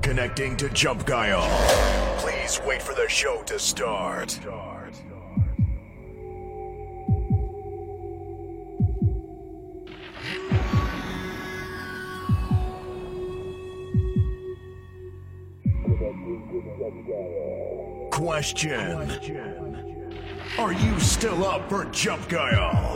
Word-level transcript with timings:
Connecting 0.00 0.56
to 0.56 0.70
Jump 0.70 1.04
Guile. 1.04 1.42
Please 2.18 2.60
wait 2.66 2.80
for 2.80 2.94
the 2.94 3.06
show 3.08 3.42
to 3.42 3.58
start. 3.58 4.40
Question. 18.44 19.40
Are 20.58 20.74
you 20.74 21.00
still 21.00 21.46
up 21.46 21.66
for 21.70 21.86
Jump 21.86 22.28
Guile? 22.28 22.93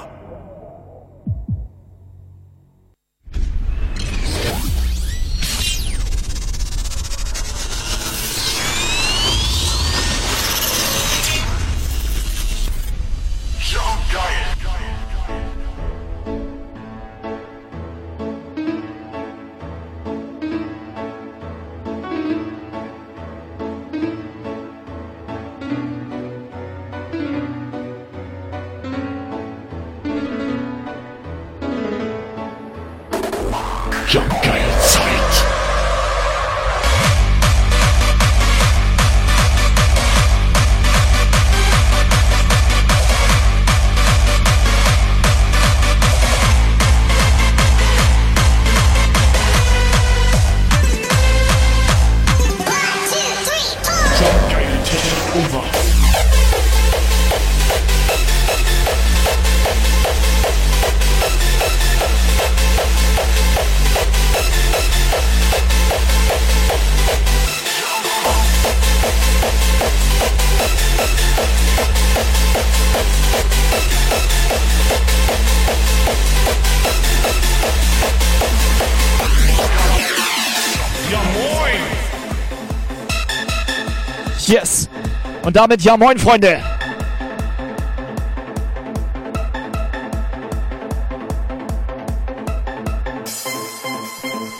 Und 85.49 85.57
damit 85.57 85.81
ja 85.81 85.97
moin, 85.97 86.19
Freunde. 86.19 86.63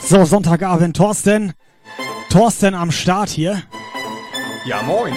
So, 0.01 0.25
Sonntagabend, 0.25 0.97
Thorsten. 0.97 1.53
Thorsten 2.31 2.73
am 2.73 2.89
Start 2.89 3.29
hier. 3.29 3.61
Ja, 4.65 4.81
moin. 4.81 5.13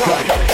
Das 0.00 0.49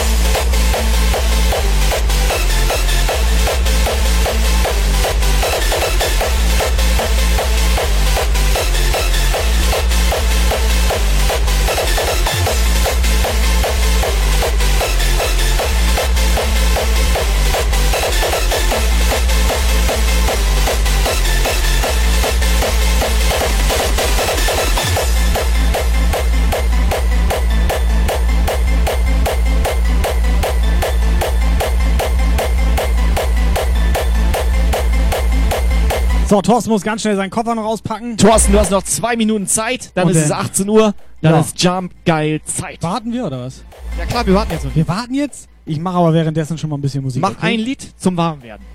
So, 36.36 36.42
Thorsten 36.42 36.68
muss 36.70 36.82
ganz 36.82 37.00
schnell 37.00 37.16
seinen 37.16 37.30
Koffer 37.30 37.54
noch 37.54 37.64
auspacken. 37.64 38.18
Thorsten, 38.18 38.52
du 38.52 38.58
hast 38.60 38.70
noch 38.70 38.82
zwei 38.82 39.16
Minuten 39.16 39.46
Zeit. 39.46 39.90
Dann 39.94 40.04
Und 40.08 40.10
ist 40.10 40.18
es 40.24 40.28
dann- 40.28 40.40
18 40.44 40.68
Uhr. 40.68 40.92
Dann 41.22 41.32
Ja. 41.32 41.40
ist 41.40 41.62
Jump 41.62 41.92
geil 42.04 42.42
Zeit. 42.44 42.82
Warten 42.82 43.10
wir 43.10 43.24
oder 43.24 43.40
was? 43.46 43.62
Ja 43.98 44.04
klar, 44.04 44.26
wir 44.26 44.34
warten 44.34 44.52
jetzt 44.52 44.66
noch. 44.66 44.76
Wir 44.76 44.86
warten 44.86 45.14
jetzt? 45.14 45.48
Ich 45.64 45.80
mache 45.80 45.96
aber 45.96 46.12
währenddessen 46.12 46.58
schon 46.58 46.68
mal 46.68 46.76
ein 46.76 46.82
bisschen 46.82 47.02
Musik. 47.02 47.22
Mach 47.22 47.30
okay? 47.30 47.54
ein 47.54 47.60
Lied 47.60 47.88
zum 47.96 48.18
Warmwerden. 48.18 48.66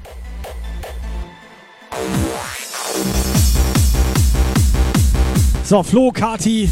So, 5.64 5.84
Flo, 5.84 6.12
Kati, 6.12 6.70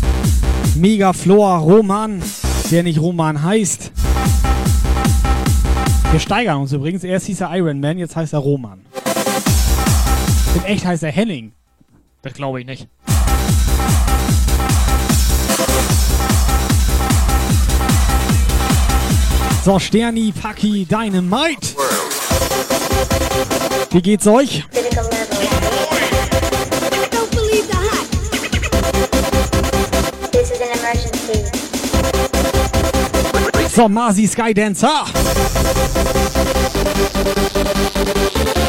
Mega 0.76 1.14
Flor, 1.14 1.58
Roman, 1.60 2.22
der 2.72 2.84
nicht 2.84 3.00
Roman 3.00 3.44
heißt. 3.44 3.92
Wir 6.12 6.20
steigern 6.20 6.62
uns 6.62 6.74
übrigens. 6.74 7.04
Erst 7.04 7.28
hieß 7.28 7.42
er 7.42 7.56
Iron 7.56 7.80
Man, 7.80 7.98
jetzt 8.00 8.16
heißt 8.16 8.34
er 8.34 8.40
Roman. 8.40 8.82
In 10.56 10.64
echt 10.66 10.86
heißt 10.86 11.04
er 11.04 11.12
Henning. 11.12 11.54
Das 12.22 12.34
glaube 12.34 12.60
ich 12.60 12.66
nicht. 12.66 12.88
So, 19.64 19.78
Sterni, 19.78 20.32
Paki, 20.32 20.86
Dynamite. 20.86 21.76
Wie 23.92 24.02
geht's 24.02 24.26
euch? 24.26 24.64
So, 33.76 33.88
Masi 33.88 34.28
Skydancer. 34.28 35.06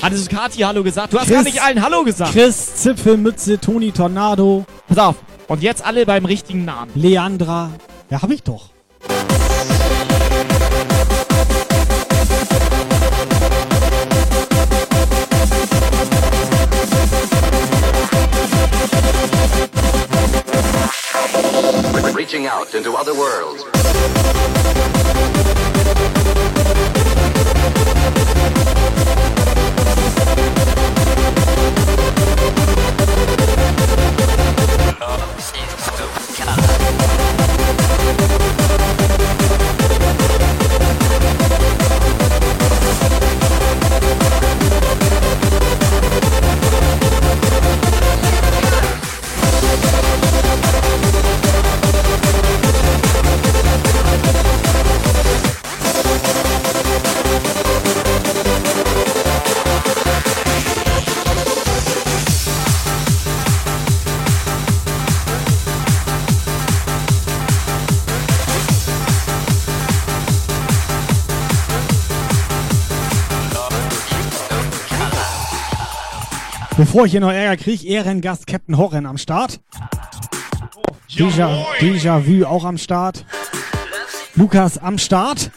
Hattest 0.02 0.30
du 0.32 0.36
Kati 0.36 0.58
Hallo 0.60 0.82
gesagt? 0.82 1.12
Du 1.12 1.18
hast 1.18 1.26
Chris- 1.26 1.36
gar 1.36 1.42
nicht 1.44 1.62
allen 1.62 1.82
Hallo 1.82 2.04
gesagt. 2.04 2.32
Chris, 2.32 2.74
Zipfelmütze, 2.76 3.58
Toni 3.60 3.92
Tornado, 3.92 4.64
Pass 4.88 4.98
auf. 4.98 5.16
Und 5.48 5.62
jetzt 5.62 5.84
alle 5.84 6.06
beim 6.06 6.24
richtigen 6.24 6.64
Namen. 6.64 6.90
Leandra. 6.94 7.70
Ja, 8.08 8.22
hab 8.22 8.30
ich 8.30 8.42
doch. 8.42 8.70
Reaching 22.14 22.46
out 22.46 22.74
into 22.74 22.92
other 22.96 23.14
worlds. 23.14 23.64
Bevor 77.00 77.06
ich 77.06 77.12
hier 77.12 77.20
noch 77.22 77.32
Ärger 77.32 77.56
kriege, 77.56 77.86
Ehrengast 77.86 78.46
Captain 78.46 78.76
Horren 78.76 79.06
am 79.06 79.16
Start. 79.16 79.58
Déjà, 81.08 81.64
Déjà 81.78 82.20
Vu 82.26 82.44
auch 82.44 82.62
am 82.66 82.76
Start. 82.76 83.24
Lukas 84.34 84.76
am 84.76 84.98
Start. 84.98 85.50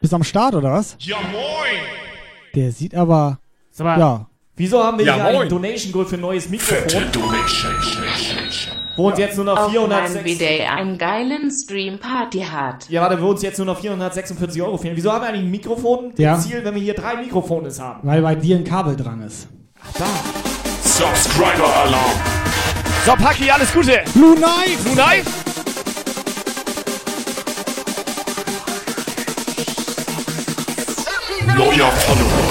Bist 0.00 0.12
am 0.12 0.24
Start 0.24 0.56
oder 0.56 0.72
was? 0.72 0.96
Ja 0.98 1.18
moin! 1.20 1.82
Der 2.56 2.72
sieht 2.72 2.96
aber, 2.96 3.38
Sag 3.70 3.84
mal, 3.84 3.98
ja. 4.00 4.26
wieso 4.56 4.82
haben 4.82 4.98
wir 4.98 5.06
Ja, 5.06 5.14
hier 5.14 5.24
einen 5.24 5.36
moin. 5.36 5.48
Donation 5.50 5.92
Goal 5.92 6.06
für 6.06 6.16
ein 6.16 6.22
neues 6.22 6.46
Fette 6.46 6.98
Mikrofon, 6.98 7.12
Donation. 7.12 7.95
Wo 8.96 9.08
uns 9.08 9.18
jetzt 9.18 9.36
nur 9.36 9.44
noch 9.44 9.58
Auch 9.58 9.62
mein 9.66 9.72
406... 9.72 10.24
Bidet 10.24 10.70
einen 10.70 10.98
geilen 10.98 11.50
Stream-Party 11.50 12.40
hat. 12.40 12.88
Ja, 12.88 13.02
warte, 13.02 13.20
wo 13.20 13.28
uns 13.28 13.42
jetzt 13.42 13.58
nur 13.58 13.66
noch 13.66 13.78
446 13.78 14.62
Euro 14.62 14.78
fehlen. 14.78 14.96
Wieso 14.96 15.12
haben 15.12 15.22
wir 15.22 15.28
eigentlich 15.28 15.42
ein 15.42 15.50
Mikrofon 15.50 16.12
Ja. 16.16 16.38
Ziel, 16.38 16.64
wenn 16.64 16.74
wir 16.74 16.82
hier 16.82 16.94
drei 16.94 17.16
Mikrofone 17.16 17.70
haben? 17.78 18.00
Weil 18.02 18.22
bei 18.22 18.34
dir 18.34 18.56
ein 18.56 18.64
Kabel 18.64 18.96
dran 18.96 19.22
ist. 19.22 19.48
Da. 19.98 20.06
Subscriber 20.82 21.76
Alarm. 21.84 22.20
So, 23.04 23.12
Paki, 23.12 23.50
alles 23.50 23.72
Gute! 23.72 24.02
Blue 24.14 24.34
Knife! 24.34 24.82
Blue 24.82 24.94
Knife! 24.94 25.30
Neuer 31.56 31.90
Follower. 31.90 32.45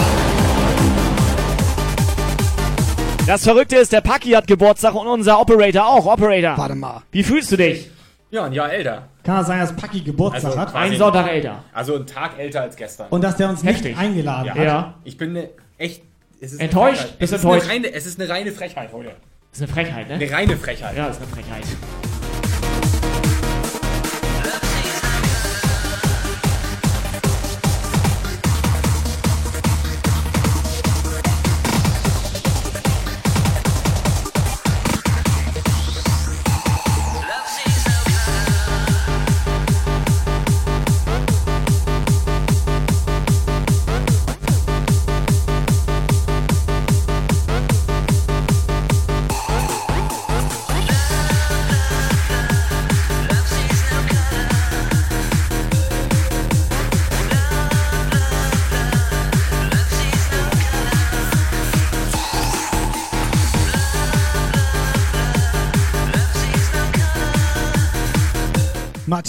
Das 3.26 3.44
Verrückte 3.44 3.78
ist, 3.78 3.92
der 3.92 4.02
Paki 4.02 4.32
hat 4.32 4.46
Geburtstag 4.46 4.94
und 4.94 5.08
unser 5.08 5.40
Operator 5.40 5.88
auch. 5.88 6.06
Operator, 6.06 6.58
Warte 6.58 6.76
mal. 6.76 7.02
wie 7.12 7.24
fühlst 7.24 7.52
du 7.52 7.58
dich? 7.58 7.90
Ja, 8.30 8.44
ein 8.46 8.54
Jahr 8.54 8.72
älter. 8.72 9.08
Kann 9.24 9.38
das 9.38 9.48
sein, 9.48 9.60
dass 9.60 9.76
Paki 9.76 10.02
Geburtstag 10.02 10.46
Also, 10.46 10.60
hat? 10.60 10.76
Ein 10.76 10.96
Sonntag 10.96 11.28
älter. 11.32 11.64
Also 11.74 11.96
ein 11.96 12.06
Tag 12.06 12.38
älter 12.38 12.62
als 12.62 12.76
gestern. 12.76 13.08
Und 13.10 13.24
dass 13.24 13.36
der 13.38 13.50
uns 13.50 13.64
nicht 13.64 13.78
Heftig. 13.78 13.98
eingeladen 13.98 14.46
Ja. 14.48 14.54
hat? 14.56 14.64
Ja. 14.64 14.94
Ich 15.04 15.18
bin 15.18 15.34
ne, 15.34 15.50
echt. 15.78 16.04
Es 16.40 16.54
ist 16.54 16.60
Enttäuscht? 16.62 17.18
Bist 17.18 17.34
es, 17.34 17.40
ist 17.40 17.46
enttäuscht? 17.46 17.64
Eine 17.70 17.86
reine, 17.86 17.94
es 17.94 18.06
ist 18.06 18.20
eine 18.20 18.30
reine 18.30 18.52
Frechheit 18.52 18.92
heute. 18.94 19.10
Das 19.52 19.60
ist 19.60 19.64
eine 19.64 19.74
Frechheit, 19.74 20.08
ne? 20.10 20.16
Eine 20.16 20.32
reine 20.32 20.58
Frechheit. 20.58 20.96
Ja, 20.98 21.08
das 21.08 21.18
ist 21.18 21.24
eine 21.24 21.32
Frechheit. 21.32 21.64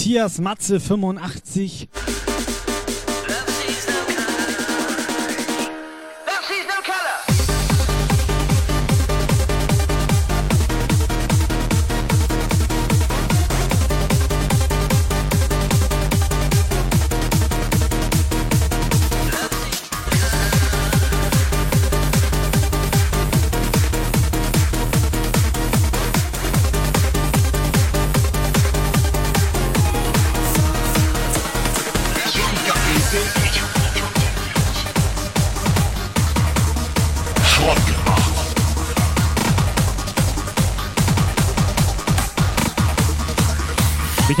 Matthias 0.07 0.39
Matze 0.39 0.79
85. 0.79 2.26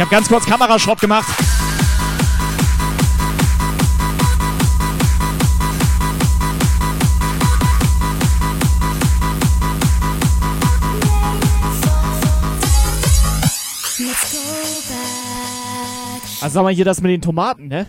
habe 0.07 0.15
ganz 0.15 0.27
kurz 0.27 0.45
Kameraschrott 0.45 0.99
gemacht. 1.01 1.27
Also 16.41 16.53
sag 16.55 16.63
mal 16.63 16.73
hier 16.73 16.85
das 16.85 17.01
mit 17.01 17.11
den 17.11 17.21
Tomaten, 17.21 17.67
ne? 17.67 17.87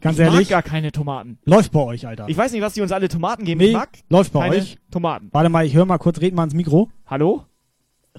Ganz 0.00 0.18
Ich 0.18 0.24
mag 0.24 0.32
ehrlich, 0.34 0.48
gar 0.48 0.62
keine 0.62 0.92
Tomaten. 0.92 1.38
läuft 1.44 1.72
bei 1.72 1.80
euch, 1.80 2.06
Alter. 2.06 2.28
Ich 2.28 2.36
weiß 2.36 2.52
nicht, 2.52 2.62
was 2.62 2.72
die 2.74 2.80
uns 2.80 2.92
alle 2.92 3.08
Tomaten 3.08 3.44
geben. 3.44 3.58
Nee, 3.58 3.68
Ich 3.68 3.72
mag 3.74 3.90
läuft 4.08 4.32
bei 4.32 4.40
keine 4.48 4.56
euch. 4.62 4.78
Tomaten. 4.90 5.28
Warte 5.32 5.48
mal, 5.50 5.66
ich 5.66 5.74
höre 5.74 5.84
mal 5.84 5.98
kurz, 5.98 6.20
red 6.20 6.34
mal 6.34 6.44
ins 6.44 6.54
Mikro. 6.54 6.90
Hallo? 7.06 7.44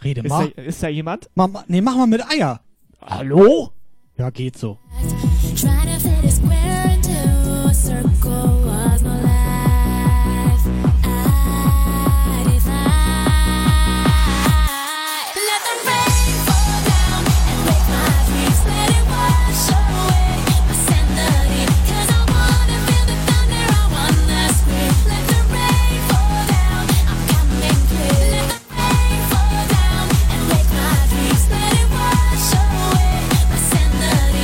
Rede 0.04 0.22
Ist 0.22 0.30
mal. 0.30 0.52
da, 0.56 0.62
ist 0.62 0.84
da 0.84 0.90
jemand? 0.90 1.30
mal. 1.34 1.48
ma- 1.48 1.64
Nee, 1.68 1.82
mach 1.82 1.96
mal 1.96 2.08
mit 2.08 2.24
Eier. 2.30 2.62
Hallo? 3.06 3.72
Ja, 4.18 4.30
geht 4.30 4.58
so. 4.58 4.78
Trying 5.56 5.88
to 5.88 6.00
fit 6.00 6.24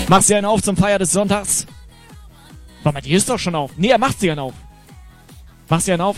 Machst 0.07 0.29
du 0.29 0.35
einen 0.35 0.45
auf 0.45 0.61
zum 0.61 0.77
Feier 0.77 0.99
des 0.99 1.11
Sonntags? 1.11 1.65
Warte 2.83 2.95
mal, 2.95 3.01
die 3.01 3.13
ist 3.13 3.29
doch 3.29 3.37
schon 3.37 3.55
auf. 3.55 3.71
Nee, 3.75 3.89
er 3.89 3.97
macht 3.97 4.19
sie 4.19 4.31
einen 4.31 4.39
auf. 4.39 4.53
Machst 5.67 5.87
du 5.87 5.93
einen 5.93 6.01
auf? 6.01 6.15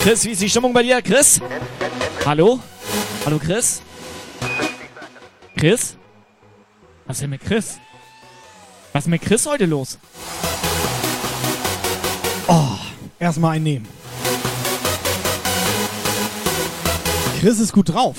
Chris, 0.00 0.24
wie 0.24 0.30
ist 0.30 0.42
die 0.42 0.50
Stimmung 0.50 0.72
bei 0.72 0.82
dir? 0.82 1.00
Chris? 1.02 1.40
Hallo? 2.24 2.60
Hallo, 3.24 3.38
Chris? 3.38 3.80
Chris? 5.56 5.96
Was 7.06 7.16
ist 7.16 7.22
denn 7.22 7.30
mit 7.30 7.40
Chris? 7.40 7.78
Was 8.92 9.04
ist 9.04 9.08
mit 9.08 9.22
Chris 9.22 9.46
heute 9.46 9.66
los? 9.66 9.98
Erstmal 13.18 13.56
einnehmen. 13.56 13.88
Chris 17.46 17.60
ist 17.60 17.72
gut 17.72 17.90
drauf. 17.90 18.16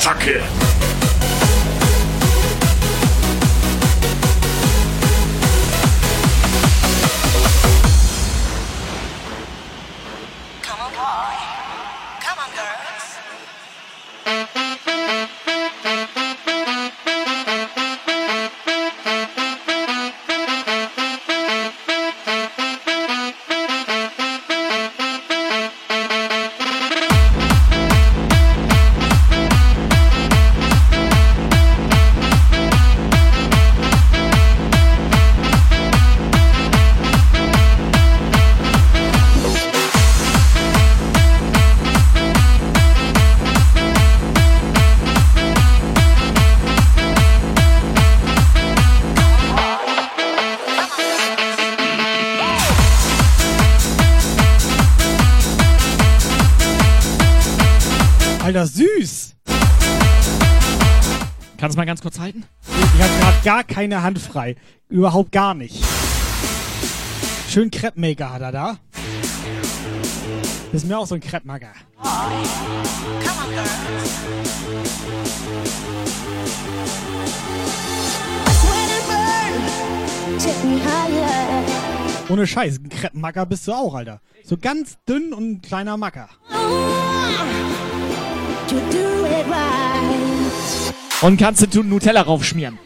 Attacke. 0.00 0.69
Gar 63.50 63.64
keine 63.64 64.04
Hand 64.04 64.20
frei. 64.20 64.54
Überhaupt 64.88 65.32
gar 65.32 65.54
nicht. 65.54 65.84
Schön 67.48 67.68
Crepe-Maker 67.68 68.32
hat 68.32 68.42
er 68.42 68.52
da. 68.52 68.78
Das 70.70 70.84
ist 70.84 70.88
mir 70.88 70.96
auch 70.96 71.06
so 71.08 71.16
ein 71.16 71.20
Crepe-Maker. 71.20 71.72
Ohne 82.28 82.46
Scheiß, 82.46 82.78
ein 82.78 82.88
Crepe-Macker 82.88 83.46
bist 83.46 83.66
du 83.66 83.72
auch, 83.72 83.96
Alter. 83.96 84.20
So 84.44 84.58
ganz 84.58 84.96
dünn 85.08 85.32
und 85.32 85.50
ein 85.50 85.60
kleiner 85.60 85.96
Macker. 85.96 86.28
Und 91.22 91.36
kannst 91.36 91.74
du 91.74 91.82
Nutella 91.82 92.22
raufschmieren. 92.22 92.78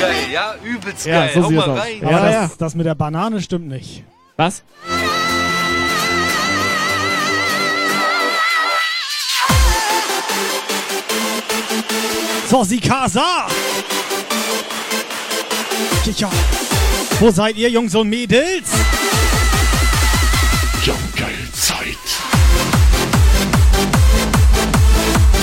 Geil, 0.00 0.14
ja? 0.32 0.54
Übelst 0.64 1.06
Ja, 1.06 1.20
geil. 1.26 1.30
so 1.34 1.42
Hau 1.44 1.50
mal 1.50 1.70
aus. 1.70 1.78
rein. 1.80 1.98
Aber 2.02 2.10
Ja, 2.10 2.20
das, 2.24 2.32
ja. 2.32 2.50
das 2.58 2.74
mit 2.74 2.86
der 2.86 2.94
Banane 2.94 3.40
stimmt 3.40 3.68
nicht. 3.68 4.04
Was? 4.36 4.62
So, 12.48 12.62
Sikasa! 12.64 13.46
Kicher. 16.04 16.30
Wo 17.20 17.30
seid 17.30 17.56
ihr, 17.56 17.70
Jungs 17.70 17.94
und 17.94 18.08
Mädels? 18.08 18.70
Jumpgeil-Zeit. 20.84 21.96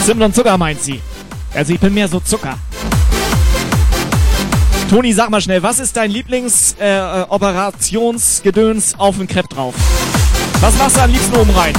Zimt 0.05 0.22
und 0.22 0.36
Zucker 0.36 0.58
meint 0.58 0.81
sie. 0.81 1.01
Also 1.53 1.74
ich 1.74 1.79
bin 1.79 1.93
mehr 1.93 2.08
so 2.08 2.20
Zucker. 2.20 2.58
Toni, 4.91 5.13
sag 5.13 5.29
mal 5.29 5.39
schnell, 5.39 5.63
was 5.63 5.79
ist 5.79 5.95
dein 5.95 6.12
Lieblings-Operationsgedöns 6.12 7.24
äh, 7.24 7.33
Operationsgedöns 7.33 9.00
auf 9.00 9.17
den 9.17 9.25
Crepe 9.25 9.48
drauf? 9.48 9.74
Was 10.60 10.77
machst 10.77 10.98
du 10.98 11.01
am 11.01 11.10
liebsten 11.10 11.33
oben 11.38 11.51
rein? 11.51 11.74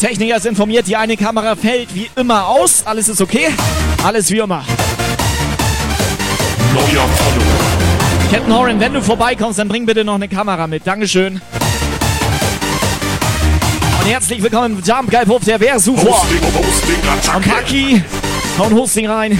Techniker 0.00 0.36
ist 0.38 0.46
informiert, 0.46 0.86
die 0.86 0.96
eine 0.96 1.14
Kamera 1.14 1.54
fällt 1.54 1.94
wie 1.94 2.10
immer 2.16 2.46
aus. 2.46 2.82
Alles 2.86 3.10
ist 3.10 3.20
okay. 3.20 3.48
Alles 4.02 4.30
wie 4.30 4.38
immer. 4.38 4.64
Neuer 6.72 7.06
Follower. 7.06 8.30
Captain 8.30 8.54
Horan, 8.54 8.80
wenn 8.80 8.94
du 8.94 9.02
vorbeikommst, 9.02 9.58
dann 9.58 9.68
bring 9.68 9.84
bitte 9.84 10.02
noch 10.02 10.14
eine 10.14 10.26
Kamera 10.26 10.66
mit. 10.66 10.86
Dankeschön. 10.86 11.34
Und 14.00 14.06
herzlich 14.06 14.42
willkommen 14.42 14.78
im 14.78 14.82
Jump 14.82 15.10
Geil 15.10 15.26
Puff, 15.26 15.44
der 15.44 15.60
wäre 15.60 15.78
super. 15.78 16.06
Posting, 16.06 16.40
Posting, 16.40 17.36
Und. 17.36 17.46
Paki, 17.46 18.02
hau 18.58 18.64
ein 18.64 18.74
Hosting 18.74 19.06
rein. 19.06 19.38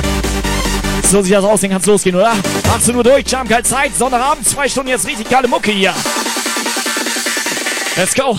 So 1.05 1.23
sieht 1.23 1.33
das 1.33 1.45
aus, 1.45 1.63
dann 1.63 1.71
kann's 1.71 1.87
losgehen, 1.87 2.17
oder? 2.17 2.35
18 2.75 2.95
Uhr 2.95 3.03
durch, 3.03 3.25
Jump 3.27 3.49
Geil 3.49 3.65
Zeit, 3.65 3.97
Sonntagabend, 3.97 4.47
zwei 4.47 4.69
Stunden 4.69 4.91
jetzt 4.91 5.07
richtig 5.07 5.27
geile 5.31 5.49
Mucke 5.49 5.71
hier. 5.71 5.95
Let's 7.97 8.15
go. 8.15 8.39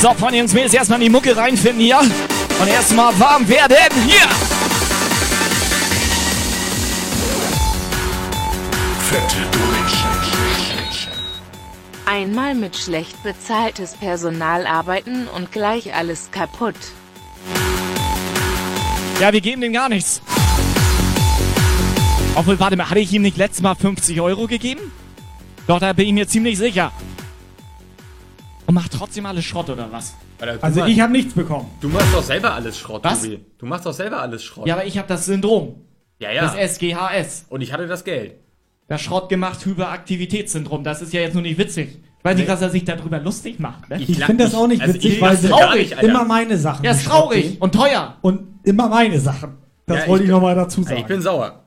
So, 0.00 0.14
Freunde 0.14 0.38
Jungs, 0.38 0.54
Mädels, 0.54 0.72
erstmal 0.72 0.98
in 0.98 1.04
die 1.04 1.10
Mucke 1.10 1.36
reinfinden 1.36 1.82
hier. 1.82 1.98
Und 1.98 2.68
erstmal 2.68 3.12
warm 3.20 3.46
werden 3.46 4.02
hier. 4.06 4.26
Fette 9.10 9.42
durch. 9.52 9.70
Einmal 12.06 12.54
mit 12.54 12.78
schlecht 12.78 13.22
bezahltes 13.22 13.92
Personal 13.92 14.66
arbeiten 14.66 15.28
und 15.28 15.52
gleich 15.52 15.94
alles 15.94 16.30
kaputt. 16.30 16.76
Ja, 19.20 19.34
wir 19.34 19.42
geben 19.42 19.60
dem 19.60 19.74
gar 19.74 19.90
nichts. 19.90 20.22
Obwohl, 22.34 22.58
warte 22.58 22.76
mal, 22.76 22.88
hatte 22.88 23.00
ich 23.00 23.12
ihm 23.12 23.20
nicht 23.20 23.36
letztes 23.36 23.60
Mal 23.60 23.74
50 23.74 24.18
Euro 24.22 24.46
gegeben? 24.46 24.80
Doch, 25.66 25.78
da 25.78 25.92
bin 25.92 26.06
ich 26.06 26.14
mir 26.14 26.26
ziemlich 26.26 26.56
sicher. 26.56 26.90
Und 28.70 28.74
macht 28.74 28.92
trotzdem 28.92 29.26
alles 29.26 29.44
Schrott 29.44 29.68
oder 29.68 29.90
was? 29.90 30.14
Alter, 30.40 30.62
Also 30.62 30.84
ich 30.84 31.00
habe 31.00 31.10
nichts 31.10 31.34
bekommen. 31.34 31.68
Du 31.80 31.88
machst 31.88 32.14
doch 32.14 32.22
selber 32.22 32.54
alles 32.54 32.78
Schrott, 32.78 33.02
Was? 33.02 33.22
Tobi. 33.22 33.40
Du 33.58 33.66
machst 33.66 33.84
doch 33.84 33.92
selber 33.92 34.20
alles 34.22 34.44
Schrott. 34.44 34.68
Ja, 34.68 34.74
aber 34.74 34.84
ich 34.86 34.96
habe 34.96 35.08
das 35.08 35.26
Syndrom. 35.26 35.74
ja. 36.20 36.30
ja. 36.30 36.42
Das 36.42 36.54
SGHS. 36.76 37.46
Und 37.48 37.62
ich 37.62 37.72
hatte 37.72 37.88
das 37.88 38.04
Geld. 38.04 38.34
Das 38.86 39.00
Schrott 39.00 39.28
gemacht 39.28 39.64
Hyperaktivitätssyndrom. 39.66 40.84
Das 40.84 41.02
ist 41.02 41.12
ja 41.12 41.20
jetzt 41.20 41.34
nur 41.34 41.42
nicht 41.42 41.58
witzig. 41.58 41.98
Ich 42.18 42.24
weiß 42.24 42.36
nicht, 42.36 42.48
was 42.48 42.62
er 42.62 42.70
sich 42.70 42.84
darüber 42.84 43.18
lustig 43.18 43.58
macht. 43.58 43.88
Ne? 43.90 44.00
Ich 44.02 44.22
finde 44.24 44.44
das 44.44 44.54
auch 44.54 44.68
nicht 44.68 44.82
also 44.82 44.94
witzig, 44.94 45.14
ich 45.14 45.20
weil 45.20 45.30
lasse 45.30 45.42
sie 45.46 45.48
gar 45.48 45.74
nicht, 45.74 45.94
Alter. 45.96 46.08
immer 46.08 46.24
meine 46.24 46.56
Sachen. 46.56 46.84
Ja, 46.84 46.92
ist 46.92 47.06
traurig 47.06 47.56
und 47.60 47.74
teuer. 47.74 48.16
Und 48.20 48.60
immer 48.62 48.88
meine 48.88 49.18
Sachen. 49.18 49.56
Das 49.86 50.02
Ja, 50.02 50.06
wollte 50.06 50.24
ich 50.24 50.28
ich 50.28 50.32
bin- 50.32 50.40
nochmal 50.40 50.54
dazu 50.54 50.82
sagen. 50.84 50.96
Ich 51.00 51.06
bin 51.06 51.20
sauer. 51.22 51.59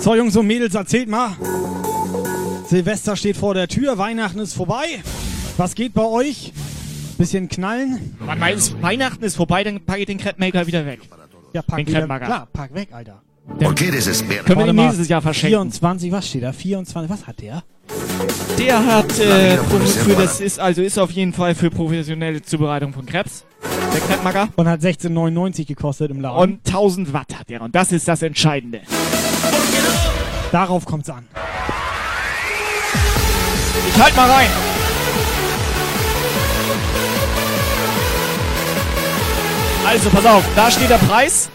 So, 0.00 0.14
Jungs 0.14 0.36
und 0.36 0.46
Mädels, 0.46 0.74
erzählt 0.74 1.08
mal. 1.08 1.36
Silvester 2.66 3.16
steht 3.16 3.36
vor 3.36 3.54
der 3.54 3.66
Tür, 3.66 3.98
Weihnachten 3.98 4.38
ist 4.38 4.54
vorbei. 4.54 5.02
Was 5.56 5.74
geht 5.74 5.94
bei 5.94 6.04
euch? 6.04 6.52
Bisschen 7.16 7.48
knallen? 7.48 8.16
Man 8.24 8.38
meint, 8.38 8.80
Weihnachten 8.80 9.24
ist 9.24 9.36
vorbei, 9.36 9.64
dann 9.64 9.80
packe 9.80 10.00
ich 10.00 10.06
den 10.06 10.18
Crepe-Maker 10.18 10.66
wieder 10.66 10.86
weg. 10.86 11.00
Ja, 11.52 11.62
pack 11.62 11.78
Den 11.78 11.88
wieder. 11.88 12.06
Klar, 12.06 12.46
pack 12.52 12.74
weg, 12.74 12.88
Alter. 12.92 13.22
¿Por 13.58 13.74
qué 13.74 13.90
desesperas? 13.90 14.44
Können 14.44 14.48
wir 14.48 14.56
Warte 14.56 14.66
den 14.70 14.76
mal, 14.76 14.86
nächstes 14.86 15.08
Jahr 15.08 15.22
verschenken? 15.22 15.72
24, 15.72 16.12
was 16.12 16.28
steht 16.28 16.42
da? 16.42 16.52
24, 16.52 17.10
was 17.10 17.26
hat 17.26 17.40
der? 17.40 17.64
Der 18.58 18.86
hat 18.86 19.18
äh, 19.18 19.56
für, 19.56 20.14
das 20.14 20.40
ist 20.40 20.60
also 20.60 20.82
ist 20.82 20.98
auf 20.98 21.10
jeden 21.10 21.32
Fall 21.32 21.54
für 21.54 21.70
professionelle 21.70 22.42
Zubereitung 22.42 22.92
von 22.92 23.06
Krebs. 23.06 23.44
Der 23.94 24.00
Crepe-Maker. 24.00 24.48
Und 24.56 24.68
hat 24.68 24.80
16,99 24.80 25.66
gekostet 25.66 26.10
im 26.10 26.20
Laden. 26.20 26.38
Und 26.38 26.66
1000 26.66 27.12
Watt 27.12 27.38
hat 27.38 27.48
der. 27.48 27.62
Und 27.62 27.74
das 27.74 27.90
ist 27.92 28.06
das 28.06 28.22
Entscheidende. 28.22 28.82
Darauf 30.52 30.84
kommt's 30.84 31.10
an. 31.10 31.26
Ich 33.88 34.02
halt 34.02 34.16
mal 34.16 34.30
rein. 34.30 34.48
Also, 39.86 40.10
pass 40.10 40.26
auf, 40.26 40.44
da 40.54 40.70
steht 40.70 40.90
der 40.90 40.98
Preis. 40.98 41.50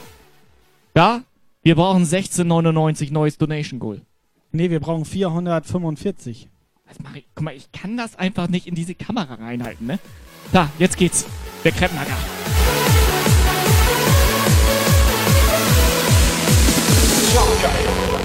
Da, 0.94 1.22
wir 1.62 1.76
brauchen 1.76 2.04
16,99 2.04 3.14
neues 3.14 3.38
Donation 3.38 3.80
Goal. 3.80 4.02
Nee, 4.52 4.70
wir 4.70 4.80
brauchen 4.80 5.06
445. 5.06 6.50
Was 6.88 6.98
mach 7.04 7.16
ich? 7.16 7.26
Guck 7.36 7.46
mal, 7.46 7.56
ich 7.56 7.72
kann 7.72 7.96
das 7.96 8.16
einfach 8.16 8.48
nicht 8.48 8.68
in 8.68 8.76
diese 8.76 8.96
Kamera 8.96 9.36
reinhalten, 9.36 9.88
ne? 9.88 10.00
Da, 10.52 10.70
jetzt 10.80 10.98
geht's. 10.98 11.26
Der 11.64 11.72
Kreppnacker. 11.72 12.18
Yes! 17.64 18.23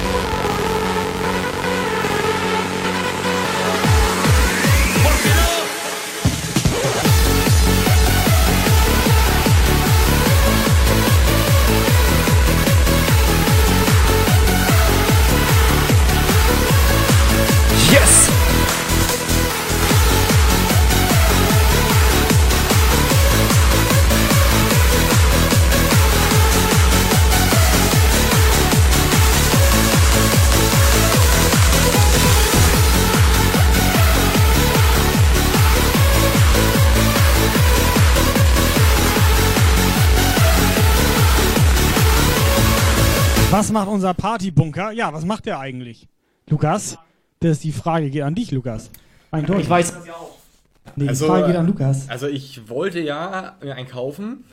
Was 43.58 43.72
macht 43.72 43.88
unser 43.88 44.14
Partybunker? 44.14 44.92
Ja, 44.92 45.12
was 45.12 45.24
macht 45.24 45.46
der 45.46 45.58
eigentlich? 45.58 46.06
Lukas? 46.48 46.96
Das 47.40 47.50
ist 47.50 47.64
die 47.64 47.72
Frage, 47.72 48.08
geht 48.08 48.22
an 48.22 48.36
dich, 48.36 48.52
Lukas. 48.52 48.88
Eindeutig. 49.32 49.64
Ich 49.64 49.68
weiß. 49.68 49.94
Nee, 50.94 51.02
die 51.02 51.08
Also, 51.08 51.26
Frage 51.26 51.48
geht 51.48 51.56
an 51.56 51.66
Lukas. 51.66 52.08
Also 52.08 52.28
ich 52.28 52.68
wollte 52.68 53.00
ja 53.00 53.56
mir 53.60 53.74
einen 53.74 53.88
kaufen, 53.88 54.44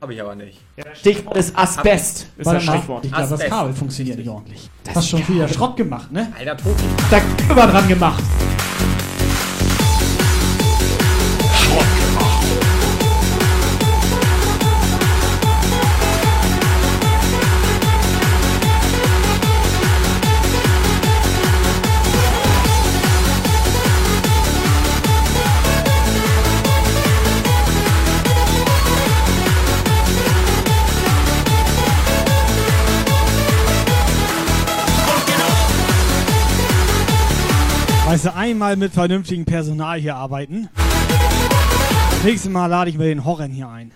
habe 0.00 0.14
ich 0.14 0.20
aber 0.20 0.36
nicht. 0.36 0.60
Stichwort 0.92 1.36
ist 1.36 1.58
Asbest. 1.58 2.28
Ist 2.36 2.46
das 2.46 2.62
Stichwort. 2.62 3.04
ich 3.04 3.10
glaube, 3.12 3.28
das. 3.28 3.40
Kabel 3.44 3.74
funktioniert 3.74 4.18
nicht 4.18 4.28
ordentlich. 4.28 4.70
Hast 4.94 5.08
schon 5.08 5.26
wieder 5.26 5.48
Schrott 5.48 5.76
gemacht, 5.76 6.12
ne? 6.12 6.32
Alter 6.38 6.56
Tobi. 6.56 6.84
Da 7.10 7.20
immer 7.50 7.66
dran 7.66 7.88
gemacht. 7.88 8.22
Einmal 38.54 38.76
mit 38.76 38.92
vernünftigem 38.92 39.44
Personal 39.44 39.98
hier 39.98 40.14
arbeiten. 40.14 40.68
Nächstes 42.24 42.50
Mal 42.52 42.66
lade 42.68 42.88
ich 42.88 42.96
mir 42.96 43.06
den 43.06 43.24
Horren 43.24 43.50
hier 43.50 43.68
ein. 43.68 43.90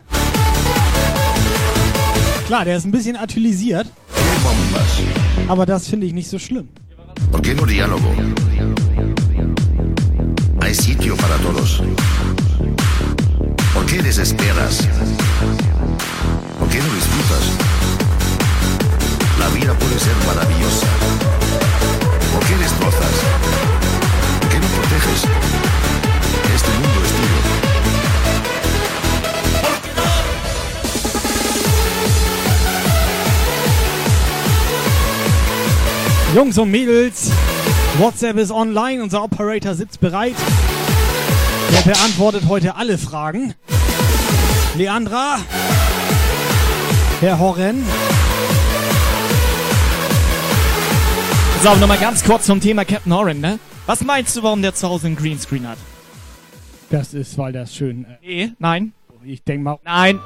Klar, 2.46 2.64
der 2.64 2.76
ist 2.76 2.84
ein 2.84 2.90
bisschen 2.90 3.16
atylisiert, 3.16 3.86
¿Qué 3.86 4.38
bombas? 4.42 5.48
aber 5.48 5.64
das 5.64 5.86
finde 5.86 6.06
ich 6.06 6.12
nicht 6.12 6.28
so 6.28 6.38
schlimm. 6.40 6.68
¿Por 7.30 7.40
qué 7.40 7.54
no 7.54 7.64
diálogo? 7.66 8.10
Hay 10.60 10.74
sitio 10.74 11.14
para 11.16 11.36
todos. 11.36 11.80
¿Por 13.74 13.86
qué 13.86 14.02
desesperas? 14.02 14.88
¿Por 16.58 16.68
qué 16.68 16.78
no 16.78 16.90
disfrutas? 16.98 17.44
La 19.38 19.48
vida 19.50 19.72
puede 19.74 19.98
ser 20.00 20.16
maravillosa. 20.26 20.86
¿Por 22.32 22.44
qué 22.46 22.56
destrozas? 22.56 23.57
¿Por 24.98 25.04
qué 25.04 25.10
no 25.10 25.18
proteges? 25.18 25.22
Este 26.54 26.70
mundo 26.70 27.00
es 27.04 27.10
tuyo. 27.10 27.38
Jungs 36.34 36.58
und 36.58 36.70
Mädels, 36.70 37.30
WhatsApp 37.98 38.36
ist 38.38 38.50
online, 38.50 39.02
unser 39.02 39.22
Operator 39.22 39.74
sitzt 39.74 40.00
bereit. 40.00 40.36
Der 41.72 41.82
beantwortet 41.92 42.44
heute 42.48 42.76
alle 42.76 42.98
Fragen. 42.98 43.54
Leandra, 44.76 45.38
Herr 47.20 47.38
Horren, 47.38 47.84
So, 51.62 51.74
nochmal 51.74 51.98
ganz 51.98 52.22
kurz 52.22 52.46
zum 52.46 52.60
Thema 52.60 52.84
Captain 52.84 53.12
Oren, 53.12 53.40
ne? 53.40 53.58
Was 53.88 54.04
meinst 54.04 54.36
du, 54.36 54.42
warum 54.42 54.60
der 54.60 54.74
zu 54.74 54.86
Hause 54.86 55.06
einen 55.06 55.16
Greenscreen 55.16 55.66
hat? 55.66 55.78
das 56.90 57.14
ist, 57.14 57.36
weil 57.38 57.52
das 57.52 57.74
schön, 57.74 58.04
äh, 58.04 58.26
Nee, 58.46 58.52
nein, 58.58 58.92
ich 59.24 59.42
denke 59.44 59.64
mal, 59.64 59.78
nein, 59.82 60.20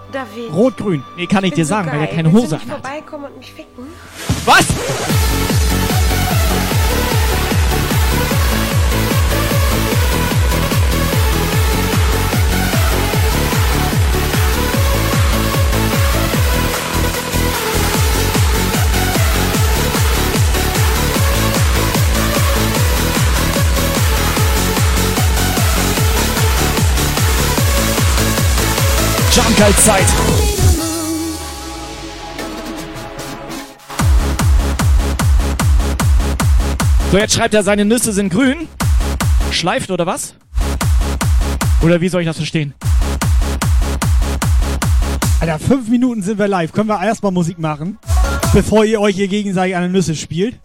rot-grün. 0.53 1.03
nee, 1.17 1.27
kann 1.27 1.45
ich 1.45 1.51
bin 1.53 1.57
dir 1.59 1.65
so 1.65 1.71
sagen, 1.71 1.89
weil 1.93 2.01
er 2.01 2.07
geil. 2.07 2.17
keine 2.17 2.33
Hose 2.33 2.49
du 2.49 2.55
nicht 2.57 2.71
hat. 2.71 2.81
vorbeikommen 2.83 3.33
Was? 29.33 29.45
Schamkaltzeit. 29.45 30.05
So, 37.11 37.19
jetzt 37.19 37.35
schreibt 37.35 37.55
er, 37.55 37.63
seine 37.63 37.85
Nüsse 37.85 38.13
sind 38.13 38.31
grün. 38.31 38.69
Schleift 39.51 39.91
oder 39.91 40.07
was? 40.07 40.35
Oder 41.83 42.01
wie 42.01 42.09
soll 42.09 42.23
ich 42.23 42.27
das 42.27 42.37
verstehen? 42.37 42.75
Alter, 45.41 45.59
fünf 45.59 45.89
Minuten 45.89 46.23
sind 46.23 46.39
wir 46.39 46.49
live. 46.49 46.73
Können 46.73 46.89
wir 46.89 47.03
erstmal 47.03 47.33
Musik 47.33 47.59
machen, 47.59 47.99
bevor 48.53 48.85
ihr 48.85 49.01
euch 49.01 49.17
hier 49.17 49.29
gegenseitig 49.29 49.77
an 49.77 49.83
den 49.83 49.93
Nüsse 49.93 50.15
spielt? 50.15 50.61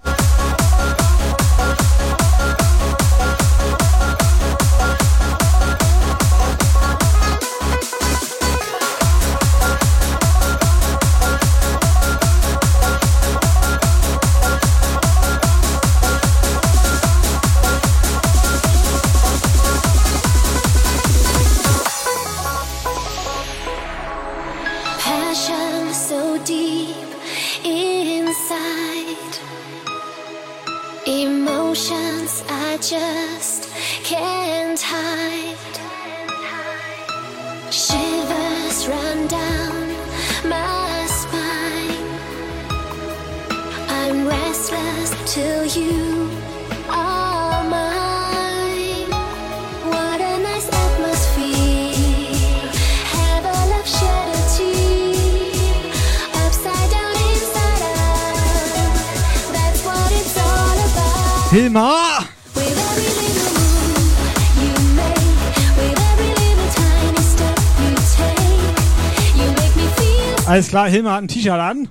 Klar, 70.78 70.90
Hilmar 70.90 71.14
hat 71.16 71.24
ein 71.24 71.28
T-Shirt 71.28 71.54
an. 71.54 71.88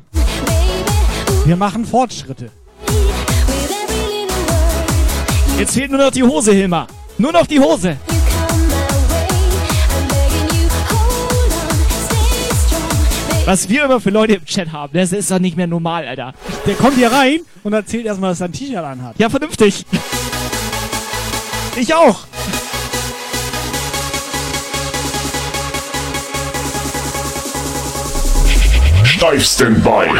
Wir 1.45 1.57
machen 1.57 1.85
Fortschritte. 1.85 2.53
Jetzt 5.59 5.75
fehlt 5.75 5.91
nur 5.91 5.99
noch 5.99 6.13
die 6.13 6.23
Hose, 6.23 6.53
Hilmar. 6.53 6.87
Nur 7.19 7.33
noch 7.33 7.49
die 7.49 7.59
Hose. 7.59 7.97
Was 13.45 13.69
wir 13.69 13.87
immer 13.87 14.01
für 14.01 14.11
Leute 14.11 14.35
im 14.35 14.45
Chat 14.45 14.71
haben, 14.71 14.93
das 14.93 15.11
ist 15.11 15.33
doch 15.33 15.41
nicht 15.41 15.57
mehr 15.57 15.67
normal, 15.67 16.07
Alter. 16.07 16.33
Der 16.65 16.77
kommt 16.77 16.95
hier 16.95 17.11
rein 17.11 17.41
und 17.65 17.73
erzählt 17.73 18.07
erstmal, 18.07 18.31
dass 18.31 18.41
er 18.41 18.47
ein 18.47 18.53
T-Shirt 18.53 18.85
anhat. 18.85 19.19
Ja, 19.19 19.29
vernünftig. 19.29 19.85
Ich 21.75 21.93
auch. 21.93 22.21
Steif 29.17 29.47
Standby. 29.47 30.11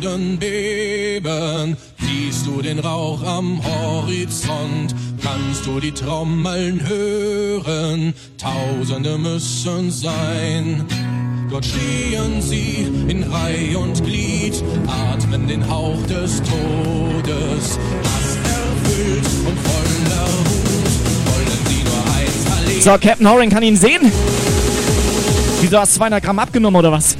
Boden 0.00 0.38
beben, 0.38 1.76
siehst 1.98 2.46
du 2.46 2.62
den 2.62 2.78
Rauch 2.78 3.22
am 3.22 3.60
Horizont, 3.62 4.94
kannst 5.22 5.66
du 5.66 5.78
die 5.78 5.92
Trommeln 5.92 6.80
hören, 6.88 8.14
Tausende 8.38 9.18
müssen 9.18 9.90
sein. 9.90 10.86
Dort 11.50 11.66
stehen 11.66 12.40
sie 12.40 12.88
in 13.08 13.24
Reih 13.24 13.76
und 13.76 14.02
Glied, 14.02 14.64
atmen 14.86 15.46
den 15.46 15.68
Hauch 15.68 16.00
des 16.06 16.38
Todes. 16.38 17.78
Hass 18.02 18.38
erfüllt 18.42 19.26
und 19.46 19.58
voller 19.58 20.28
Wut 20.46 20.90
wollen 21.26 21.58
sie 21.68 21.84
nur 21.84 22.02
eins 22.16 22.58
erleben. 22.58 22.82
So, 22.82 22.92
Captain 22.92 23.28
Horan 23.28 23.50
kann 23.50 23.62
ihn 23.62 23.76
sehen. 23.76 24.10
Wieso 25.60 25.78
hast 25.78 25.94
du 25.94 25.98
200 25.98 26.24
Gramm 26.24 26.38
abgenommen 26.38 26.78
oder 26.78 26.90
was? 26.90 27.18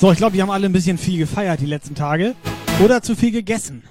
So, 0.00 0.12
ich 0.12 0.18
glaube, 0.18 0.36
die 0.36 0.42
haben 0.42 0.50
alle 0.50 0.66
ein 0.66 0.72
bisschen 0.72 0.96
viel 0.96 1.18
gefeiert 1.18 1.60
die 1.60 1.66
letzten 1.66 1.94
Tage. 1.94 2.34
Oder 2.82 3.02
zu 3.02 3.16
viel 3.16 3.32
gegessen. 3.32 3.82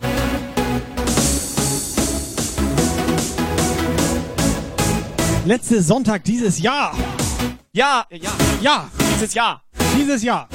Letzte 5.46 5.82
Sonntag 5.82 6.24
dieses 6.24 6.60
Jahr. 6.60 6.94
Ja, 7.74 8.06
ja, 8.10 8.32
Ja, 8.62 8.90
dieses 9.16 9.34
Jahr. 9.34 9.62
dieses 9.98 10.24
Jahr. 10.24 10.48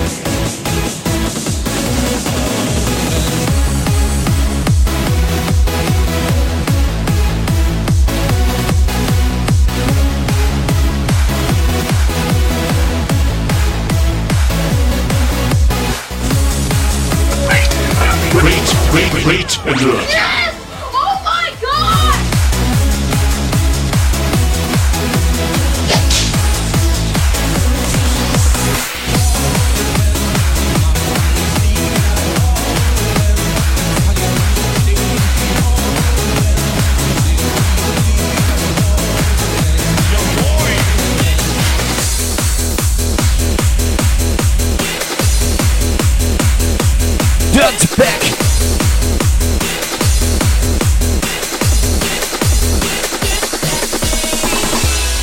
Great, 18.33 18.75
great, 18.91 19.13
great, 19.25 19.59
and 19.67 19.81
learn. 19.83 20.52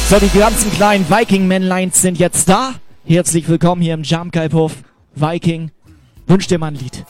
So, 0.09 0.17
die 0.17 0.39
ganzen 0.39 0.71
kleinen 0.71 1.07
Viking-Männleins 1.07 2.01
sind 2.01 2.17
jetzt 2.17 2.49
da. 2.49 2.73
Herzlich 3.05 3.47
willkommen 3.47 3.79
hier 3.79 3.93
im 3.93 4.01
Jump 4.01 4.35
Hof. 4.53 4.73
Viking, 5.13 5.69
wünsch 6.25 6.47
dir 6.47 6.57
mal 6.57 6.69
ein 6.69 6.73
Lied. 6.73 7.05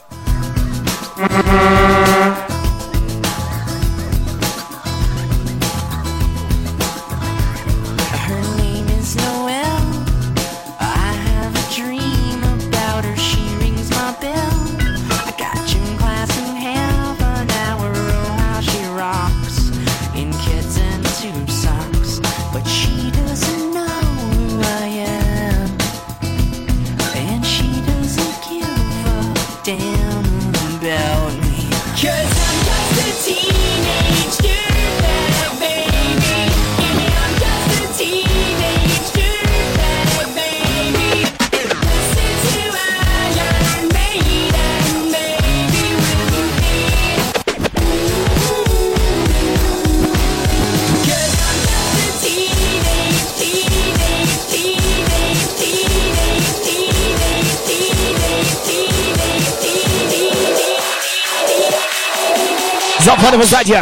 Wo 63.39 63.43
seid 63.43 63.69
ihr? 63.69 63.81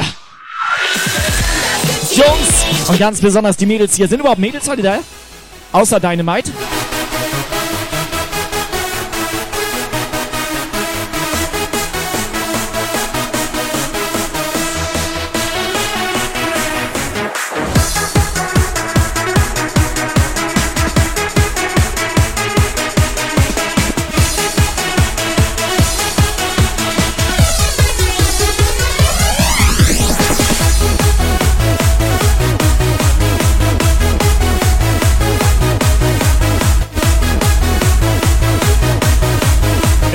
Jungs 2.11 2.89
und 2.89 2.99
ganz 2.99 3.19
besonders 3.19 3.57
die 3.57 3.65
Mädels 3.65 3.95
hier. 3.95 4.07
Sind 4.07 4.19
überhaupt 4.19 4.39
Mädels 4.39 4.69
heute 4.69 4.83
da? 4.83 4.99
Außer 5.71 5.99
Dynamite? 5.99 6.51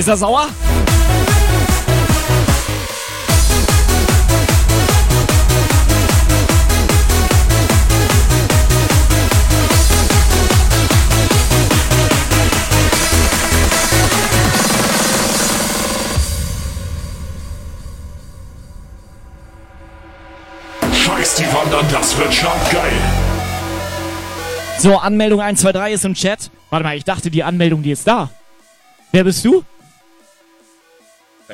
Ist 0.02 0.08
er 0.08 0.16
sauer? 0.16 0.48
Scheiß 20.92 21.36
die 21.36 21.44
Wandern, 21.54 21.86
das 21.92 22.18
wird 22.18 22.34
schon 22.34 22.50
geil. 22.72 22.82
So, 24.78 24.96
Anmeldung 24.96 25.40
123 25.40 25.94
ist 25.94 26.04
im 26.04 26.14
Chat. 26.14 26.50
Warte 26.70 26.82
mal, 26.82 26.96
ich 26.96 27.04
dachte, 27.04 27.30
die 27.30 27.44
Anmeldung, 27.44 27.84
die 27.84 27.92
ist 27.92 28.04
da. 28.04 28.30
Wer 29.12 29.22
bist 29.22 29.44
du? 29.44 29.62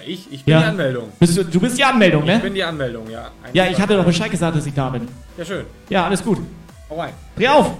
Ich, 0.07 0.33
ich 0.33 0.45
bin 0.45 0.53
Ja. 0.55 0.61
die 0.61 0.67
Anmeldung. 0.67 1.09
Bist 1.19 1.37
du, 1.37 1.45
du 1.45 1.61
bist 1.61 1.79
die 1.79 1.85
Anmeldung, 1.85 2.23
Ich 2.23 2.29
ne? 2.29 2.39
bin 2.41 2.55
die 2.55 2.63
Anmeldung, 2.65 3.09
ja. 3.11 3.31
Ein 3.43 3.51
Ja, 3.53 3.67
ich 3.67 3.81
hatte 3.81 3.97
doch 3.97 4.05
Bescheid 4.05 4.31
gesagt, 4.31 4.57
dass 4.57 4.67
ich 4.67 4.75
da 4.75 4.89
bin. 4.91 5.09
Ja, 5.37 5.45
schön. 5.45 5.65
Ja, 5.89 6.07
alles 6.07 6.23
gut. 6.23 6.39
Hau 6.91 6.97
rein. 7.01 7.13
Dreh 7.37 7.49
auf! 7.49 7.73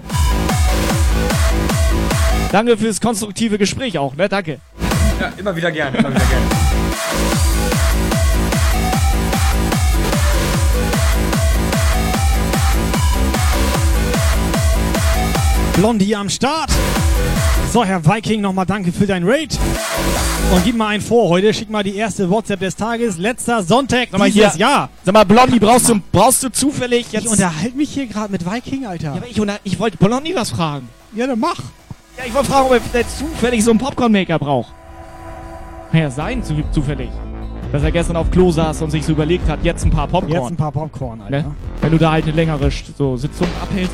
Danke 2.51 2.77
fürs 2.77 2.99
konstruktive 2.99 3.57
Gespräch 3.57 3.97
auch, 3.97 4.15
ne? 4.15 4.27
Danke. 4.29 4.59
Ja, 5.19 5.31
immer 5.37 5.55
wieder 5.55 5.71
gern, 5.71 5.93
immer 5.95 6.09
wieder 6.09 6.19
gern. 6.25 7.49
Blondie 15.75 16.15
am 16.15 16.29
Start. 16.29 16.71
So, 17.71 17.85
Herr 17.85 18.03
Viking, 18.03 18.41
nochmal 18.41 18.65
danke 18.65 18.91
für 18.91 19.05
dein 19.05 19.23
Raid. 19.23 19.57
Und 20.51 20.63
gib 20.63 20.75
mal 20.75 20.87
einen 20.87 21.03
vor 21.03 21.29
heute. 21.29 21.53
Schick 21.53 21.69
mal 21.69 21.83
die 21.83 21.95
erste 21.95 22.27
WhatsApp 22.29 22.59
des 22.61 22.75
Tages. 22.75 23.17
Letzter 23.19 23.61
Sonntag 23.61 24.07
Sag 24.11 24.19
mal 24.19 24.31
dieses 24.31 24.53
hier. 24.53 24.61
Jahr. 24.61 24.89
Sag 25.03 25.13
mal, 25.13 25.23
Blondie, 25.23 25.59
brauchst 25.59 25.87
du, 25.89 26.01
brauchst 26.11 26.41
du 26.41 26.49
zufällig 26.51 27.11
jetzt. 27.11 27.25
Ich 27.25 27.31
unterhalte 27.31 27.77
mich 27.77 27.91
hier 27.91 28.07
gerade 28.07 28.31
mit 28.31 28.43
Viking, 28.51 28.87
Alter. 28.87 29.05
Ja, 29.09 29.13
aber 29.13 29.27
ich, 29.27 29.39
unter- 29.39 29.59
ich 29.63 29.79
wollte 29.79 29.97
Blondie 29.97 30.33
was 30.35 30.49
fragen. 30.49 30.89
Ja, 31.15 31.27
dann 31.27 31.39
mach. 31.39 31.59
Ja, 32.17 32.23
ich 32.25 32.33
wollte 32.33 32.49
fragen, 32.49 32.65
ob 32.67 32.73
er 32.73 32.81
vielleicht 32.81 33.15
zufällig 33.17 33.63
so 33.63 33.69
einen 33.69 33.79
Popcorn-Maker 33.79 34.39
braucht. 34.39 34.73
Kann 35.91 36.01
ja 36.01 36.09
sein, 36.09 36.43
zu, 36.43 36.55
zufällig. 36.71 37.09
Dass 37.71 37.83
er 37.83 37.91
gestern 37.91 38.15
auf 38.15 38.31
Klo 38.31 38.49
saß 38.51 38.81
und 38.81 38.89
sich 38.89 39.05
so 39.05 39.11
überlegt 39.11 39.47
hat, 39.47 39.59
jetzt 39.63 39.85
ein 39.85 39.91
paar 39.91 40.07
Popcorn. 40.07 40.31
Jetzt 40.41 40.49
ein 40.51 40.57
paar 40.57 40.71
Popcorn, 40.71 41.21
Alter. 41.21 41.37
ne? 41.49 41.55
Wenn 41.81 41.91
du 41.91 41.99
da 41.99 42.11
halt 42.11 42.23
eine 42.25 42.33
längere 42.33 42.71
so 42.97 43.15
Sitzung 43.15 43.47
abhältst, 43.61 43.93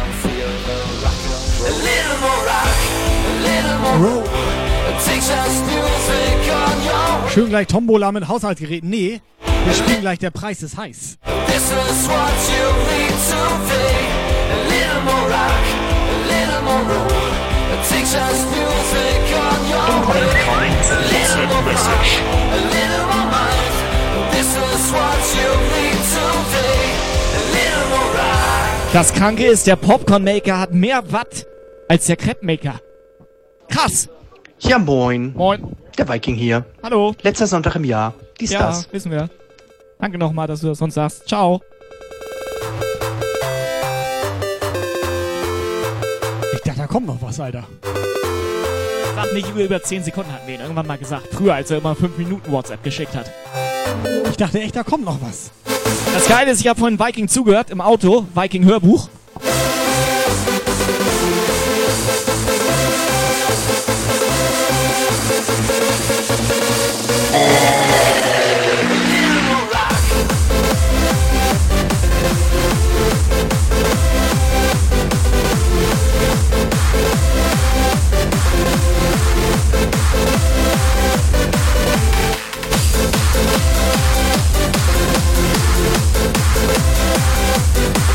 Schön 7.33 7.49
gleich 7.49 7.67
Tombola 7.67 8.11
mit 8.11 8.27
Haushaltsgeräten. 8.27 8.89
Nee, 8.89 9.21
wir 9.65 9.73
spielen 9.73 10.01
gleich 10.01 10.19
Der 10.19 10.31
Preis 10.31 10.61
ist 10.61 10.77
heiß. 10.77 11.17
Das 28.93 29.13
Kranke 29.13 29.45
ist, 29.45 29.67
der 29.67 29.77
Popcorn-Maker 29.77 30.59
hat 30.59 30.73
mehr 30.73 31.01
Watt 31.11 31.47
als 31.87 32.07
der 32.07 32.17
Crepe-Maker. 32.17 32.81
Krass. 33.71 34.07
Ja, 34.59 34.77
moin. 34.77 35.33
Moin. 35.35 35.75
Der 35.97 36.07
Viking 36.07 36.35
hier. 36.35 36.65
Hallo. 36.83 37.15
Letzter 37.23 37.47
Sonntag 37.47 37.75
im 37.75 37.83
Jahr. 37.85 38.13
Dies, 38.39 38.51
Ja, 38.51 38.67
das. 38.67 38.91
wissen 38.93 39.11
wir. 39.11 39.29
Danke 39.99 40.17
nochmal, 40.17 40.47
dass 40.47 40.61
du 40.61 40.67
das 40.67 40.77
sonst 40.77 40.93
sagst. 40.95 41.27
Ciao. 41.27 41.61
Ich 46.53 46.61
dachte, 46.61 46.79
da 46.79 46.87
kommt 46.87 47.07
noch 47.07 47.21
was, 47.21 47.39
Alter. 47.39 47.63
Sag 49.15 49.33
nicht 49.33 49.49
über, 49.49 49.61
über 49.63 49.81
10 49.81 50.03
Sekunden 50.03 50.31
hatten 50.31 50.47
wir 50.47 50.55
ihn 50.55 50.61
irgendwann 50.61 50.87
mal 50.87 50.97
gesagt. 50.97 51.27
Früher, 51.33 51.53
als 51.55 51.71
er 51.71 51.77
immer 51.79 51.95
5 51.95 52.17
Minuten 52.17 52.51
WhatsApp 52.51 52.83
geschickt 52.83 53.15
hat. 53.15 53.31
Ich 54.29 54.37
dachte 54.37 54.59
echt, 54.59 54.75
da 54.75 54.83
kommt 54.83 55.05
noch 55.05 55.17
was. 55.21 55.51
Das 56.13 56.27
Geile 56.27 56.51
ist, 56.51 56.61
ich 56.61 56.67
habe 56.67 56.79
vorhin 56.79 56.99
Viking 56.99 57.27
zugehört 57.27 57.69
im 57.69 57.81
Auto, 57.81 58.25
Viking 58.33 58.65
Hörbuch. 58.65 59.09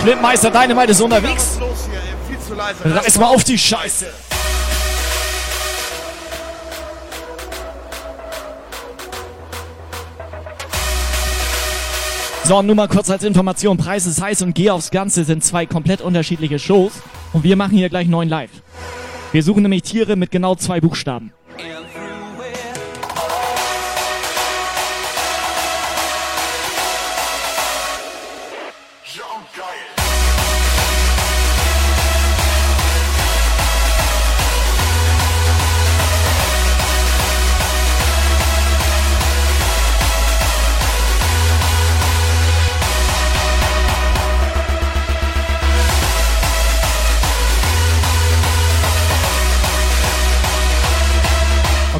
Clipmeister 0.00 0.50
Dynamite 0.50 0.92
ist 0.92 1.00
unterwegs. 1.02 1.58
Reiß 2.84 3.18
mal 3.18 3.26
auf 3.26 3.44
die 3.44 3.58
Scheiße. 3.58 4.06
So, 12.44 12.62
nur 12.62 12.74
mal 12.74 12.88
kurz 12.88 13.10
als 13.10 13.22
Information. 13.22 13.76
Preis 13.76 14.06
ist 14.06 14.20
heiß 14.20 14.42
und 14.42 14.54
Geh 14.54 14.70
aufs 14.70 14.90
Ganze 14.90 15.24
sind 15.24 15.44
zwei 15.44 15.66
komplett 15.66 16.00
unterschiedliche 16.00 16.58
Shows. 16.58 16.92
Und 17.32 17.44
wir 17.44 17.54
machen 17.54 17.76
hier 17.76 17.88
gleich 17.90 18.08
neun 18.08 18.28
live. 18.28 18.50
Wir 19.32 19.42
suchen 19.44 19.62
nämlich 19.62 19.82
Tiere 19.82 20.16
mit 20.16 20.30
genau 20.32 20.56
zwei 20.56 20.80
Buchstaben. 20.80 21.32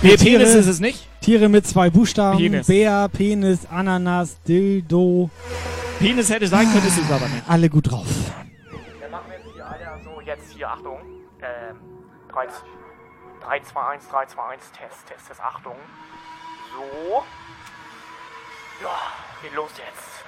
Okay, 0.03 0.17
Nee, 0.17 0.17
Penis 0.17 0.55
ist 0.55 0.67
es 0.67 0.81
nicht. 0.81 1.07
Tiere 1.21 1.51
mit 1.51 1.67
zwei 1.67 1.91
Buchstaben. 1.91 2.39
Penis. 2.39 2.67
Bär, 2.67 3.09
Penis, 3.13 3.67
Ananas, 3.71 4.41
Dildo. 4.49 5.29
Penis 5.99 6.31
hätte 6.31 6.47
sein 6.49 6.67
können, 6.73 6.87
ist 6.87 6.97
es 6.99 7.11
aber 7.11 7.29
nicht. 7.29 7.43
Alle 7.47 7.69
gut 7.69 7.91
drauf. 7.91 8.07
Dann 9.03 9.11
machen 9.11 9.25
wir 9.29 9.37
jetzt 9.37 9.53
hier, 9.55 9.67
Alter, 9.67 10.01
so 10.03 10.21
jetzt 10.23 10.53
hier, 10.55 10.71
Achtung. 10.71 10.99
Ähm, 11.43 11.77
3, 12.33 12.47
3 13.45 13.61
2, 13.61 13.81
1, 13.89 14.09
3, 14.09 14.27
2, 14.27 14.43
1, 14.53 14.63
Test, 14.73 15.07
Test, 15.07 15.29
Test, 15.29 15.41
Achtung. 15.43 15.77
So. 16.73 17.23
Ja, 18.83 18.97
geht 19.43 19.55
los 19.55 19.71
jetzt. 19.77 20.20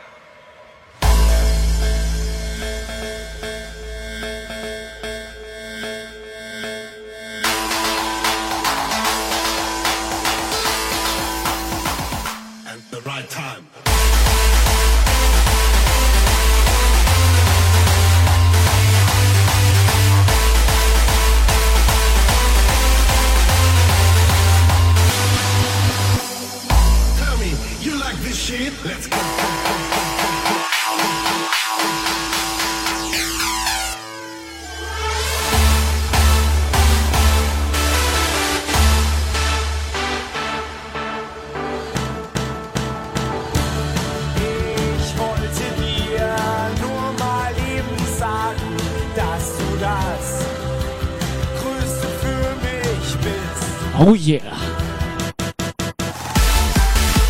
Oh 54.04 54.14
yeah. 54.14 54.42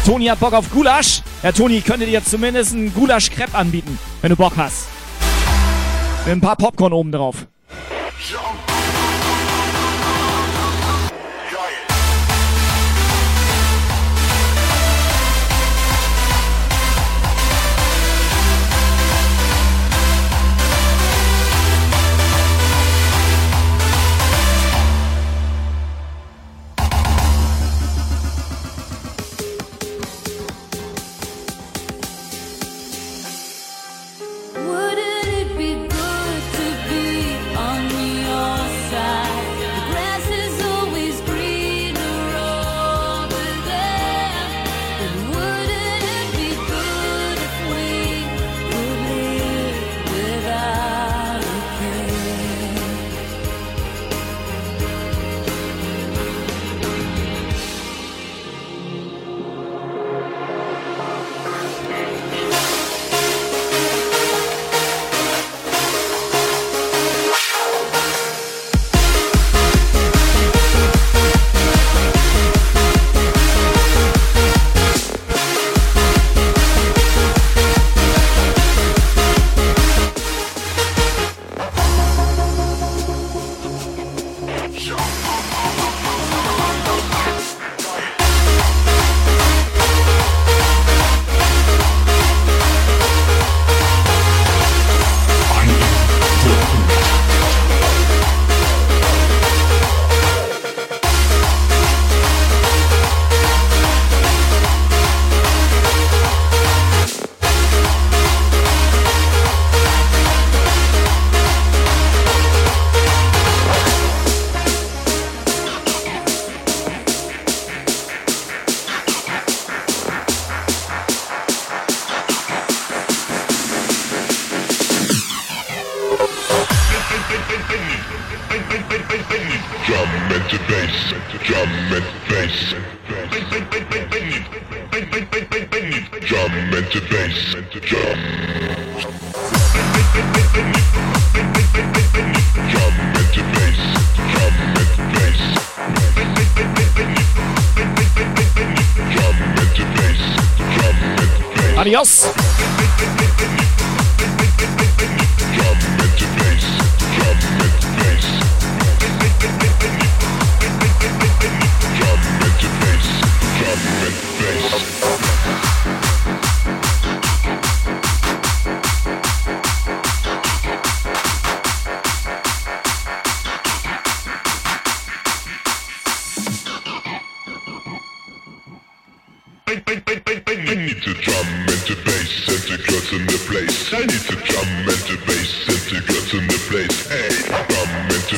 Toni 0.06 0.24
hat 0.24 0.40
Bock 0.40 0.54
auf 0.54 0.70
Gulasch. 0.70 1.20
Ja, 1.42 1.52
Toni, 1.52 1.82
könnte 1.82 2.06
dir 2.06 2.24
zumindest 2.24 2.72
einen 2.72 2.94
Gulasch-Crepe 2.94 3.54
anbieten, 3.54 3.98
wenn 4.22 4.30
du 4.30 4.36
Bock 4.36 4.54
hast. 4.56 4.86
Mit 6.24 6.32
ein 6.32 6.40
paar 6.40 6.56
Popcorn 6.56 6.94
oben 6.94 7.12
drauf. 7.12 7.46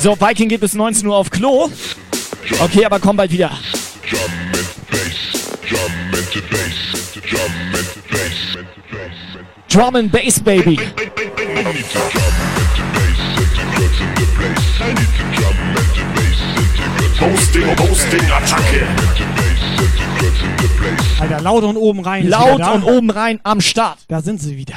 So, 0.00 0.20
Viking 0.20 0.48
geht 0.48 0.60
bis 0.60 0.74
19 0.74 1.06
Uhr 1.06 1.16
auf 1.16 1.30
Klo. 1.30 1.70
Okay, 2.60 2.84
aber 2.84 3.00
komm 3.00 3.16
bald 3.16 3.30
wieder. 3.30 3.50
drum 9.74 9.96
and 9.96 10.12
bass, 10.12 10.38
Baby. 10.38 10.78
Hosting. 17.20 17.78
Hosting, 17.78 18.30
Attacke. 18.30 18.86
Alter, 21.20 21.40
laut 21.40 21.64
und 21.64 21.76
oben 21.76 22.00
rein. 22.00 22.28
Laut 22.28 22.60
und 22.60 22.84
oben 22.84 23.10
rein 23.10 23.40
am 23.42 23.60
Start. 23.60 23.98
Da 24.08 24.20
sind 24.20 24.40
sie 24.40 24.56
wieder. 24.56 24.76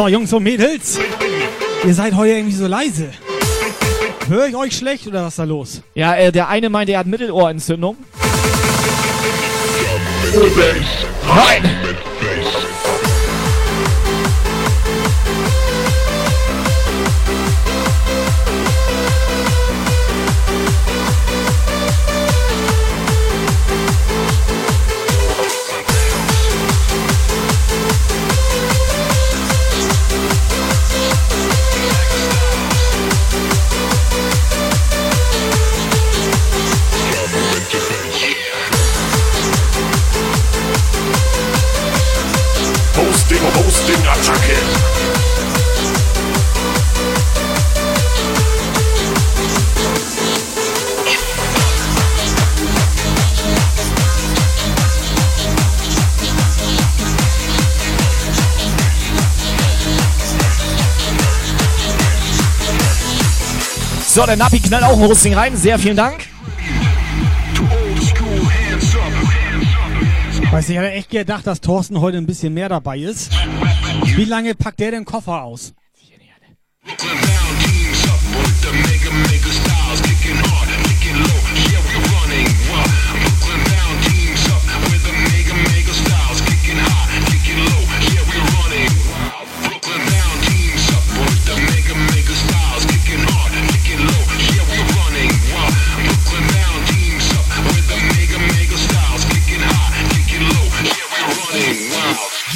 So, 0.00 0.08
Jungs 0.08 0.32
und 0.32 0.44
Mädels. 0.44 0.98
Ihr 1.84 1.92
seid 1.92 2.14
heute 2.14 2.32
irgendwie 2.32 2.56
so 2.56 2.66
leise. 2.66 3.10
Höre 4.28 4.46
ich 4.46 4.56
euch 4.56 4.74
schlecht 4.74 5.06
oder 5.06 5.24
was 5.24 5.34
ist 5.34 5.38
da 5.40 5.44
los? 5.44 5.82
Ja, 5.94 6.16
äh, 6.16 6.32
der 6.32 6.48
eine 6.48 6.70
meinte, 6.70 6.92
er 6.92 7.00
hat 7.00 7.06
Mittelohrentzündung. 7.06 7.98
Rein! 11.28 11.89
So, 64.20 64.26
der 64.26 64.36
Nappi 64.36 64.60
knallt 64.60 64.84
auch 64.84 64.98
ein 64.98 65.00
Hosting 65.00 65.32
rein. 65.32 65.56
Sehr 65.56 65.78
vielen 65.78 65.96
Dank. 65.96 66.26
Weiß 70.50 70.68
ich, 70.68 70.72
ich 70.72 70.78
hatte 70.78 70.90
echt 70.90 71.08
gedacht, 71.08 71.46
dass 71.46 71.62
Thorsten 71.62 72.02
heute 72.02 72.18
ein 72.18 72.26
bisschen 72.26 72.52
mehr 72.52 72.68
dabei 72.68 72.98
ist. 72.98 73.32
Wie 74.04 74.26
lange 74.26 74.54
packt 74.54 74.80
der 74.80 74.90
den 74.90 75.06
Koffer 75.06 75.42
aus? 75.42 75.72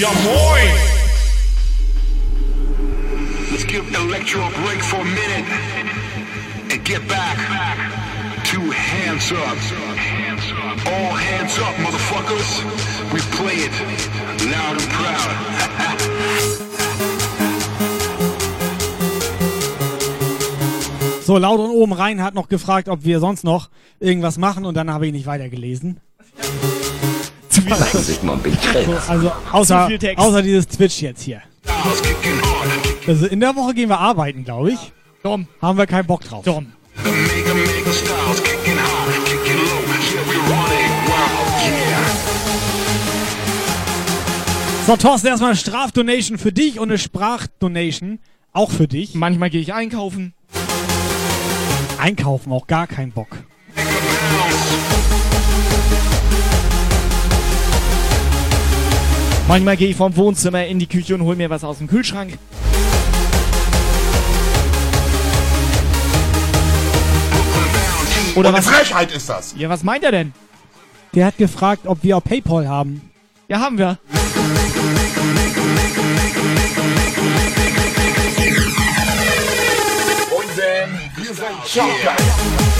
Ja 0.04 0.12
moin! 0.12 0.68
Let's 3.50 3.64
give 3.64 3.84
Electro 3.96 4.42
a 4.42 4.50
break 4.50 4.82
for 4.82 5.00
a 5.00 5.04
minute 5.04 5.46
and 6.70 6.84
get 6.84 7.08
back 7.08 7.38
to 8.50 8.60
hands 8.70 9.32
up. 9.32 9.56
All 10.86 11.16
hands 11.16 11.58
up, 11.58 11.74
motherfuckers. 11.76 12.62
We 13.14 13.20
play 13.30 13.64
it 13.64 13.72
loud 14.52 14.76
and 14.78 14.90
proud. 14.90 15.30
So, 21.22 21.38
laut 21.38 21.60
und 21.60 21.70
oben 21.70 21.94
rein 21.94 22.22
hat 22.22 22.34
noch 22.34 22.50
gefragt, 22.50 22.90
ob 22.90 23.04
wir 23.04 23.20
sonst 23.20 23.42
noch 23.44 23.70
irgendwas 24.00 24.36
machen 24.36 24.66
und 24.66 24.74
dann 24.74 24.92
habe 24.92 25.06
ich 25.06 25.12
nicht 25.12 25.24
weitergelesen. 25.24 25.98
Zu 27.48 27.62
viel 27.62 27.72
So, 28.82 28.92
also 29.08 29.32
außer, 29.52 29.88
außer 30.16 30.42
dieses 30.42 30.66
Twitch 30.66 31.00
jetzt 31.00 31.22
hier. 31.22 31.42
Also 33.06 33.26
in 33.26 33.38
der 33.38 33.54
Woche 33.54 33.74
gehen 33.74 33.88
wir 33.88 34.00
arbeiten, 34.00 34.44
glaube 34.44 34.72
ich. 34.72 34.92
Dom. 35.22 35.46
Haben 35.62 35.78
wir 35.78 35.86
keinen 35.86 36.06
Bock 36.06 36.22
drauf. 36.22 36.44
Dom. 36.44 36.72
So, 44.86 44.96
Thorsten, 44.96 45.28
erstmal 45.28 45.50
eine 45.50 45.56
Strafdonation 45.58 46.36
für 46.36 46.52
dich 46.52 46.78
und 46.78 46.90
eine 46.90 46.98
Sprachdonation 46.98 48.18
auch 48.52 48.70
für 48.70 48.88
dich. 48.88 49.14
Manchmal 49.14 49.50
gehe 49.50 49.60
ich 49.60 49.72
einkaufen. 49.72 50.34
Einkaufen, 51.98 52.52
auch 52.52 52.66
gar 52.66 52.86
keinen 52.86 53.12
Bock. 53.12 53.28
Manchmal 59.46 59.76
gehe 59.76 59.88
ich 59.88 59.96
vom 59.96 60.16
Wohnzimmer 60.16 60.64
in 60.66 60.78
die 60.78 60.86
Küche 60.86 61.14
und 61.14 61.22
hole 61.22 61.36
mir 61.36 61.50
was 61.50 61.64
aus 61.64 61.78
dem 61.78 61.86
Kühlschrank. 61.86 62.38
Oder 68.34 68.48
Und 68.48 68.54
eine 68.54 68.64
was? 68.64 68.66
Frechheit 68.66 69.12
ist 69.12 69.28
das. 69.28 69.54
Ja, 69.56 69.68
was 69.68 69.82
meint 69.84 70.02
er 70.02 70.10
denn? 70.10 70.32
Der 71.14 71.26
hat 71.26 71.36
gefragt, 71.38 71.82
ob 71.86 72.02
wir 72.02 72.16
auch 72.16 72.24
Paypal 72.24 72.68
haben. 72.68 73.10
Ja, 73.48 73.60
haben 73.60 73.78
wir. 73.78 73.98
Freunde, 80.28 80.88
wir 81.16 81.34
sind 81.34 81.74
Jump 81.74 82.73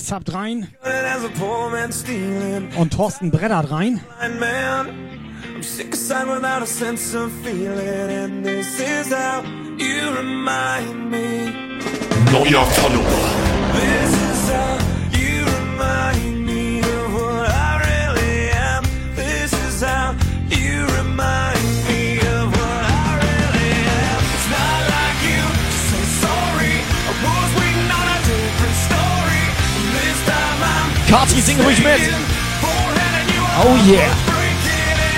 Subbt 0.00 0.32
rein. 0.32 0.68
As 0.82 1.24
a 1.24 1.28
poor 1.38 1.70
man 1.70 1.92
stealing, 1.92 2.70
Und 2.76 2.92
Thorsten 2.94 3.30
brettert 3.30 3.70
rein. 3.70 4.00
blind 4.18 4.40
man. 4.40 4.86
I'm 5.54 5.62
sick 5.62 5.92
aside 5.94 6.26
without 6.26 6.62
a 6.62 6.66
sense 6.66 7.14
of 7.14 7.30
feeling, 7.44 8.10
and 8.10 8.42
this 8.44 8.80
is 8.80 9.12
how 9.12 9.42
you 9.78 10.10
remind 10.16 11.10
me. 11.10 11.52
Neuer 12.32 12.64
Follower. 12.64 13.39
I'm 31.40 31.46
Kati, 31.46 31.46
sing 31.46 31.58
ruhig 31.58 31.82
mit. 31.82 32.00
forehand 32.60 33.16
and 33.16 33.30
you 33.30 33.40
Oh 33.40 33.90
yeah. 33.90 34.14
breaking 34.26 35.00
and 35.00 35.10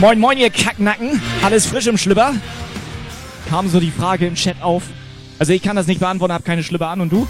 Moin, 0.00 0.18
moin, 0.18 0.38
ihr 0.38 0.48
Kacknacken. 0.48 1.20
Alles 1.42 1.66
frisch 1.66 1.86
im 1.86 1.98
Schlüpper? 1.98 2.32
Kam 3.50 3.68
so 3.68 3.80
die 3.80 3.90
Frage 3.90 4.26
im 4.26 4.34
Chat 4.34 4.62
auf. 4.62 4.84
Also 5.38 5.52
ich 5.52 5.60
kann 5.60 5.76
das 5.76 5.86
nicht 5.86 6.00
beantworten, 6.00 6.32
hab 6.32 6.42
keine 6.42 6.62
Schlüpper 6.62 6.88
an. 6.88 7.02
Und 7.02 7.12
du? 7.12 7.28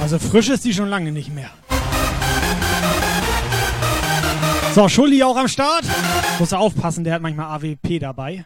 Also 0.00 0.20
frisch 0.20 0.48
ist 0.50 0.64
die 0.64 0.72
schon 0.72 0.88
lange 0.88 1.10
nicht 1.10 1.34
mehr. 1.34 1.50
So, 4.72 4.88
Schulli 4.88 5.24
auch 5.24 5.36
am 5.36 5.48
Start. 5.48 5.82
Muss 6.38 6.52
er 6.52 6.60
aufpassen, 6.60 7.02
der 7.02 7.14
hat 7.14 7.22
manchmal 7.22 7.46
AWP 7.56 7.98
dabei. 7.98 8.44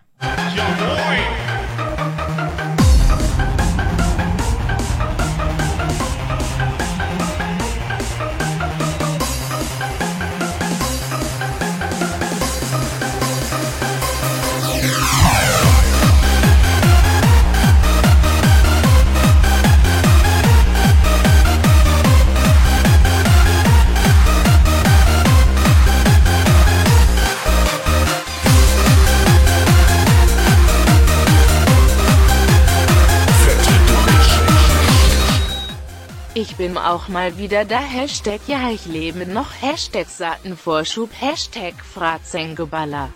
Ich 36.41 36.57
bin 36.57 36.79
auch 36.79 37.09
mal 37.09 37.37
wieder 37.37 37.67
da. 37.67 37.81
Hashtag 37.81 38.41
ja, 38.47 38.71
ich 38.71 38.87
lebe 38.87 39.27
noch. 39.27 39.49
Hashtag 39.61 40.09
Saatenvorschub. 40.09 41.11
Hashtag 41.21 41.75
Fratzengeballer. 41.85 43.11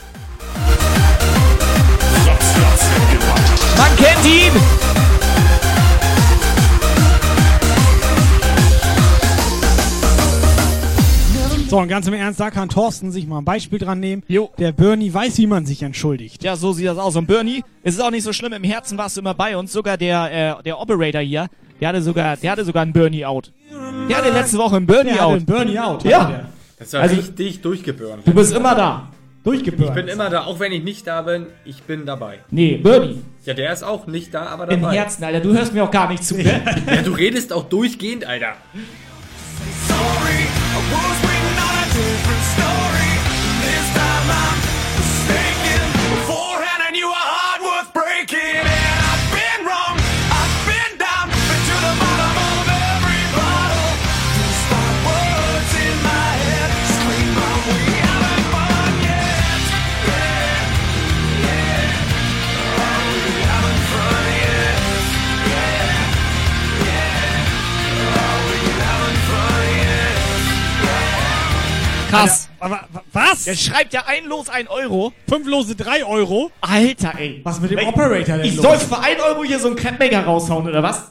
Man 3.79 3.97
kennt 3.97 4.27
ihn! 4.27 4.94
So, 11.75 11.81
und 11.81 11.89
ganz 11.89 12.07
im 12.07 12.15
Ernst, 12.15 12.39
da 12.39 12.53
kann 12.53 12.69
Thorsten 12.69 13.11
sich 13.11 13.27
mal 13.27 13.39
ein 13.39 13.45
Beispiel 13.45 13.81
dran 13.81 13.99
nehmen. 13.99 14.23
Der 14.59 14.71
Bernie 14.71 15.13
weiß, 15.13 15.39
wie 15.39 15.49
man 15.49 15.67
sich 15.67 15.83
entschuldigt. 15.83 16.45
Ja, 16.45 16.55
so 16.55 16.73
sieht 16.73 16.87
das 16.87 16.99
aus. 16.99 17.17
Und 17.17 17.27
Bernie, 17.27 17.65
es 17.83 17.95
ist 17.97 18.01
auch 18.01 18.13
nicht 18.13 18.23
so 18.23 18.33
schlimm, 18.33 18.53
im 18.53 18.63
Herzen 18.63 18.97
warst 18.97 19.17
du 19.17 19.21
immer 19.23 19.35
bei 19.35 19.57
uns. 19.57 19.73
Sogar 19.73 19.97
der, 19.97 20.59
äh, 20.61 20.63
der 20.63 20.79
Operator 20.79 21.21
hier, 21.21 21.49
der 21.81 21.89
hatte 21.89 22.01
sogar, 22.01 22.37
der 22.37 22.53
hatte 22.53 22.65
sogar 22.65 22.85
einen 22.85 22.93
Bernie-Out. 22.93 23.51
Der 24.09 24.19
hatte 24.19 24.31
letzte 24.31 24.57
Woche 24.59 24.77
einen 24.77 24.87
Bernie-Out. 24.87 25.35
einen 25.39 25.47
Bernie-Out, 25.47 26.05
Ja. 26.05 26.45
Das 26.79 26.93
war 26.93 27.01
Also- 27.01 27.17
richtig 27.17 27.61
durchgebürnt. 27.61 28.25
Du 28.25 28.33
bist 28.33 28.55
immer 28.55 28.77
da. 28.77 29.09
Durchgebürnt. 29.43 29.89
Ich 29.89 29.95
bin 29.97 30.07
immer 30.07 30.31
da, 30.31 30.45
auch 30.45 30.61
wenn 30.61 30.71
ich 30.71 30.85
nicht 30.85 31.05
da 31.09 31.23
bin, 31.23 31.47
ich 31.65 31.83
bin 31.83 32.07
dabei. 32.07 32.39
Nee, 32.53 32.77
Bernie. 32.77 33.21
Ja, 33.45 33.55
der 33.55 33.73
ist 33.73 33.83
auch 33.83 34.07
nicht 34.07 34.33
da, 34.33 34.47
aber 34.47 34.71
Im 34.71 34.81
dabei. 34.81 34.95
Herzen, 34.99 35.25
Alter. 35.25 35.41
Du 35.41 35.53
hörst 35.53 35.75
mir 35.75 35.83
auch 35.83 35.91
gar 35.91 36.09
nicht 36.09 36.23
zu. 36.23 36.37
Ja, 36.41 37.03
du 37.05 37.11
redest 37.11 37.53
auch 37.53 37.65
durchgehend, 37.65 38.25
Alter. 38.25 38.53
Sorry, 39.89 40.45
I 40.45 40.93
was 40.93 41.34
Krass. 72.21 72.49
Wa- 72.59 72.85
was? 73.13 73.45
Der 73.45 73.55
schreibt 73.57 73.93
ja 73.93 74.05
ein 74.07 74.25
Los, 74.27 74.49
ein 74.49 74.69
Euro. 74.69 75.13
Fünf 75.29 75.47
Lose, 75.47 75.75
drei 75.77 76.05
Euro. 76.05 76.51
Alter, 76.61 77.13
ey. 77.19 77.41
Was 77.45 77.61
mit 77.61 77.71
dem 77.71 77.79
Ey, 77.79 77.87
Operator 77.87 78.37
denn 78.37 78.47
Ich 78.47 78.57
los? 78.57 78.65
soll 78.65 78.79
für 78.79 78.99
ein 79.01 79.21
Euro 79.21 79.45
hier 79.45 79.59
so 79.59 79.69
einen 79.69 79.77
Crepe-Maker 79.77 80.25
raushauen, 80.25 80.67
oder 80.67 80.83
was? 80.83 81.11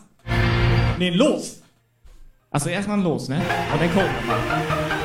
Nee, 0.97 1.09
los. 1.11 1.61
Achso, 2.51 2.69
erstmal 2.69 3.01
Los, 3.01 3.29
ne? 3.29 3.41
Und 3.73 3.81
dann 3.81 3.91
gucken. 3.93 4.09
Ja, 4.27 5.02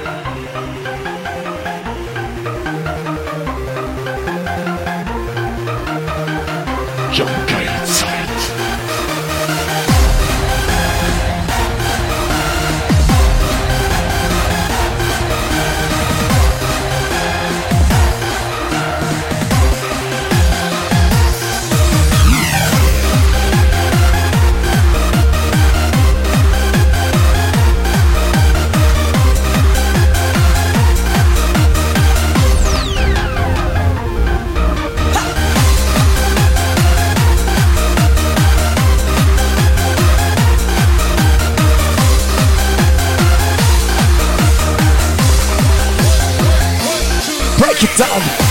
Break 47.81 47.93
it 47.93 47.97
down. 47.97 48.47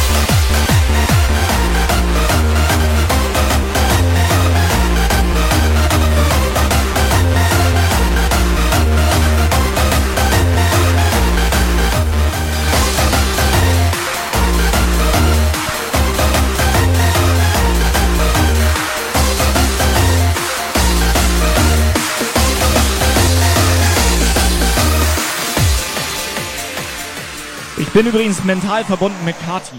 Bin 27.98 28.06
übrigens 28.06 28.44
mental 28.44 28.84
verbunden 28.84 29.26
mit 29.26 29.36
Kati. 29.44 29.78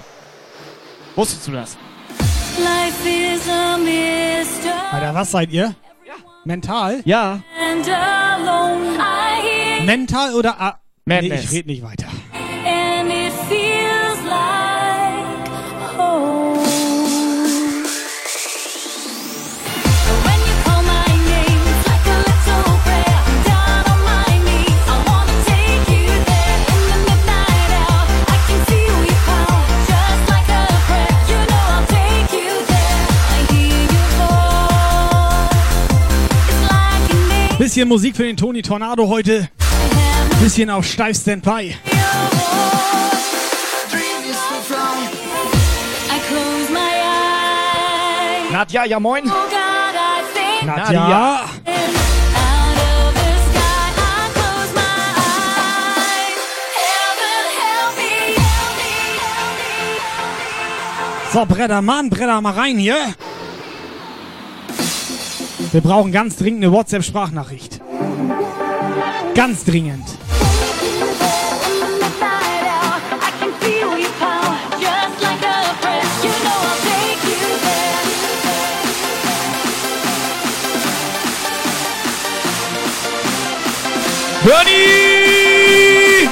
Wusstest 1.14 1.46
du 1.46 1.52
das? 1.52 1.78
Life 2.58 3.08
is 3.08 3.48
a 3.48 3.78
mystery 3.78 4.72
Alter, 4.90 5.14
was 5.14 5.30
seid 5.30 5.52
ihr? 5.52 5.76
Mental? 6.44 7.00
Ja. 7.04 7.40
I 7.56 7.76
hear 9.40 9.84
Mental 9.84 10.34
oder 10.34 10.60
A 10.60 10.80
Nee, 11.04 11.32
ich 11.32 11.52
rede 11.52 11.68
nicht 11.68 11.84
weiter. 11.84 12.07
Bisschen 37.78 37.88
Musik 37.90 38.16
für 38.16 38.24
den 38.24 38.36
Toni 38.36 38.60
Tornado 38.60 39.06
heute. 39.06 39.48
Bisschen 40.40 40.68
auf 40.68 40.84
steif 40.84 41.16
Standby. 41.16 41.76
Nadja, 48.50 48.84
ja 48.84 48.98
moin. 48.98 49.30
Oh 49.30 50.66
Nadja. 50.66 51.44
me. 51.64 51.78
So, 61.32 61.46
Bretter, 61.46 61.80
Mann, 61.80 62.10
Bretter, 62.10 62.40
mal 62.40 62.54
rein 62.54 62.78
hier. 62.78 63.14
Wir 65.70 65.82
brauchen 65.82 66.12
ganz 66.12 66.36
dringend 66.36 66.64
eine 66.64 66.72
WhatsApp-Sprachnachricht. 66.72 67.80
Ganz 69.34 69.64
dringend. 69.64 70.06
Bernie! 84.44 86.28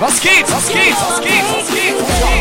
Was 0.00 0.20
geht? 0.20 0.50
Was 0.50 0.68
geht? 0.68 0.94
Was 0.96 1.20
geht? 1.20 1.44
Was 1.52 1.70
geht? 1.70 1.94
Was 2.00 2.20
geht? 2.20 2.20
When 2.20 2.36
you 2.36 2.39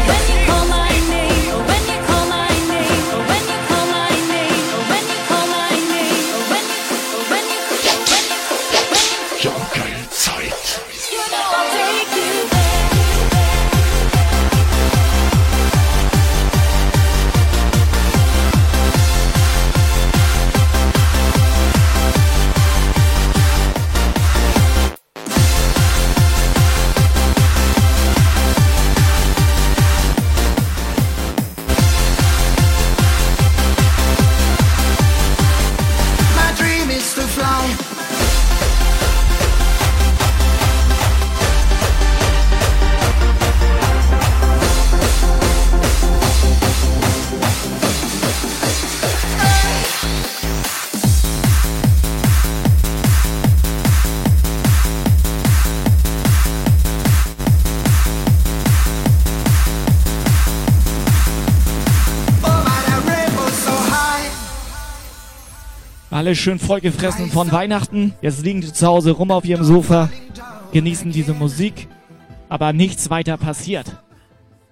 Alle 66.19 66.35
schön 66.35 66.59
vollgefressen 66.59 67.31
von 67.31 67.49
Weihnachten. 67.49 68.13
Jetzt 68.21 68.43
liegen 68.43 68.59
die 68.59 68.73
zu 68.73 68.85
Hause 68.85 69.11
rum 69.11 69.31
auf 69.31 69.45
ihrem 69.45 69.63
Sofa, 69.63 70.09
genießen 70.73 71.13
diese 71.13 71.33
Musik, 71.33 71.87
aber 72.49 72.73
nichts 72.73 73.09
weiter 73.09 73.37
passiert. 73.37 73.95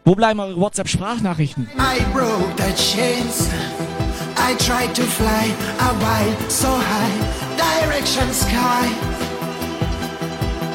Wo 0.04 0.14
bleiben 0.14 0.41
eure 0.41 0.60
WhatsApp-Sprachnachrichten? 0.60 1.70
I 1.78 2.04
broke 2.12 2.52
the 2.58 2.74
chains. 2.76 3.48
I 4.36 4.58
tried 4.58 4.93
to 4.93 5.04
fly 5.04 5.54
a 5.80 5.93
while 6.02 6.50
so 6.50 6.68
high, 6.68 7.16
direction 7.56 8.28
sky. 8.34 8.89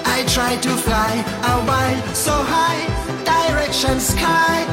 I 0.06 0.24
tried 0.24 0.62
to 0.62 0.70
fly 0.70 1.22
a 1.42 1.60
while 1.66 2.14
so 2.14 2.32
high, 2.32 2.80
direction 3.26 4.00
sky. 4.00 4.64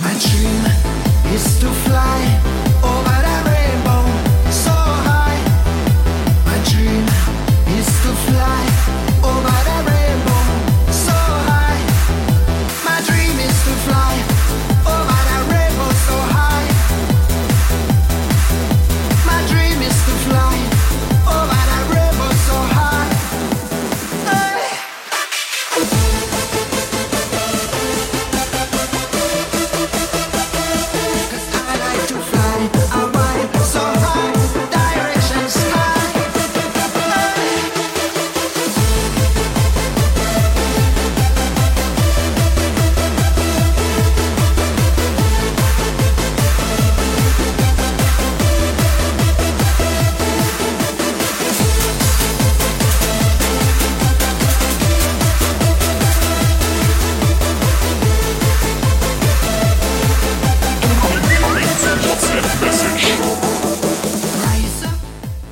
My 0.00 0.14
dream 0.18 1.34
is 1.34 1.60
to 1.60 1.66
fly 1.84 2.67
to 8.08 8.14
fly 8.14 8.67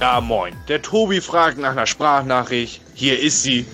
Ja, 0.06 0.20
moin. 0.20 0.54
Der 0.68 0.80
Tobi 0.82 1.20
fragt 1.20 1.58
nach 1.58 1.72
einer 1.72 1.84
Sprachnachricht. 1.84 2.80
Hier 2.94 3.18
ist 3.18 3.42
sie. 3.42 3.66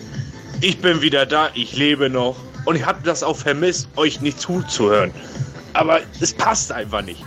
Ich 0.63 0.79
bin 0.79 1.03
wieder 1.03 1.27
da, 1.27 1.51
ich 1.53 1.77
lebe 1.77 2.09
noch. 2.09 2.37
Und 2.65 2.77
ich 2.77 2.87
habe 2.87 3.01
das 3.05 3.23
auch 3.23 3.37
vermisst, 3.37 3.87
euch 3.97 4.23
nicht 4.23 4.41
zuzuhören. 4.41 5.11
Aber 5.75 6.01
es 6.21 6.33
passt 6.33 6.73
einfach 6.73 7.03
nicht. 7.03 7.23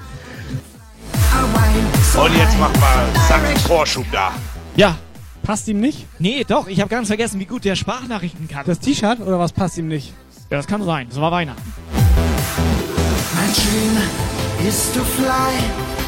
Und 2.17 2.35
jetzt 2.35 2.57
mach 2.59 2.73
mal 2.79 3.05
Sack 3.29 3.59
Vorschub 3.67 4.05
da. 4.11 4.33
Ja. 4.75 4.97
Passt 5.43 5.67
ihm 5.67 5.79
nicht? 5.79 6.07
Nee, 6.17 6.43
doch, 6.43 6.67
ich 6.67 6.81
habe 6.81 6.89
ganz 6.89 7.07
vergessen, 7.07 7.39
wie 7.39 7.45
gut 7.45 7.63
der 7.63 7.75
Sprachnachrichten 7.75 8.47
kann. 8.47 8.65
Das 8.65 8.79
T-Shirt 8.79 9.19
oder 9.19 9.37
was 9.37 9.53
passt 9.53 9.77
ihm 9.77 9.87
nicht? 9.87 10.13
Ja, 10.49 10.57
das 10.57 10.65
kann 10.65 10.83
sein. 10.83 11.05
Das 11.09 11.21
war 11.21 11.31
Weihnachten. 11.31 11.61
My 13.35 13.53
dream 13.53 14.67
is 14.67 14.91
to 14.93 15.01
fly 15.01 15.53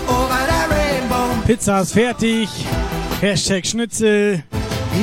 over 0.07 0.47
the. 0.49 0.76
Pizza 1.45 1.81
ist 1.81 1.93
fertig. 1.93 2.49
Hashtag 3.21 3.65
Schnitzel. 3.65 4.43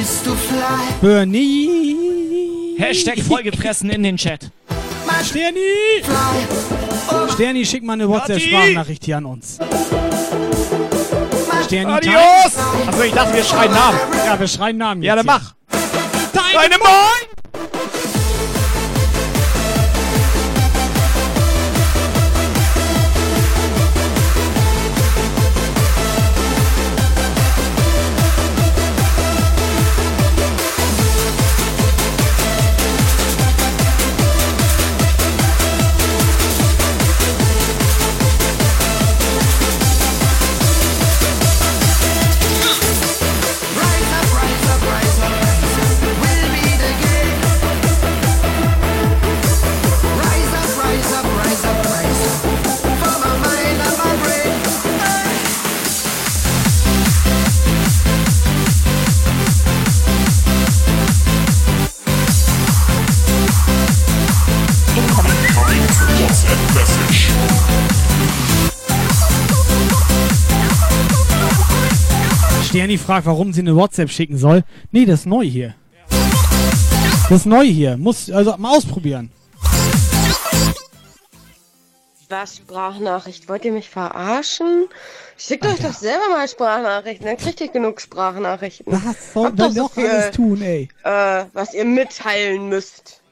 Is 0.01 0.23
to 0.23 0.35
fly. 0.35 0.61
Bernie. 1.01 2.77
Hashtag 2.79 3.21
vollgefressen 3.23 3.91
in 3.91 4.03
den 4.03 4.17
Chat. 4.17 4.51
Sterni! 5.25 5.61
Sterni, 7.33 7.65
schick 7.65 7.83
mal 7.83 7.95
eine 7.95 8.09
WhatsApp-Sprachnachricht 8.09 9.05
hier 9.05 9.17
an 9.17 9.25
uns. 9.27 9.59
Sterni, 11.65 11.93
Adios! 11.93 12.53
Achso, 12.87 13.03
ich 13.03 13.13
dachte, 13.13 13.35
wir 13.35 13.45
schreien 13.45 13.73
Namen. 13.73 13.99
Ja, 14.27 14.39
wir 14.39 14.49
schreien 14.49 14.77
Namen 14.77 15.03
Ja, 15.03 15.17
dann 15.17 15.27
mach. 15.27 15.55
Deine 16.33 16.79
Moin! 16.79 17.24
Sterni 72.85 72.99
fragt, 72.99 73.25
warum 73.25 73.51
sie 73.55 73.61
eine 73.61 73.75
WhatsApp 73.77 74.11
schicken 74.11 74.37
soll. 74.37 74.63
Nee, 74.93 75.07
das 75.07 75.21
ist 75.21 75.27
neu 75.27 75.43
hier. 75.43 75.75
Das 76.11 77.31
ist 77.31 77.47
neu 77.47 77.65
hier. 77.65 77.97
Muss 77.97 78.31
also 78.31 78.55
mal 78.59 78.77
ausprobieren. 78.77 79.31
Was 82.29 82.57
Sprachnachricht? 82.57 83.49
Wollt 83.49 83.65
ihr 83.65 83.73
mich 83.73 83.89
verarschen? 83.89 84.85
Schickt 85.39 85.65
euch 85.65 85.79
doch 85.81 85.95
selber 85.95 86.29
mal 86.31 86.47
Sprachnachrichten, 86.47 87.27
dann 87.27 87.39
kriegt 87.39 87.63
ihr 87.63 87.69
genug 87.69 88.03
Sprachnachrichten. 88.03 88.93
Was 88.93 89.33
soll 89.33 89.47
Habt 89.47 89.73
so 89.73 89.83
noch 89.83 89.93
viel, 89.93 90.07
alles 90.07 90.37
tun, 90.37 90.61
ey? 90.61 90.91
Äh, 91.05 91.45
was 91.55 91.73
ihr 91.73 91.87
mitteilen 91.87 92.69
müsst. 92.69 93.23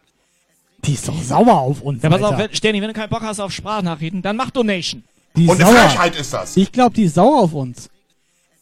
Die 0.87 0.95
ist 0.95 1.07
doch 1.07 1.23
sauer 1.23 1.59
auf 1.59 1.83
uns. 1.83 2.03
Ja, 2.03 2.09
pass 2.09 2.23
auf, 2.23 2.33
Alter. 2.33 2.45
wenn, 2.45 2.55
Sterni, 2.57 2.81
wenn 2.81 2.89
du 2.89 2.95
keinen 2.95 3.11
Bock 3.11 3.23
hast 3.23 3.39
auf 3.39 3.53
Sprachnachrichten, 3.53 4.23
dann 4.23 4.37
mach 4.37 4.51
Donation. 4.51 5.05
Die 5.37 5.47
Und 5.47 5.61
eine 5.61 5.71
sauer. 5.71 5.91
Frechheit 5.91 6.17
ist 6.17 6.33
das. 6.33 6.57
Ich 6.57 6.73
glaube, 6.73 6.95
die 6.95 7.05
ist 7.05 7.17
sauer 7.17 7.43
auf 7.43 7.53
uns. 7.53 7.91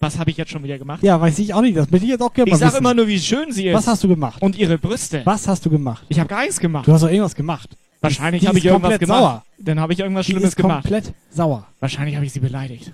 Was 0.03 0.19
habe 0.19 0.31
ich 0.31 0.37
jetzt 0.39 0.51
schon 0.51 0.63
wieder 0.65 0.79
gemacht? 0.79 1.03
Ja, 1.03 1.21
weiß 1.21 1.39
ich 1.41 1.53
auch 1.53 1.61
nicht. 1.61 1.77
Das 1.77 1.93
will 1.93 2.03
ich 2.03 2.09
jetzt 2.09 2.23
auch 2.23 2.33
gerne 2.33 2.49
Ich 2.49 2.53
mal 2.55 2.59
sag 2.59 2.69
wissen. 2.69 2.79
immer 2.79 2.95
nur, 2.95 3.07
wie 3.07 3.21
schön 3.21 3.53
sie 3.53 3.69
ist. 3.69 3.75
Was 3.75 3.87
hast 3.87 4.03
du 4.03 4.09
gemacht? 4.09 4.41
Und 4.41 4.57
ihre 4.57 4.79
Brüste. 4.79 5.21
Was 5.27 5.47
hast 5.47 5.67
du 5.67 5.71
gemacht? 5.71 6.05
Ich 6.09 6.19
habe 6.19 6.29
gar 6.29 6.41
nichts 6.41 6.59
gemacht. 6.59 6.87
Du 6.89 6.93
hast 6.93 7.03
doch 7.03 7.09
irgendwas 7.09 7.35
gemacht. 7.35 7.69
Wahrscheinlich 8.01 8.47
habe 8.47 8.57
ich 8.59 8.65
irgendwas 8.65 8.93
komplett 8.93 9.01
gemacht. 9.01 9.19
sauer. 9.21 9.45
Dann 9.59 9.79
habe 9.79 9.93
ich 9.93 9.99
irgendwas 9.99 10.25
Die 10.25 10.33
Schlimmes 10.33 10.49
ist 10.51 10.57
gemacht. 10.57 10.83
komplett 10.85 11.13
sauer. 11.31 11.67
Wahrscheinlich 11.81 12.17
habe 12.17 12.25
ich 12.25 12.33
sie 12.33 12.41
beleidigt. 12.41 12.93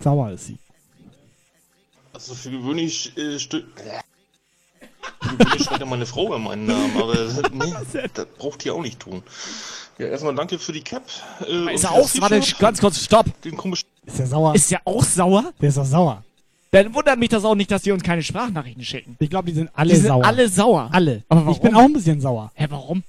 Sauer 0.00 0.30
ist 0.30 0.46
sie. 0.46 0.56
Also 2.14 2.34
für 2.34 2.50
gewöhnlich 2.50 3.12
äh, 3.18 3.36
stö- 3.36 3.64
Für 5.20 5.36
gewöhnlich 5.36 5.62
schreit 5.64 5.80
ja 5.80 5.86
meine 5.86 6.06
Frau 6.06 6.34
in 6.34 6.42
meinen 6.42 6.64
Namen, 6.64 6.96
aber 6.96 7.14
nee, 7.52 7.74
das 8.14 8.26
braucht 8.38 8.64
die 8.64 8.70
auch 8.70 8.80
nicht 8.80 8.98
tun. 8.98 9.22
Ja, 9.98 10.06
erstmal 10.06 10.34
danke 10.34 10.58
für 10.58 10.72
die 10.72 10.80
Cap. 10.80 11.02
Äh, 11.46 11.74
Ist 11.74 11.84
er 11.84 11.90
auch, 11.92 12.08
warte, 12.20 12.40
T-Shirt. 12.40 12.58
ganz 12.58 12.80
kurz, 12.80 13.04
stopp. 13.04 13.26
Den 13.42 13.58
komischen 13.58 13.86
Ist 14.06 14.18
der 14.18 14.26
sauer? 14.26 14.54
Ist 14.54 14.70
der 14.70 14.80
auch 14.86 15.04
sauer? 15.04 15.52
Der 15.60 15.68
ist 15.68 15.76
doch 15.76 15.84
sauer. 15.84 16.24
Dann 16.72 16.94
wundert 16.94 17.18
mich 17.18 17.28
das 17.30 17.44
auch 17.44 17.54
nicht, 17.56 17.70
dass 17.70 17.82
die 17.82 17.90
uns 17.90 18.02
keine 18.02 18.22
Sprachnachrichten 18.22 18.84
schicken. 18.84 19.16
Ich 19.18 19.28
glaube, 19.28 19.48
die 19.48 19.54
sind 19.54 19.70
alle 19.74 19.90
die 19.90 19.96
sind 19.96 20.06
sauer. 20.08 20.24
alle 20.24 20.48
sauer. 20.48 20.88
Alle. 20.92 21.22
Aber 21.28 21.40
warum? 21.40 21.52
Ich 21.54 21.60
bin 21.60 21.74
auch 21.74 21.84
ein 21.84 21.92
bisschen 21.92 22.20
sauer. 22.20 22.52
Hä, 22.54 22.66
warum? 22.70 23.02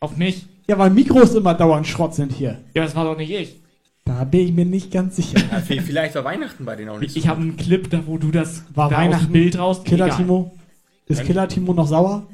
Auf 0.00 0.16
mich? 0.16 0.46
Ja, 0.68 0.78
weil 0.78 0.90
Mikros 0.90 1.34
immer 1.34 1.54
dauernd 1.54 1.86
Schrott 1.86 2.14
sind 2.14 2.32
hier. 2.32 2.60
Ja, 2.74 2.84
das 2.84 2.94
war 2.94 3.04
doch 3.04 3.16
nicht 3.16 3.30
ich. 3.30 3.56
Da 4.04 4.22
bin 4.24 4.40
ich 4.46 4.52
mir 4.52 4.64
nicht 4.64 4.90
ganz 4.92 5.16
sicher. 5.16 5.38
Ja, 5.50 5.58
vi- 5.58 5.80
vielleicht 5.80 6.14
war 6.14 6.24
Weihnachten 6.24 6.64
bei 6.64 6.76
denen 6.76 6.90
auch 6.90 7.00
nicht 7.00 7.16
Ich 7.16 7.26
habe 7.26 7.40
einen 7.40 7.56
Clip, 7.56 7.88
da 7.90 8.06
wo 8.06 8.16
du 8.18 8.30
das 8.30 8.62
War 8.74 8.90
da 8.90 8.98
Weihnachten 8.98 9.32
Bild 9.32 9.58
raus. 9.58 9.82
Killer 9.82 10.06
Egal. 10.06 10.18
Timo? 10.18 10.54
Ist 11.06 11.24
Killer 11.24 11.48
Timo 11.48 11.72
noch 11.74 11.86
sauer? 11.88 12.26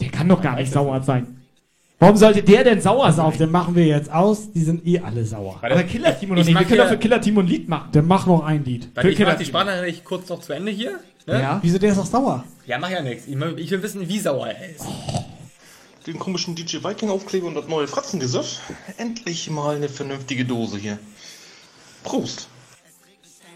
Der 0.00 0.10
kann 0.10 0.28
doch 0.28 0.40
gar 0.40 0.56
nicht 0.56 0.72
sauer 0.72 1.02
sein. 1.02 1.41
Warum 2.02 2.16
sollte 2.16 2.42
der 2.42 2.64
denn 2.64 2.80
sauer 2.80 3.04
Pass 3.06 3.20
auf, 3.20 3.34
sein? 3.34 3.46
den 3.46 3.52
machen 3.52 3.76
wir 3.76 3.86
jetzt 3.86 4.10
aus. 4.10 4.50
Die 4.50 4.64
sind 4.64 4.84
eh 4.84 4.98
alle 4.98 5.24
sauer. 5.24 5.60
Aber 5.62 5.82
Killer 5.84 6.18
Timo 6.18 6.34
noch 6.34 6.40
Ich 6.40 6.48
nicht. 6.48 6.54
Wir 6.56 6.60
mach 6.62 6.68
können 6.68 6.80
doch 6.80 6.88
für 6.88 6.98
Killer 6.98 7.20
Timo 7.20 7.40
ein 7.40 7.46
Lied 7.46 7.68
machen. 7.68 7.92
Der 7.92 8.02
macht 8.02 8.26
noch 8.26 8.44
ein 8.44 8.64
Lied. 8.64 8.88
Warte, 8.94 9.08
ich 9.08 9.16
Killer 9.16 9.30
mach 9.30 9.38
die. 9.38 9.44
Sprachnachricht 9.44 10.04
kurz 10.04 10.28
noch 10.28 10.40
zu 10.40 10.52
Ende 10.52 10.72
hier. 10.72 10.98
Ne? 11.26 11.40
Ja. 11.40 11.60
Wieso, 11.62 11.78
der 11.78 11.92
ist 11.92 11.98
doch 11.98 12.06
sauer? 12.06 12.44
Ja, 12.66 12.78
mach 12.78 12.90
ja 12.90 13.02
nichts. 13.02 13.28
Ich, 13.28 13.36
ich 13.36 13.70
will 13.70 13.82
wissen, 13.84 14.08
wie 14.08 14.18
sauer 14.18 14.48
er 14.48 14.70
ist. 14.70 14.84
den 16.08 16.18
komischen 16.18 16.56
DJ 16.56 16.78
Viking 16.82 17.08
Aufkleber 17.08 17.46
und 17.46 17.54
das 17.54 17.68
neue 17.68 17.86
Fratzengesöff. 17.86 18.58
Endlich 18.96 19.48
mal 19.48 19.76
eine 19.76 19.88
vernünftige 19.88 20.44
Dose 20.44 20.78
hier. 20.78 20.98
Prost. 22.02 22.48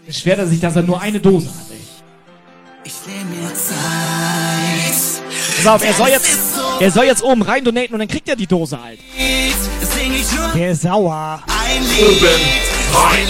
Beschwert 0.05 0.39
er 0.39 0.47
sich, 0.47 0.61
dass 0.61 0.73
er 0.77 0.83
nur 0.83 1.01
eine 1.01 1.19
Dose 1.19 1.49
hat, 1.49 1.69
ey. 1.69 1.77
Ich 2.85 2.93
nehm 3.05 3.29
mir 3.29 3.53
Zeit. 3.53 5.21
Pass 5.57 5.67
auf, 5.67 5.83
er 5.83 5.93
soll 5.93 6.07
jetzt, 6.07 6.46
er 6.79 6.91
soll 6.91 7.05
jetzt 7.05 7.23
oben 7.23 7.41
rein 7.41 7.63
donaten 7.63 7.93
und 7.93 7.99
dann 7.99 8.07
kriegt 8.07 8.29
er 8.29 8.35
die 8.35 8.47
Dose 8.47 8.81
halt. 8.81 8.99
Der 10.55 10.71
ist 10.71 10.81
sauer. 10.83 11.41
ein 11.47 11.81
Lied. 11.81 12.21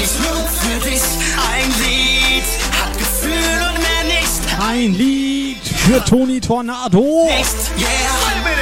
Ich 0.02 0.20
nur 0.20 0.48
für 0.48 0.90
dich 0.90 1.02
ein 1.54 1.70
Lied. 1.84 2.44
Hat 2.72 2.98
Gefühl 2.98 3.32
und 3.32 3.78
mehr 3.82 4.04
nicht. 4.20 4.62
Ein 4.62 4.94
Lied 4.94 5.64
für 5.64 6.04
Toni 6.06 6.40
Tornado. 6.40 7.26
Nicht, 7.26 7.80
yeah. 7.80 7.88
Ein 8.30 8.58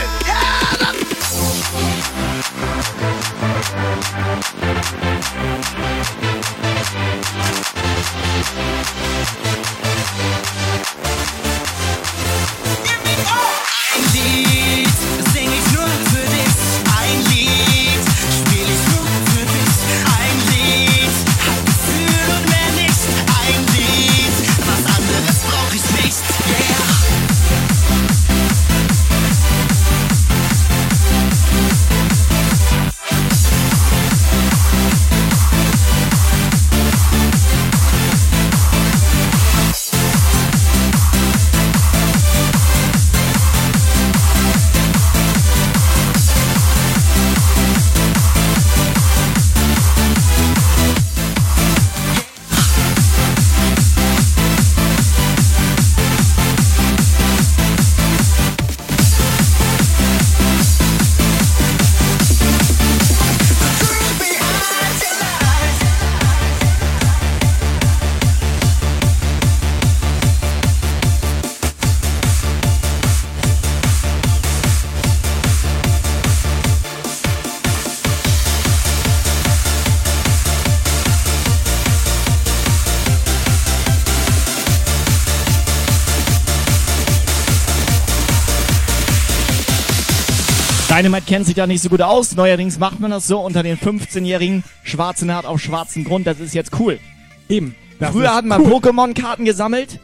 Dynamite 91.06 91.28
kennt 91.28 91.46
sich 91.46 91.54
da 91.54 91.68
nicht 91.68 91.84
so 91.84 91.90
gut 91.90 92.02
aus. 92.02 92.36
Neuerdings 92.36 92.80
macht 92.80 93.00
man 93.00 93.12
das 93.12 93.28
so 93.28 93.40
unter 93.40 93.62
den 93.62 93.78
15-jährigen 93.78 94.64
schwarzen 94.82 95.28
Naht 95.28 95.46
auf 95.46 95.62
schwarzen 95.62 96.04
Grund. 96.04 96.26
Das 96.26 96.40
ist 96.40 96.56
jetzt 96.56 96.72
cool. 96.80 97.00
Eben. 97.48 97.76
Das 98.00 98.10
Früher 98.10 98.34
hat 98.34 98.44
man 98.44 98.60
cool. 98.62 98.72
Pokémon-Karten 98.74 99.46
gesammelt. 99.46 100.00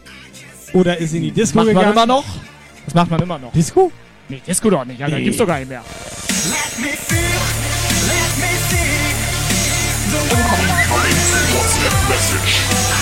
Oder 0.74 1.00
ist 1.00 1.16
in 1.16 1.24
die 1.24 1.32
Disco 1.32 1.58
Macht 1.58 1.66
man 1.70 1.76
gegangen. 1.76 1.94
immer 1.94 2.06
noch. 2.06 2.24
Das 2.86 2.94
macht 2.94 3.10
man 3.10 3.20
immer 3.20 3.40
noch. 3.40 3.52
Disco? 3.52 3.92
Nee, 4.30 4.44
Disco 4.46 4.70
doch 4.70 4.86
nicht. 4.86 5.02
Alter, 5.02 5.18
Nee. 5.18 5.24
gibt's 5.24 5.40
doch 5.40 5.48
gar 5.48 5.58
nicht 5.58 5.70
mehr. 5.70 5.82
Let 5.82 6.86
me 6.86 6.92
feel, 6.96 7.18
let 8.08 8.38
me 8.38 8.46
see 8.70 9.16
the 12.92 13.01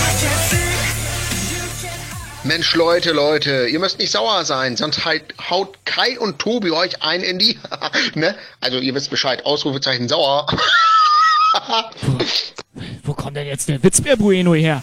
Mensch, 2.42 2.74
Leute, 2.74 3.12
Leute, 3.12 3.66
ihr 3.66 3.78
müsst 3.78 3.98
nicht 3.98 4.10
sauer 4.10 4.46
sein, 4.46 4.74
sonst 4.74 5.04
halt 5.04 5.34
haut 5.50 5.76
Kai 5.84 6.18
und 6.18 6.38
Tobi 6.38 6.70
euch 6.70 7.02
ein 7.02 7.20
in 7.20 7.38
die. 7.38 7.58
ne? 8.14 8.34
Also 8.60 8.78
ihr 8.78 8.94
wisst 8.94 9.10
Bescheid, 9.10 9.44
Ausrufezeichen 9.44 10.08
sauer. 10.08 10.46
wo, 12.00 12.18
wo 13.04 13.12
kommt 13.12 13.36
denn 13.36 13.46
jetzt 13.46 13.68
der 13.68 13.82
Witzbär 13.82 14.16
Bueno 14.16 14.54
her? 14.54 14.82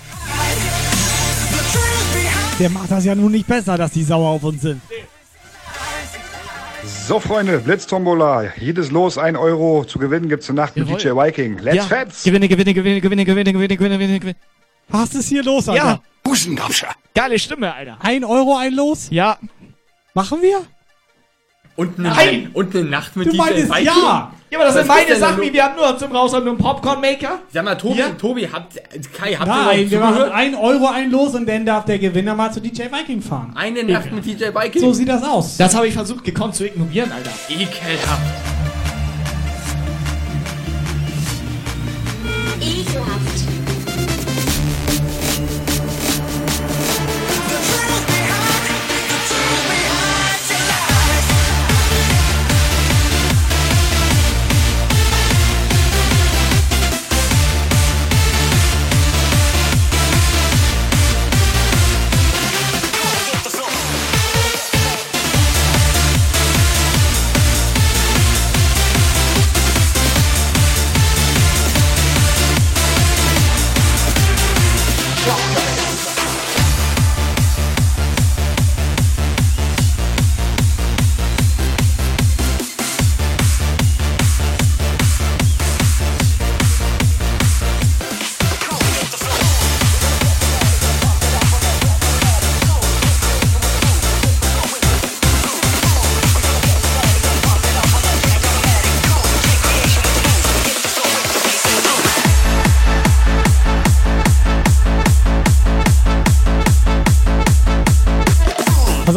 Der 2.59 2.69
macht 2.69 2.91
das 2.91 3.05
ja 3.05 3.15
nun 3.15 3.31
nicht 3.31 3.47
besser, 3.47 3.75
dass 3.75 3.91
die 3.91 4.03
sauer 4.03 4.29
auf 4.29 4.43
uns 4.43 4.61
sind. 4.61 4.81
So, 7.07 7.19
Freunde, 7.19 7.59
Blitztombola. 7.59 8.53
Jedes 8.59 8.91
Los 8.91 9.17
1 9.17 9.37
Euro. 9.37 9.83
Zu 9.83 9.97
gewinnen 9.97 10.29
gibt's 10.29 10.45
zur 10.45 10.55
Nacht 10.55 10.75
Jawohl. 10.75 10.93
mit 10.93 11.03
DJ 11.03 11.09
Viking. 11.09 11.57
Let's 11.57 11.75
ja. 11.77 11.83
fetz! 11.83 12.23
Gewinne, 12.23 12.47
gewinne, 12.47 12.73
gewinne, 12.73 13.01
gewinne, 13.01 13.25
gewinne, 13.25 13.53
gewinne, 13.53 13.77
gewinne, 13.77 14.19
gewinne. 14.19 14.35
Was 14.89 15.15
ist 15.15 15.27
hier 15.27 15.43
los, 15.43 15.67
Alter? 15.67 15.83
Ja. 15.83 16.01
Geile 17.13 17.39
Stimme, 17.39 17.73
Alter. 17.73 17.97
Ein 18.01 18.23
Euro, 18.23 18.57
ein 18.57 18.73
Los? 18.73 19.07
Ja. 19.09 19.37
Machen 20.13 20.41
wir? 20.41 20.59
Und 21.75 21.99
eine, 21.99 22.09
Nein! 22.09 22.49
und 22.53 22.75
eine 22.75 22.85
Nacht 22.85 23.15
mit 23.15 23.27
Du 23.27 23.31
DJ 23.31 23.37
meinst 23.37 23.69
Viking. 23.69 23.85
ja. 23.85 24.31
Ja, 24.49 24.57
aber 24.59 24.65
das 24.65 24.75
Was 24.75 24.85
sind 24.85 24.87
meine 24.87 25.15
Sachen, 25.19 25.41
wie 25.41 25.51
wir 25.53 25.63
haben 25.63 25.75
nur 25.75 25.97
zum 25.97 26.11
Raushauen 26.11 26.43
nur 26.45 26.53
einen 26.53 26.61
Popcorn-Maker. 26.63 27.39
Sag 27.51 27.65
mal, 27.65 27.75
Tobi, 27.75 27.99
Ja. 27.99 28.09
Tobi, 28.11 28.47
habt, 28.51 28.73
Kai, 29.13 29.33
habt 29.33 29.45
Nein, 29.47 29.79
ihr 29.81 29.91
wir 29.91 29.99
machen 29.99 30.13
zugehört? 30.13 30.33
ein 30.33 30.55
Euro, 30.55 30.87
ein 30.87 31.11
Los 31.11 31.35
und 31.35 31.47
dann 31.49 31.65
darf 31.65 31.83
der 31.85 31.99
Gewinner 31.99 32.33
mal 32.33 32.51
zu 32.53 32.61
DJ 32.61 32.83
Viking 32.83 33.21
fahren. 33.21 33.51
Eine 33.55 33.83
Nacht 33.83 34.09
mit 34.11 34.25
DJ 34.25 34.45
Viking? 34.55 34.81
So 34.81 34.93
sieht 34.93 35.09
das 35.09 35.21
aus. 35.23 35.57
Das 35.57 35.75
habe 35.75 35.87
ich 35.87 35.93
versucht, 35.93 36.23
gekonnt 36.23 36.55
zu 36.55 36.65
ignorieren, 36.65 37.11
Alter. 37.11 37.31
Ekelhaft. 37.49 38.21
Ekelhaft. 42.61 43.46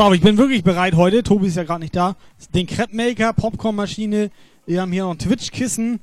Pass 0.00 0.06
auf, 0.06 0.14
ich 0.14 0.22
bin 0.22 0.38
wirklich 0.38 0.64
bereit 0.64 0.94
heute. 0.94 1.22
Tobi 1.22 1.48
ist 1.48 1.58
ja 1.58 1.64
gerade 1.64 1.80
nicht 1.80 1.94
da. 1.94 2.16
Den 2.54 2.66
Crepe 2.66 2.96
Maker, 2.96 3.34
Popcornmaschine. 3.34 4.30
Wir 4.64 4.80
haben 4.80 4.92
hier 4.92 5.02
noch 5.02 5.10
ein 5.10 5.18
Twitch-Kissen. 5.18 6.00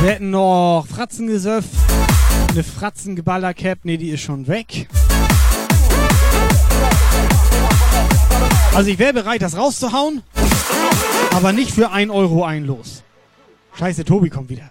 Wir 0.00 0.10
hätten 0.10 0.30
noch 0.30 0.86
Fratzengesöff. 0.88 1.66
Eine 2.48 2.64
Fratzengeballer-Cap. 2.64 3.80
Nee, 3.82 3.98
die 3.98 4.08
ist 4.08 4.22
schon 4.22 4.48
weg. 4.48 4.88
Also 8.74 8.88
ich 8.88 8.98
wäre 8.98 9.12
bereit, 9.12 9.42
das 9.42 9.54
rauszuhauen. 9.54 10.22
Aber 11.34 11.52
nicht 11.52 11.72
für 11.72 11.90
1 11.90 12.10
Euro 12.10 12.42
ein 12.42 12.64
Los. 12.64 13.02
Scheiße, 13.74 14.06
Tobi 14.06 14.30
kommt 14.30 14.48
wieder. 14.48 14.70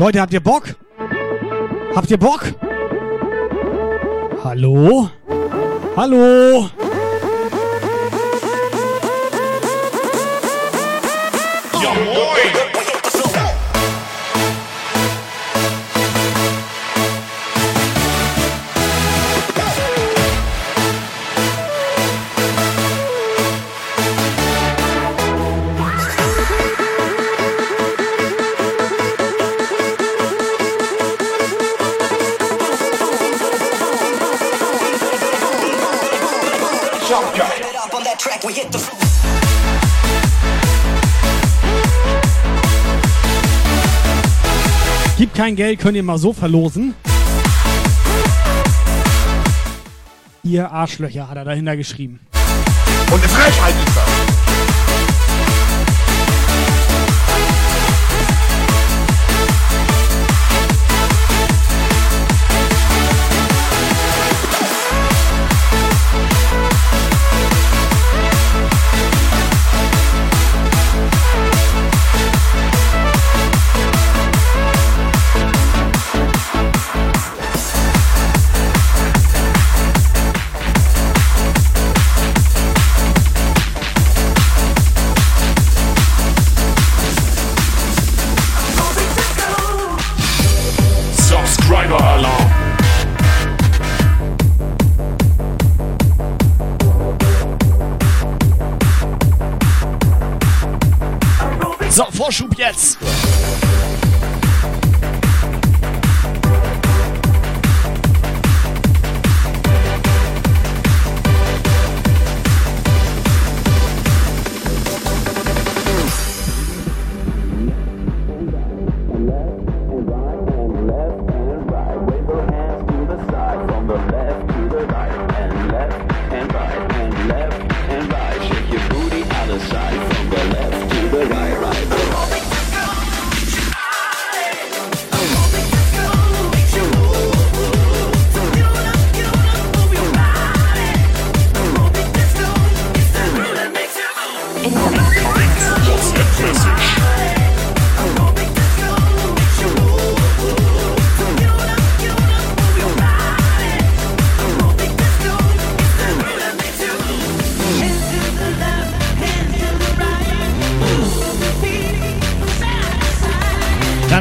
Leute, 0.00 0.18
habt 0.18 0.32
ihr 0.32 0.40
Bock? 0.40 0.74
Habt 1.94 2.10
ihr 2.10 2.16
Bock? 2.16 2.54
Hallo? 4.42 5.10
Hallo? 5.94 6.70
Ja, 11.82 11.90
moin! 11.92 12.59
Kein 45.40 45.56
Geld, 45.56 45.80
könnt 45.80 45.96
ihr 45.96 46.02
mal 46.02 46.18
so 46.18 46.34
verlosen. 46.34 46.94
Ihr 50.42 50.70
Arschlöcher, 50.70 51.30
hat 51.30 51.38
er 51.38 51.46
dahinter 51.46 51.78
geschrieben. 51.78 52.20
Und 53.10 53.20
eine 53.20 53.28
Frechheit 53.28 53.74
ist 53.86 53.96
das. 53.96 54.09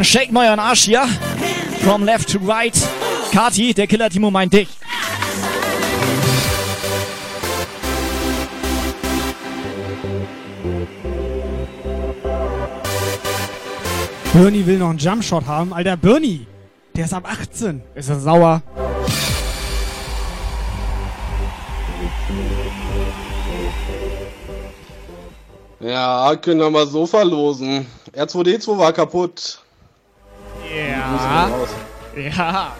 Shake 0.10 0.32
mal 0.32 0.47
euren 0.47 0.60
Arsch 0.60 0.86
hier. 0.86 1.07
From 1.84 2.03
left 2.03 2.30
to 2.30 2.39
right. 2.39 2.76
Kati, 3.32 3.74
der 3.74 3.86
Killer 3.86 4.10
Timo 4.10 4.32
meint 4.32 4.53
dich. 4.53 4.68
Bernie 14.34 14.66
will 14.66 14.80
noch 14.80 14.89
einen 14.89 14.97
Jumpshot 14.97 15.45
haben. 15.45 15.74
Alter, 15.74 15.97
Bernie, 15.97 16.47
der 16.95 17.05
ist 17.05 17.14
ab 17.14 17.26
18. 17.32 17.82
Ist 17.93 18.10
er 18.10 18.20
sauer? 18.20 18.62
Ja, 25.80 26.36
können 26.36 26.60
wir 26.60 26.70
mal 26.70 26.88
so 26.88 27.05
verlosen. 27.05 27.86
R2D2 28.16 28.78
war 28.78 28.91
kaputt. 28.91 29.59
Ja. 32.20 32.74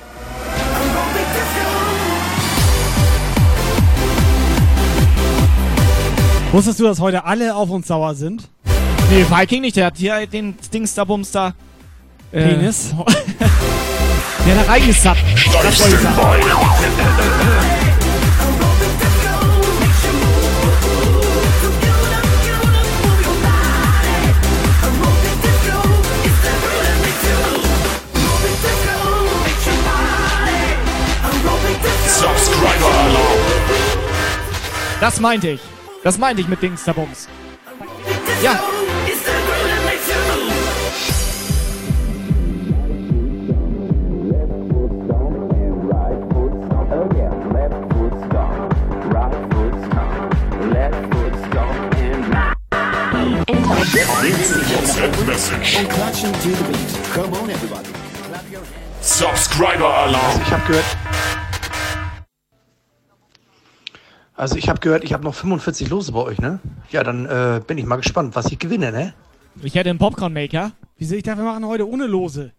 Wusstest 6.52 6.80
du, 6.80 6.84
dass 6.84 7.00
heute 7.00 7.24
alle 7.26 7.56
auf 7.56 7.70
uns 7.70 7.88
sauer 7.88 8.16
sind? 8.16 8.50
Nee, 9.10 9.26
Viking 9.30 9.62
nicht, 9.62 9.76
der 9.78 9.86
hat 9.88 9.98
hier 9.98 10.28
den 10.28 10.56
Dings 10.74 10.94
da 10.94 11.04
Bums 11.04 11.32
da. 11.32 11.54
äh, 12.32 12.42
Penis? 12.42 12.90
der 14.46 14.56
hat 14.58 14.68
da 14.68 14.72
reingesappt. 14.72 15.24
Das 15.64 15.80
wollte 15.80 15.96
ich 15.96 16.02
sagen. 16.02 17.89
Subscriber 32.20 32.86
Alarm. 32.86 33.40
Das 35.00 35.22
meinte 35.22 35.52
ich. 35.52 35.62
Das 36.04 36.18
meinte 36.18 36.42
ich 36.42 36.50
mit 36.50 36.62
Dings 36.62 36.84
da 36.84 36.92
Bums. 36.92 37.30
Ja. 38.44 38.60
Subscriber 59.02 59.94
Alarm. 59.94 60.42
Ich 60.46 60.52
habe 60.52 60.68
gehört. 60.68 61.09
Also 64.40 64.56
ich 64.56 64.70
habe 64.70 64.80
gehört, 64.80 65.04
ich 65.04 65.12
habe 65.12 65.26
noch 65.26 65.36
45 65.36 65.90
Lose 65.90 66.14
bei 66.14 66.22
euch, 66.22 66.38
ne? 66.38 66.60
Ja, 66.92 67.04
dann 67.04 67.26
äh, 67.26 67.60
bin 67.68 67.78
ich 67.78 67.86
mal 67.86 67.98
gespannt, 67.98 68.38
was 68.38 68.46
ich 68.46 68.58
gewinne, 68.58 68.90
ne? 68.90 69.14
Ich 69.62 69.76
hätte 69.76 69.90
einen 69.90 70.00
Popcorn 70.00 70.32
Maker 70.32 70.72
Wieso 70.98 71.16
ich 71.16 71.24
dachte, 71.24 71.40
wir 71.40 71.44
machen 71.46 71.66
heute 71.66 71.86
ohne 71.86 72.08
Lose? 72.08 72.54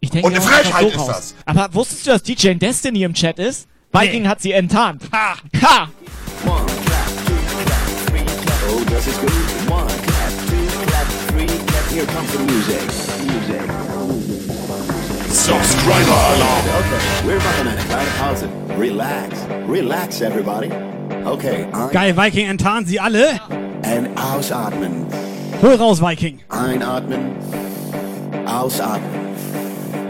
Ich 0.00 0.10
denke, 0.10 0.26
Und 0.26 0.32
eine 0.32 0.40
Frechheit 0.42 0.80
so 0.80 0.88
ist 0.88 0.98
raus. 0.98 1.34
Aber 1.44 1.74
wusstest 1.74 2.06
du, 2.06 2.12
dass 2.12 2.22
DJ 2.22 2.54
Destiny 2.54 3.02
im 3.02 3.12
Chat 3.12 3.38
ist? 3.38 3.68
Viking 3.92 4.26
hat 4.26 4.40
sie 4.40 4.52
enttarnt. 4.52 5.02
Ha! 5.12 5.34
Ha! 5.62 5.88
Oh, 6.46 6.56
das 8.90 9.06
ist 9.06 9.20
gut. 9.20 9.30
One, 9.68 9.86
clap, 9.86 10.32
two, 10.48 10.86
clap, 10.86 11.06
three, 11.28 11.46
clap. 11.46 11.90
Here 11.90 12.06
comes 12.06 12.32
the 12.32 12.38
music. 12.38 12.80
Music. 13.26 13.60
Subscriber 15.28 16.16
Alarm. 16.34 16.66
Okay, 16.78 17.26
we're 17.26 17.36
machen 17.36 17.68
eine 17.68 17.84
kleine 17.84 18.10
Pause. 18.18 18.48
Relax. 18.78 19.46
Relax, 19.68 20.20
everybody. 20.22 20.70
Okay, 21.24 21.66
ein- 21.72 21.90
Geil, 21.90 22.16
Viking 22.16 22.48
enttarnt 22.48 22.88
sie 22.88 22.98
alle. 23.00 23.40
und 23.48 24.16
ausatmen. 24.18 25.06
Hol 25.62 25.74
raus, 25.74 26.00
Viking. 26.00 26.40
Einatmen. 26.48 27.36
Ausatmen. 28.46 29.10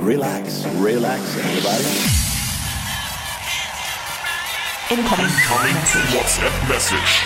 Relax. 0.05 0.65
Relax, 0.83 1.21
everybody. 1.39 1.85
Incoming 4.91 5.33
WhatsApp 6.13 6.53
Message. 6.69 7.25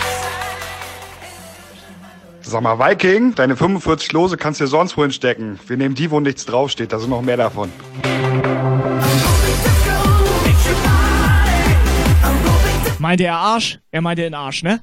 Sag 2.41 2.61
mal, 2.61 2.79
Viking, 2.79 3.35
deine 3.35 3.55
45 3.57 4.13
Lose 4.13 4.37
kannst 4.37 4.59
du 4.61 4.65
dir 4.65 4.69
sonst 4.69 4.95
wohin 4.97 5.11
stecken. 5.11 5.59
Wir 5.67 5.75
nehmen 5.77 5.95
die, 5.95 6.09
wo 6.11 6.19
nichts 6.19 6.45
draufsteht. 6.45 6.93
Da 6.93 6.99
sind 6.99 7.09
noch 7.09 7.21
mehr 7.21 7.35
davon. 7.37 7.71
Meinte 12.99 13.25
er 13.25 13.35
Arsch? 13.35 13.79
Er 13.91 14.01
meinte 14.01 14.23
den 14.23 14.33
Arsch, 14.33 14.63
ne? 14.63 14.81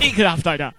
Ekelhaft, 0.00 0.46
Alter. 0.46 0.72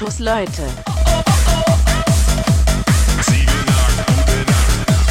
Tus 0.00 0.18
Leute. 0.18 0.62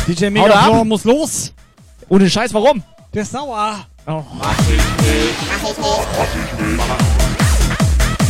DJ 0.07 0.31
Megaflor 0.31 0.83
muss 0.83 1.03
los. 1.03 1.53
Ohne 2.07 2.27
Scheiß, 2.27 2.51
warum? 2.55 2.81
Der 3.13 3.21
ist 3.21 3.31
sauer. 3.31 3.85
Oh. 4.07 4.23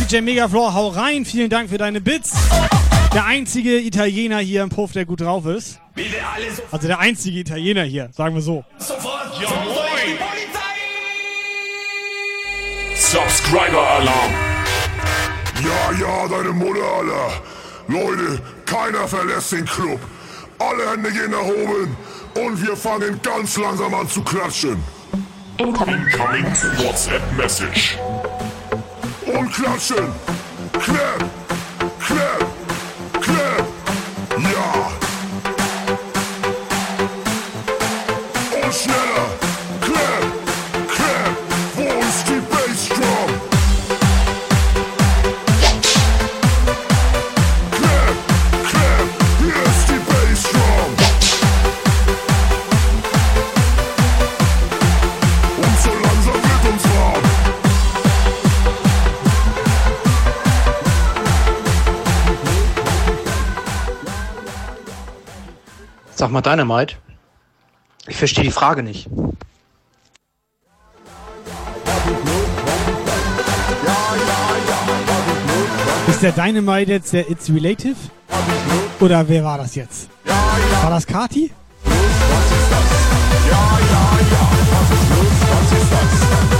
DJ 0.02 0.20
Megaflor, 0.20 0.74
hau 0.74 0.88
rein. 0.88 1.24
Vielen 1.24 1.48
Dank 1.48 1.70
für 1.70 1.78
deine 1.78 2.02
Bits. 2.02 2.32
Der 3.14 3.24
einzige 3.24 3.80
Italiener 3.80 4.40
hier 4.40 4.62
im 4.62 4.68
Puff, 4.68 4.92
der 4.92 5.06
gut 5.06 5.22
drauf 5.22 5.46
ist. 5.46 5.80
Also 6.70 6.88
der 6.88 6.98
einzige 6.98 7.38
Italiener 7.38 7.84
hier, 7.84 8.10
sagen 8.12 8.34
wir 8.34 8.42
so. 8.42 8.66
Sofort, 8.76 9.40
ja 9.40 9.48
moin. 9.48 10.18
Subscriber 12.94 13.80
Alarm. 13.80 14.49
Ja, 15.62 15.92
ja, 16.00 16.28
deine 16.28 16.52
Mutter, 16.52 16.82
Alter. 16.98 17.42
Leute, 17.88 18.40
keiner 18.66 19.06
verlässt 19.08 19.52
den 19.52 19.64
Club. 19.64 20.00
Alle 20.58 20.90
Hände 20.90 21.10
gehen 21.10 21.30
nach 21.30 21.44
oben 21.44 21.96
und 22.34 22.62
wir 22.62 22.76
fangen 22.76 23.20
ganz 23.22 23.56
langsam 23.56 23.92
an 23.94 24.08
zu 24.08 24.22
klatschen. 24.22 24.82
Incoming 25.58 26.06
WhatsApp 26.78 27.22
Message. 27.36 27.98
Und 29.26 29.52
klatschen. 29.52 30.08
Clap, 30.72 31.24
clap, 31.98 32.46
clap. 33.20 33.66
Ja. 34.38 34.99
Sag 66.20 66.30
mal 66.32 66.42
Dynamite. 66.42 66.96
Ich 68.06 68.16
verstehe 68.18 68.44
die 68.44 68.50
Frage 68.50 68.82
nicht. 68.82 69.08
Ist 76.08 76.22
der 76.22 76.32
Dynamite 76.32 76.90
jetzt 76.90 77.14
der 77.14 77.30
It's 77.30 77.48
Relative? 77.48 77.96
Oder 79.00 79.26
wer 79.30 79.44
war 79.44 79.56
das 79.56 79.74
jetzt? 79.76 80.10
War 80.82 80.90
das 80.90 81.06
Kati? 81.06 81.50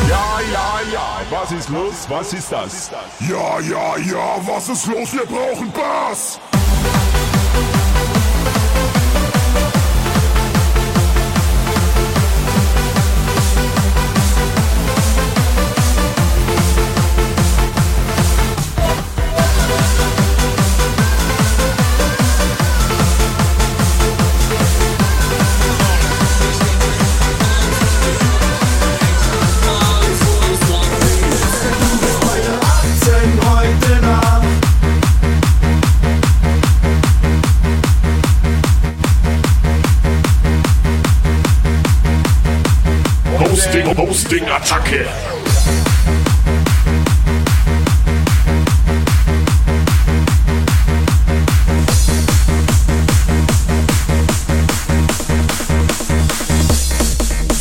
Ja, 0.08 0.40
ja, 0.50 0.80
ja, 0.90 1.20
was 1.28 1.52
ist 1.52 1.68
los? 1.68 2.06
Was 2.08 2.32
ist 2.32 2.50
das? 2.50 2.90
Ja, 3.28 3.60
ja, 3.60 3.98
ja, 3.98 4.38
was 4.46 4.70
ist 4.70 4.86
los? 4.86 5.12
Wir 5.12 5.26
brauchen 5.26 5.70
Bass! 5.72 6.40
Hosting, 43.96 44.06
Hosting, 44.06 44.48
Attacke. 44.48 45.04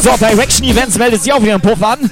So, 0.02 0.12
Direction 0.18 0.68
Events 0.68 0.98
meldet 0.98 1.24
sich 1.24 1.34
auch 1.34 1.42
wieder 1.42 1.56
im 1.56 1.62
Puff 1.62 1.82
an. 1.82 2.10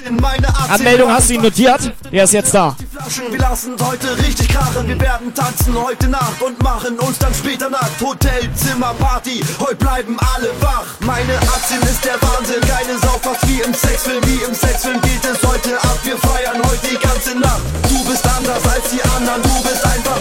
Anmeldung 0.68 1.10
hast 1.10 1.30
du 1.30 1.34
ihn 1.34 1.42
notiert? 1.42 1.92
Der 2.10 2.24
ist 2.24 2.32
jetzt 2.32 2.52
da. 2.52 2.76
Flaschen, 3.08 3.32
wir 3.32 3.38
lassen 3.38 3.74
heute 3.80 4.18
richtig 4.18 4.48
krachen. 4.48 4.86
Wir 4.86 5.00
werden 5.00 5.32
tanzen 5.34 5.74
heute 5.82 6.08
Nacht 6.08 6.42
und 6.42 6.62
machen 6.62 6.98
uns 6.98 7.18
dann 7.18 7.32
später 7.32 7.70
nackt. 7.70 8.00
Hotel, 8.02 8.50
Zimmer, 8.54 8.92
Party, 8.98 9.42
heute 9.58 9.76
bleiben 9.76 10.16
alle 10.34 10.50
wach. 10.60 10.84
Meine 11.00 11.36
Aktien 11.38 11.80
ist 11.82 12.04
der 12.04 12.20
Wahnsinn, 12.20 12.60
keine 12.60 12.98
Sau, 12.98 13.18
fast 13.22 13.48
wie 13.48 13.60
im 13.60 13.72
Sexfilm. 13.72 14.22
Wie 14.26 14.44
im 14.44 14.54
Sexfilm 14.54 15.00
geht 15.00 15.24
es 15.24 15.42
heute 15.42 15.76
ab, 15.82 15.98
wir 16.02 16.18
feiern 16.18 16.60
heute 16.68 16.86
die 16.86 16.98
ganze 16.98 17.38
Nacht. 17.38 17.62
Du 17.88 18.04
bist 18.04 18.26
anders 18.26 18.64
als 18.66 18.90
die 18.90 19.02
anderen, 19.16 19.42
du 19.42 19.62
bist 19.62 19.84
einfach 19.86 20.20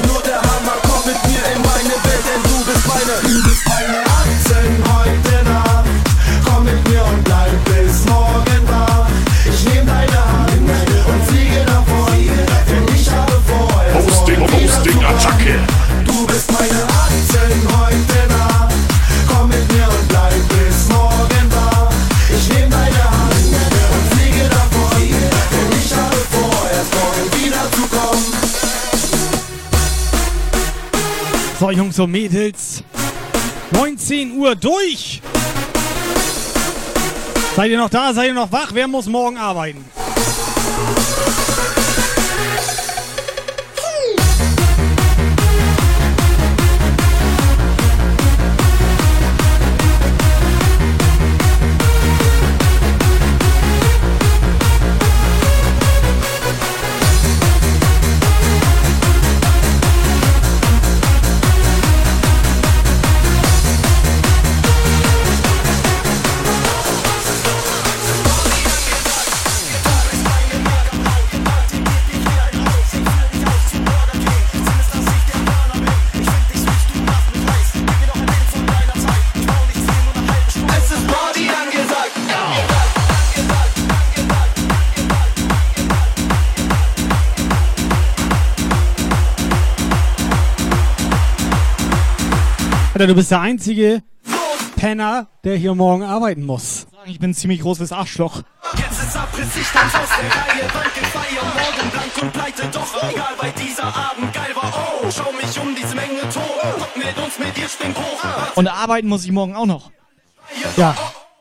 Jungs 31.97 31.99
und 31.99 32.11
Mädels. 32.11 32.83
19 33.71 34.37
Uhr 34.37 34.55
durch. 34.55 35.21
Seid 37.55 37.71
ihr 37.71 37.77
noch 37.77 37.89
da? 37.89 38.13
Seid 38.13 38.27
ihr 38.27 38.33
noch 38.33 38.51
wach? 38.51 38.69
Wer 38.73 38.87
muss 38.87 39.07
morgen 39.07 39.37
arbeiten? 39.37 39.83
Alter, 92.97 93.05
du 93.05 93.13
bist 93.13 93.29
der 93.29 93.41
einzige 93.41 94.01
Penner, 94.75 95.27
der 95.43 95.55
hier 95.55 95.75
morgen 95.75 96.01
arbeiten 96.01 96.43
muss. 96.43 96.87
Ich 97.05 97.19
bin 97.19 97.29
ein 97.29 97.33
ziemlich 97.35 97.61
großes 97.61 97.91
Arschloch. 97.91 98.41
Jetzt 98.75 99.03
ist 99.03 99.15
Abriss, 99.15 99.55
ich 99.55 99.67
tanz 99.67 99.93
aus 99.93 100.09
der 100.17 100.31
Reihe, 100.31 100.67
bald 100.73 100.95
gefeiert, 100.95 101.43
morgen 101.43 101.91
blank 101.91 102.21
und 102.23 102.33
pleite, 102.33 102.67
doch 102.71 103.11
egal, 103.11 103.33
weil 103.37 103.51
dieser 103.51 103.83
Abend 103.83 104.33
geil 104.33 104.49
war. 104.55 104.73
Oh, 105.03 105.11
schau 105.15 105.31
mich 105.31 105.59
um 105.59 105.75
diese 105.75 105.93
Menge 105.93 106.21
tot, 106.21 106.41
komm 106.59 107.03
mit 107.03 107.15
uns, 107.23 107.37
mit 107.37 107.55
dir 107.55 107.69
spring 107.69 107.93
hoch. 107.93 108.55
Und 108.55 108.67
arbeiten 108.67 109.09
muss 109.09 109.25
ich 109.25 109.31
morgen 109.31 109.55
auch 109.55 109.67
noch. 109.67 109.91
Ja, 110.75 110.95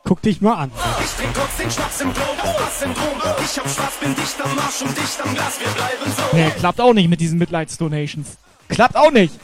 guck 0.04 0.20
dich 0.20 0.42
mal 0.42 0.56
an. 0.56 0.70
Ich 1.02 1.10
trink 1.12 1.34
kurz 1.34 1.56
den 1.56 1.70
Schnaps 1.70 2.02
im 2.02 2.12
Klo, 2.12 2.24
das 2.58 2.80
Syndrom. 2.80 3.16
Ich 3.42 3.58
hab 3.58 3.66
Spaß, 3.66 3.96
bin 4.02 4.14
dicht 4.14 4.36
am 4.44 4.54
Marsch 4.56 4.82
und 4.82 4.94
dicht 4.94 5.22
am 5.24 5.34
Glas, 5.34 5.58
wir 5.58 5.68
bleiben 5.68 6.12
so. 6.14 6.36
Nee, 6.36 6.50
klappt 6.50 6.82
auch 6.82 6.92
nicht 6.92 7.08
mit 7.08 7.20
diesen 7.22 7.38
Mitleidsdonations. 7.38 8.36
Klappt 8.68 8.96
auch 8.96 9.10
nicht. 9.10 9.34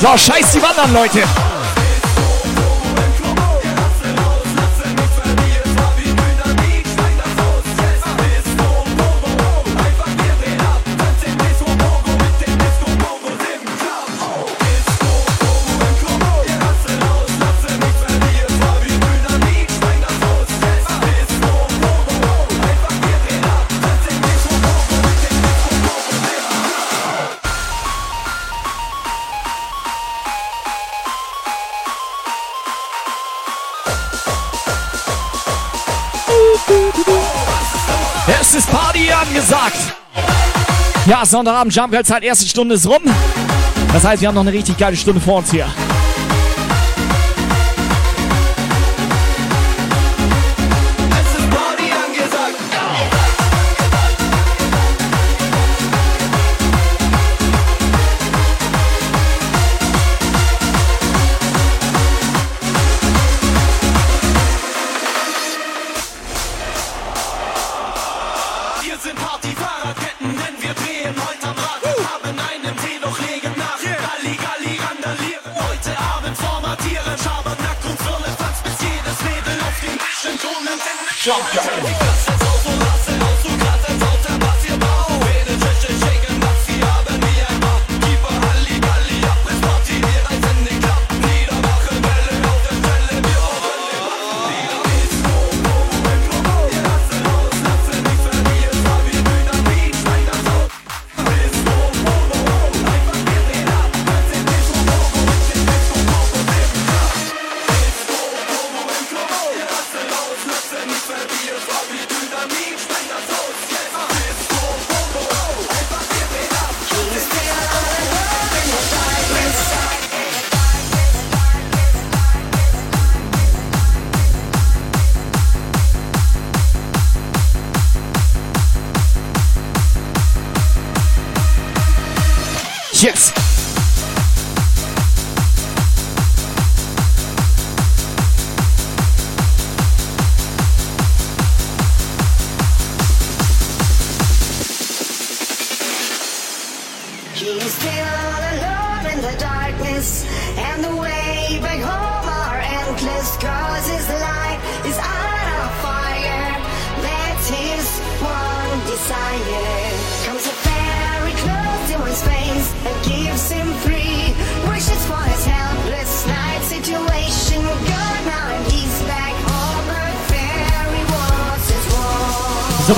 So, 0.00 0.16
scheiß 0.16 0.52
die 0.52 0.62
Wandern, 0.62 0.92
Leute. 0.92 1.22
Angesagt. 39.22 39.76
Ja, 41.06 41.24
Sonntagabend 41.24 41.74
Jumpgirl 41.74 42.04
Zeit, 42.04 42.22
erste 42.22 42.46
Stunde 42.46 42.74
ist 42.74 42.88
rum. 42.88 43.02
Das 43.92 44.04
heißt, 44.04 44.20
wir 44.20 44.28
haben 44.28 44.34
noch 44.34 44.42
eine 44.42 44.52
richtig 44.52 44.76
geile 44.76 44.96
Stunde 44.96 45.20
vor 45.20 45.38
uns 45.38 45.50
hier. 45.50 45.66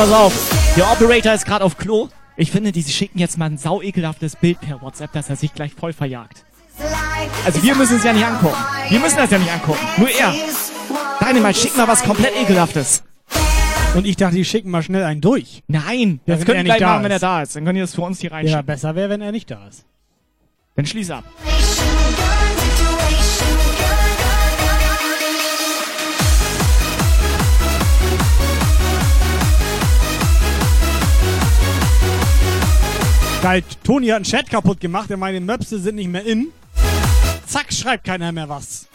Pass 0.04 0.12
auf. 0.12 0.74
Der 0.76 0.90
Operator 0.90 1.32
ist 1.32 1.46
gerade 1.46 1.64
auf 1.64 1.76
Klo. 1.78 2.08
Ich 2.36 2.50
finde, 2.50 2.72
die 2.72 2.82
schicken 2.82 3.18
jetzt 3.18 3.38
mal 3.38 3.46
ein 3.46 3.58
sau 3.58 3.80
ekelhaftes 3.80 4.36
Bild 4.36 4.60
per 4.60 4.82
WhatsApp, 4.82 5.12
dass 5.12 5.30
er 5.30 5.36
sich 5.36 5.54
gleich 5.54 5.72
voll 5.72 5.92
verjagt. 5.92 6.44
Also 7.46 7.62
wir 7.62 7.74
müssen 7.74 7.96
es 7.96 8.04
ja 8.04 8.12
nicht 8.12 8.26
angucken. 8.26 8.56
Wir 8.90 9.00
müssen 9.00 9.16
das 9.16 9.30
ja 9.30 9.38
nicht 9.38 9.52
angucken. 9.52 9.78
Nur 9.96 10.10
er. 10.10 10.34
Dynamite, 11.20 11.58
schick 11.58 11.76
mal 11.76 11.88
was 11.88 12.02
komplett 12.02 12.32
ekelhaftes. 12.36 13.02
Und 13.94 14.06
ich 14.06 14.16
dachte, 14.16 14.34
die 14.34 14.44
schicken 14.44 14.70
mal 14.70 14.82
schnell 14.82 15.04
einen 15.04 15.20
durch. 15.20 15.62
Nein, 15.68 16.20
Ja, 16.26 16.34
das 16.36 16.44
können 16.44 16.58
die 16.60 16.64
gleich 16.64 16.80
machen, 16.80 17.04
wenn 17.04 17.12
er 17.12 17.16
ist. 17.16 17.22
da 17.22 17.42
ist. 17.42 17.54
Dann 17.56 17.64
können 17.64 17.76
die 17.76 17.80
das 17.80 17.94
für 17.94 18.02
uns 18.02 18.18
hier 18.20 18.30
Ja, 18.30 18.36
reinschicken. 18.36 18.66
besser 18.66 18.94
wäre, 18.96 19.08
wenn 19.08 19.20
er 19.22 19.30
nicht 19.32 19.50
da 19.50 19.66
ist. 19.68 19.84
Dann 20.74 20.84
schließ 20.84 21.12
ab. 21.12 21.24
Geil, 33.44 33.62
Toni 33.82 34.06
hat 34.06 34.16
einen 34.16 34.24
Chat 34.24 34.48
kaputt 34.48 34.80
gemacht, 34.80 35.10
der 35.10 35.18
meine 35.18 35.38
Möpse 35.38 35.78
sind 35.78 35.96
nicht 35.96 36.08
mehr 36.08 36.24
in. 36.24 36.50
Zack, 37.44 37.74
schreibt 37.74 38.04
keiner 38.04 38.32
mehr 38.32 38.48
was. 38.48 38.86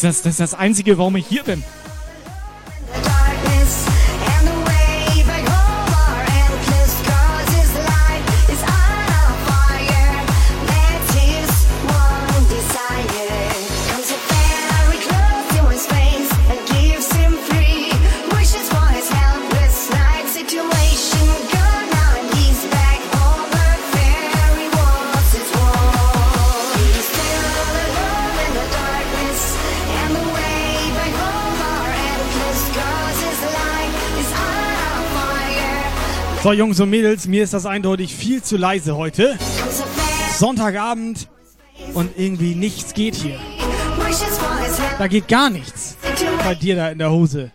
Das, 0.00 0.22
das 0.22 0.26
ist 0.26 0.38
das 0.38 0.54
Einzige, 0.54 0.96
warum 0.96 1.16
ich 1.16 1.26
hier 1.26 1.42
bin. 1.42 1.64
So, 36.42 36.52
Jungs 36.52 36.80
und 36.80 36.90
Mädels, 36.90 37.28
mir 37.28 37.44
ist 37.44 37.54
das 37.54 37.66
eindeutig 37.66 38.16
viel 38.16 38.42
zu 38.42 38.56
leise 38.56 38.96
heute. 38.96 39.38
Sonntagabend 40.36 41.28
und 41.94 42.18
irgendwie 42.18 42.56
nichts 42.56 42.94
geht 42.94 43.14
hier. 43.14 43.38
Da 44.98 45.06
geht 45.06 45.28
gar 45.28 45.50
nichts. 45.50 45.96
Bei 46.42 46.56
dir 46.56 46.74
da 46.74 46.88
in 46.88 46.98
der 46.98 47.12
Hose. 47.12 47.52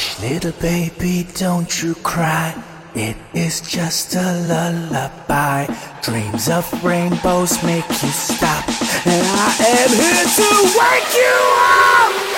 Hush, 0.00 0.18
little 0.22 0.52
baby, 0.62 1.26
don't 1.34 1.82
you 1.82 1.94
cry. 1.96 2.54
It 2.94 3.18
is 3.34 3.60
just 3.60 4.14
a 4.14 4.32
lullaby. 4.48 5.66
Dreams 6.00 6.48
of 6.48 6.64
rainbows 6.82 7.62
make 7.62 7.86
you 7.86 8.08
stop. 8.08 8.66
And 9.04 9.26
I 9.28 9.54
am 9.60 9.90
here 9.90 10.24
to 10.38 10.48
wake 10.80 11.14
you 11.20 12.24
up. 12.24 12.29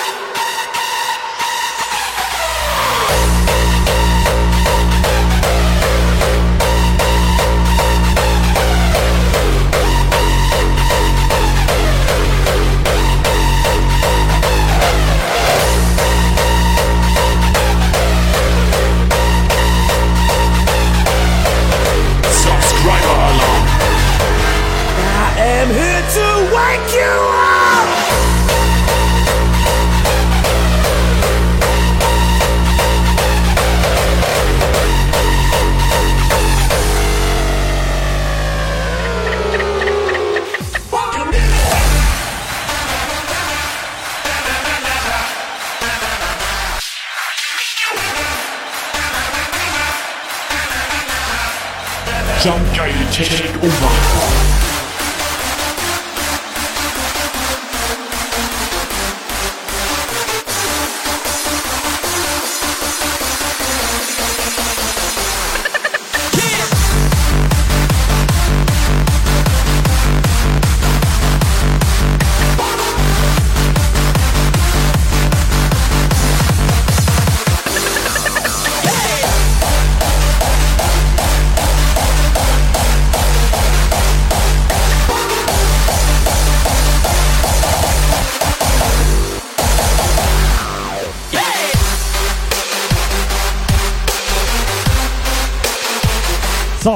Jump 53.13 53.61
Guy 53.61 54.42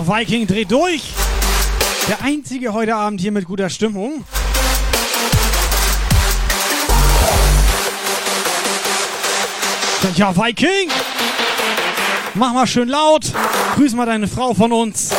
Viking 0.07 0.47
dreht 0.47 0.71
durch. 0.71 1.03
Der 2.07 2.21
einzige 2.21 2.71
heute 2.71 2.95
Abend 2.95 3.19
hier 3.19 3.33
mit 3.33 3.45
guter 3.45 3.69
Stimmung. 3.69 4.23
Ja, 10.15 10.33
Viking! 10.35 10.89
Mach 12.35 12.53
mal 12.53 12.65
schön 12.65 12.87
laut. 12.87 13.33
Grüß 13.75 13.93
mal 13.95 14.05
deine 14.05 14.27
Frau 14.27 14.53
von 14.53 14.71
uns. 14.71 15.11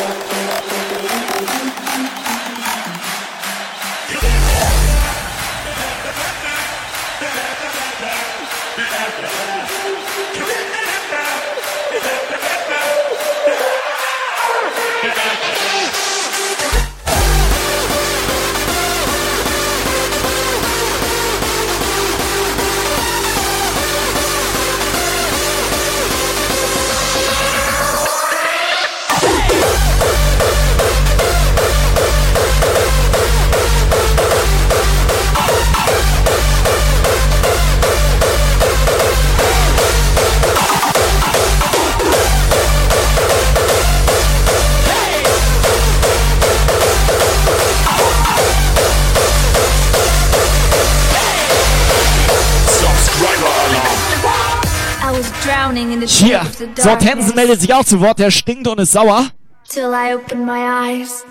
Hier, 56.05 56.41
Sortensen 56.77 57.35
meldet 57.35 57.61
sich 57.61 57.73
auch 57.73 57.85
zu 57.85 57.99
Wort, 58.01 58.19
der 58.19 58.31
stinkt 58.31 58.67
und 58.67 58.79
ist 58.79 58.91
sauer. 58.91 59.27
Till 59.69 59.91
I 59.93 60.15
open 60.15 60.45
my 60.45 60.59
eyes. 60.59 61.23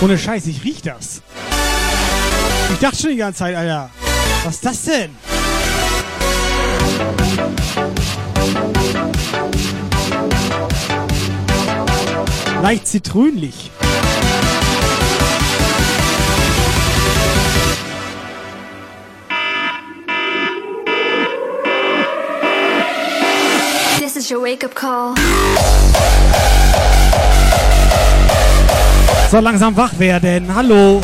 Ohne 0.00 0.18
Scheiß, 0.18 0.46
ich 0.46 0.64
riech 0.64 0.82
das. 0.82 1.22
Ich 2.72 2.78
dachte 2.80 2.96
schon 2.96 3.10
die 3.10 3.16
ganze 3.16 3.40
Zeit, 3.40 3.54
Alter. 3.54 3.90
Was 4.44 4.54
ist 4.54 4.64
das 4.64 4.82
denn? 4.82 5.16
Leicht 12.62 12.88
zitrönlich. 12.88 13.70
So 29.30 29.40
langsam 29.40 29.76
wach 29.76 29.98
werden. 29.98 30.54
Hallo. 30.54 31.02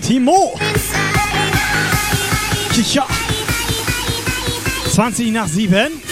Timo. 0.00 0.58
Kicha. 2.72 3.06
20 4.92 5.32
nach 5.32 5.48
7. 5.48 6.03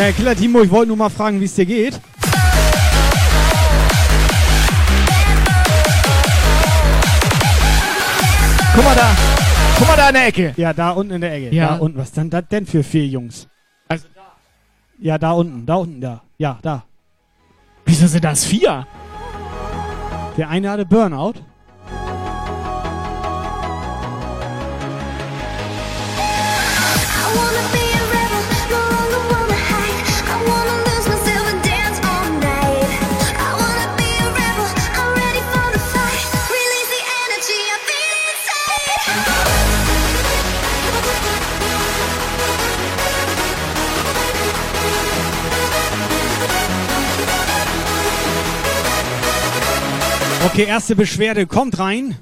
Äh, 0.00 0.12
Killer 0.14 0.34
Timo, 0.34 0.62
ich 0.62 0.70
wollte 0.70 0.88
nur 0.88 0.96
mal 0.96 1.10
fragen, 1.10 1.38
wie 1.40 1.44
es 1.44 1.54
dir 1.54 1.66
geht. 1.66 2.00
Guck 8.74 8.84
mal 8.84 8.94
da. 8.94 9.14
Guck 9.76 9.88
mal 9.88 9.96
da 9.96 10.08
in 10.08 10.14
der 10.14 10.26
Ecke. 10.26 10.54
Ja, 10.56 10.72
da 10.72 10.92
unten 10.92 11.12
in 11.12 11.20
der 11.20 11.34
Ecke. 11.34 11.54
Ja. 11.54 11.68
Da 11.68 11.74
unten. 11.76 11.98
Was 11.98 12.12
dann 12.12 12.30
das 12.30 12.44
denn 12.50 12.64
für 12.64 12.82
vier 12.82 13.06
Jungs? 13.08 13.46
Also 13.88 14.06
da. 14.14 14.22
Ja, 15.00 15.18
da 15.18 15.32
unten. 15.32 15.66
Da 15.66 15.74
unten, 15.74 16.00
da. 16.00 16.22
Ja, 16.38 16.58
da. 16.62 16.84
Wieso 17.84 18.06
sind 18.06 18.24
das 18.24 18.46
vier? 18.46 18.86
Der 20.38 20.48
eine 20.48 20.70
hatte 20.70 20.86
Burnout. 20.86 21.34
Okay, 50.52 50.64
erste 50.64 50.96
Beschwerde 50.96 51.46
kommt 51.46 51.78
rein. 51.78 52.16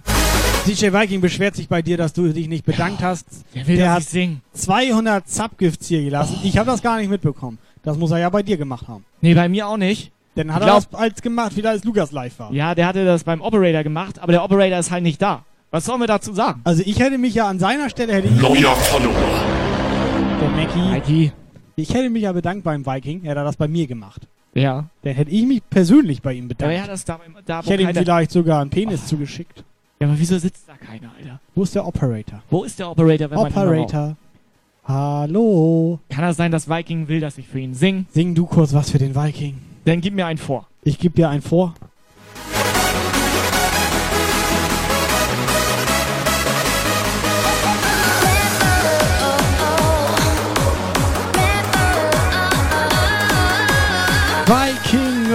DJ 0.67 0.93
Viking 0.93 1.23
beschwert 1.23 1.57
sich 1.57 1.67
bei 1.67 1.81
dir, 1.81 1.97
dass 1.97 2.13
du 2.13 2.29
dich 2.29 2.47
nicht 2.47 2.67
bedankt 2.67 3.03
hast. 3.03 3.27
Der, 3.55 3.67
will 3.67 3.77
der 3.77 3.93
hat 3.93 4.03
singen. 4.03 4.43
200 4.53 5.27
Subgifts 5.27 5.89
hier 5.89 6.03
gelassen. 6.03 6.37
Oh. 6.39 6.47
Ich 6.47 6.59
habe 6.59 6.71
das 6.71 6.83
gar 6.83 6.99
nicht 6.99 7.09
mitbekommen. 7.09 7.59
Das 7.83 7.97
muss 7.97 8.11
er 8.11 8.19
ja 8.19 8.29
bei 8.29 8.43
dir 8.43 8.59
gemacht 8.59 8.87
haben. 8.87 9.07
Nee, 9.23 9.33
bei 9.33 9.49
mir 9.49 9.67
auch 9.67 9.79
nicht. 9.79 10.13
Dann 10.35 10.53
hat 10.53 10.63
glaub, 10.63 10.77
er 10.77 10.91
das 10.91 11.01
als 11.01 11.23
gemacht, 11.23 11.57
wieder 11.57 11.71
als 11.71 11.85
Lukas 11.85 12.13
live 12.13 12.39
war. 12.39 12.53
Ja, 12.53 12.75
der 12.75 12.87
hatte 12.87 13.07
das 13.07 13.25
beim 13.25 13.41
Operator 13.41 13.83
gemacht, 13.83 14.19
aber 14.19 14.33
der 14.33 14.45
Operator 14.45 14.79
ist 14.79 14.91
halt 14.91 15.05
nicht 15.05 15.23
da. 15.23 15.47
Was 15.71 15.87
sollen 15.87 16.01
wir 16.01 16.07
dazu 16.07 16.35
sagen? 16.35 16.61
Also 16.65 16.83
ich 16.85 17.01
hätte 17.01 17.17
mich 17.17 17.35
ja 17.35 17.49
an 17.49 17.59
seiner 17.59 17.89
Stelle 17.89 18.13
hätte 18.13 18.29
ich. 18.29 18.41
Neuer 18.41 18.77
Follower. 18.77 19.15
Der 20.41 20.51
Mackie. 20.51 21.33
Ich 21.77 21.95
hätte 21.95 22.11
mich 22.11 22.25
ja 22.25 22.33
bedankt 22.33 22.63
beim 22.63 22.85
Viking, 22.85 23.25
er 23.25 23.37
hat 23.37 23.47
das 23.47 23.57
bei 23.57 23.69
mir 23.69 23.87
gemacht. 23.87 24.29
Ja. 24.55 24.87
Dann 25.03 25.15
hätte 25.15 25.31
ich 25.31 25.47
mich 25.47 25.63
persönlich 25.69 26.23
bei 26.23 26.33
ihm 26.33 26.49
bedankt. 26.49 26.75
er 26.75 26.83
hat 26.83 26.91
das 26.91 27.05
da, 27.05 27.21
da 27.45 27.61
ich 27.61 27.71
hätte 27.71 27.83
ihm 27.83 27.95
vielleicht 27.95 28.31
sogar 28.31 28.61
einen 28.61 28.71
Penis 28.71 29.07
zugeschickt. 29.07 29.65
Ja, 30.01 30.07
aber 30.07 30.19
wieso 30.19 30.39
sitzt 30.39 30.69
da 30.69 30.77
keiner, 30.77 31.11
Alter? 31.19 31.41
Wo 31.55 31.63
ist 31.65 31.75
der 31.75 31.87
Operator? 31.87 32.43
Wo 32.51 32.65
ist 32.65 32.79
der 32.79 32.91
Operator, 32.91 33.31
wenn? 33.31 33.39
Operator. 33.39 34.17
Hallo. 34.85 35.99
Kann 36.09 36.23
das 36.23 36.37
sein, 36.37 36.51
dass 36.51 36.69
Viking 36.69 37.09
will, 37.09 37.21
dass 37.21 37.37
ich 37.37 37.47
für 37.47 37.59
ihn 37.59 37.75
sing? 37.75 38.07
Sing 38.11 38.35
du 38.35 38.47
kurz 38.47 38.73
was 38.73 38.91
für 38.91 38.99
den 38.99 39.15
Viking. 39.15 39.59
Dann 39.85 40.01
gib 40.01 40.15
mir 40.15 40.27
einen 40.27 40.39
vor. 40.39 40.67
Ich 40.83 40.99
gebe 40.99 41.15
dir 41.15 41.29
einen 41.29 41.43
vor. 41.43 41.75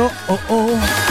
Oh 0.05 0.39
oh. 0.49 1.02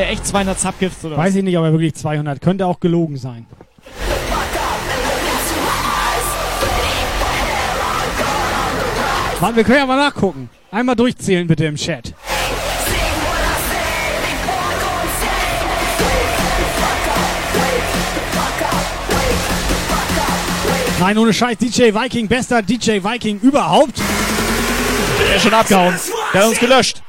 Er 0.00 0.10
echt 0.10 0.26
200 0.26 0.58
Subgifts 0.58 1.04
oder 1.04 1.16
Weiß 1.16 1.34
ich 1.34 1.44
nicht, 1.44 1.56
ob 1.58 1.64
er 1.64 1.72
wirklich 1.72 1.94
200. 1.94 2.40
Könnte 2.40 2.66
auch 2.66 2.80
gelogen 2.80 3.16
sein. 3.16 3.46
Mann, 9.40 9.56
wir 9.56 9.64
können 9.64 9.78
ja 9.78 9.86
mal 9.86 9.96
nachgucken. 9.96 10.50
Einmal 10.70 10.96
durchzählen 10.96 11.46
bitte 11.46 11.64
im 11.64 11.76
Chat. 11.76 12.14
Nein, 21.00 21.16
ohne 21.16 21.32
Scheiß, 21.32 21.56
DJ 21.56 21.94
Viking, 21.94 22.28
bester 22.28 22.60
DJ 22.60 23.02
Viking 23.02 23.40
überhaupt. 23.40 23.98
Der 25.26 25.36
ist 25.36 25.42
schon 25.42 25.54
abgehauen. 25.54 25.94
Der 26.34 26.42
hat 26.42 26.48
uns 26.50 26.58
gelöscht. 26.58 27.02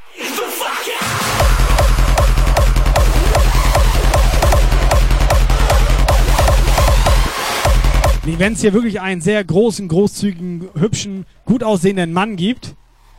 Wenn 8.23 8.53
es 8.53 8.61
hier 8.61 8.72
wirklich 8.73 9.02
einen 9.02 9.19
sehr 9.19 9.43
großen, 9.43 9.88
großzügigen, 9.88 10.69
hübschen, 10.76 11.26
gut 11.45 11.64
aussehenden 11.64 12.14
Mann 12.14 12.35
gibt, 12.35 12.76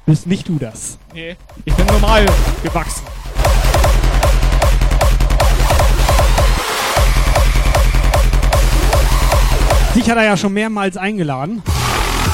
bist 0.07 0.29
nicht 0.29 0.49
du 0.49 0.59
das. 0.59 0.97
Nee, 1.13 1.37
ich 1.65 1.75
bin 1.75 1.87
normal 1.87 2.25
gewachsen. 2.63 3.03
Dich 9.97 10.09
hat 10.09 10.17
er 10.17 10.25
ja 10.25 10.37
schon 10.37 10.53
mehrmals 10.53 10.97
eingeladen. 10.97 11.63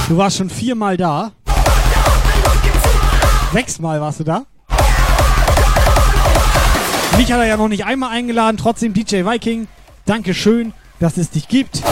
Du 0.09 0.19
warst 0.19 0.37
schon 0.37 0.51
viermal 0.51 0.99
da. 0.99 1.33
Sechsmal 3.53 4.01
warst 4.01 4.21
du 4.21 4.25
da. 4.25 4.45
Mich 7.17 7.33
hat 7.33 7.41
er 7.41 7.47
ja 7.47 7.57
noch 7.57 7.69
nicht 7.69 7.87
einmal 7.87 8.11
eingeladen. 8.11 8.59
Trotzdem 8.59 8.93
DJ 8.93 9.25
Viking, 9.25 9.69
danke 10.05 10.35
schön, 10.35 10.75
dass 11.01 11.17
es 11.17 11.31
dich 11.31 11.49
gibt. 11.49 11.83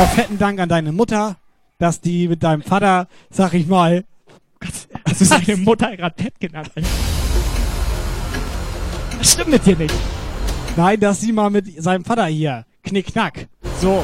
Auch 0.00 0.08
fetten 0.08 0.38
Dank 0.38 0.58
an 0.60 0.70
deine 0.70 0.92
Mutter, 0.92 1.36
dass 1.78 2.00
die 2.00 2.26
mit 2.26 2.42
deinem 2.42 2.62
Vater, 2.62 3.06
sag 3.28 3.52
ich 3.52 3.66
mal, 3.66 4.04
Hast 5.06 5.20
du 5.20 5.24
seine 5.26 5.58
Mutter 5.58 5.94
gerade 5.94 6.16
Ted 6.16 6.40
genannt, 6.40 6.70
Alter? 6.74 6.88
Das 9.18 9.32
stimmt 9.32 9.50
mit 9.50 9.66
dir 9.66 9.76
nicht. 9.76 9.94
nein, 10.74 10.98
dass 10.98 11.20
sie 11.20 11.32
mal 11.32 11.50
mit 11.50 11.82
seinem 11.82 12.06
Vater 12.06 12.24
hier, 12.24 12.64
knickknack. 12.82 13.46
So. 13.78 14.02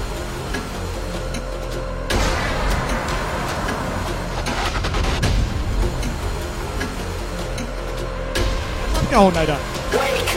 Abgehauen, 9.02 9.34
Alter. 9.34 9.58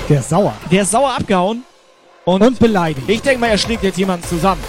Der 0.08 0.20
ist 0.20 0.30
sauer. 0.30 0.54
Der 0.72 0.82
ist 0.84 0.92
sauer 0.92 1.16
abgehauen. 1.16 1.64
Und, 2.24 2.42
Und 2.44 2.60
beleidigt. 2.60 3.10
ich 3.10 3.22
denke 3.22 3.40
mal, 3.42 3.48
er 3.48 3.58
schlägt 3.58 3.84
jetzt 3.84 3.98
jemanden 3.98 4.26
zusammen. 4.26 4.62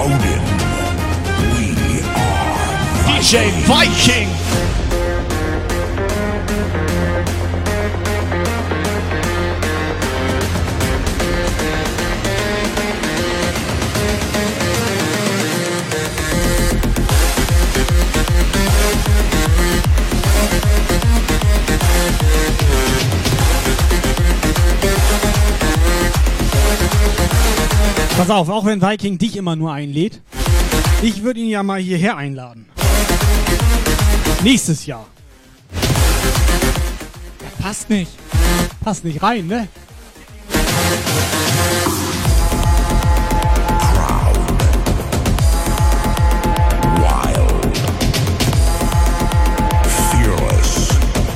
Odin. 0.00 0.42
We 1.54 2.00
are 2.02 3.20
DJ 3.20 3.50
Viking! 3.66 4.67
Pass 28.18 28.30
auf, 28.30 28.48
auch 28.48 28.64
wenn 28.64 28.82
Viking 28.82 29.16
dich 29.16 29.36
immer 29.36 29.54
nur 29.54 29.72
einlädt, 29.72 30.20
ich 31.02 31.22
würde 31.22 31.38
ihn 31.38 31.50
ja 31.50 31.62
mal 31.62 31.78
hierher 31.78 32.16
einladen. 32.16 32.66
Nächstes 34.42 34.86
Jahr. 34.86 35.06
Passt 37.60 37.88
nicht. 37.88 38.10
Passt 38.80 39.04
nicht 39.04 39.22
rein, 39.22 39.46
ne? 39.46 39.68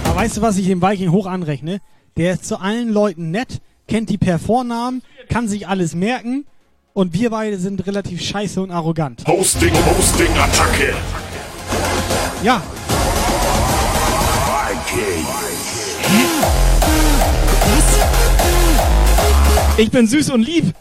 Aber 0.03 0.17
weißt 0.17 0.39
du, 0.39 0.43
was 0.43 0.59
ich 0.59 0.67
dem 0.67 0.83
Viking 0.83 1.13
hoch 1.13 1.27
anrechne? 1.27 1.79
Der 2.17 2.33
ist 2.33 2.45
zu 2.45 2.59
allen 2.59 2.93
Leuten 2.93 3.31
nett, 3.31 3.61
kennt 3.87 4.11
die 4.11 4.19
per 4.19 4.41
Vornamen, 4.41 5.03
kann 5.29 5.47
sich 5.47 5.69
alles 5.69 5.95
merken 5.95 6.45
und 6.95 7.13
wir 7.15 7.31
beide 7.31 7.59
sind 7.59 7.87
relativ 7.87 8.23
scheiße 8.23 8.61
und 8.63 8.71
arrogant. 8.71 9.25
Hosting, 9.27 9.73
Hosting, 9.97 10.33
Attacke. 10.39 10.95
Ja, 12.43 12.63
Ich 19.77 19.91
bin 19.91 20.07
süß 20.07 20.31
und 20.31 20.43
lieb. 20.43 20.75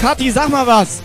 Kathi, 0.00 0.30
sag 0.30 0.50
mal 0.50 0.66
was. 0.66 1.00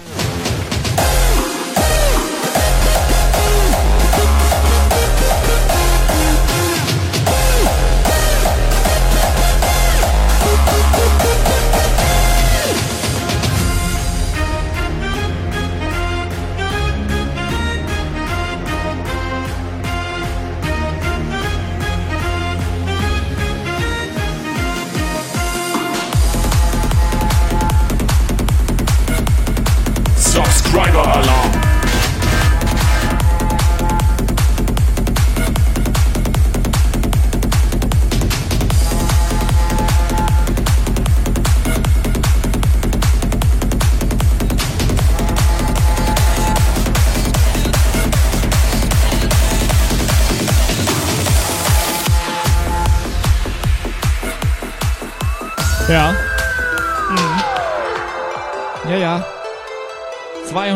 driver 30.79 30.99
alarm. 30.99 31.58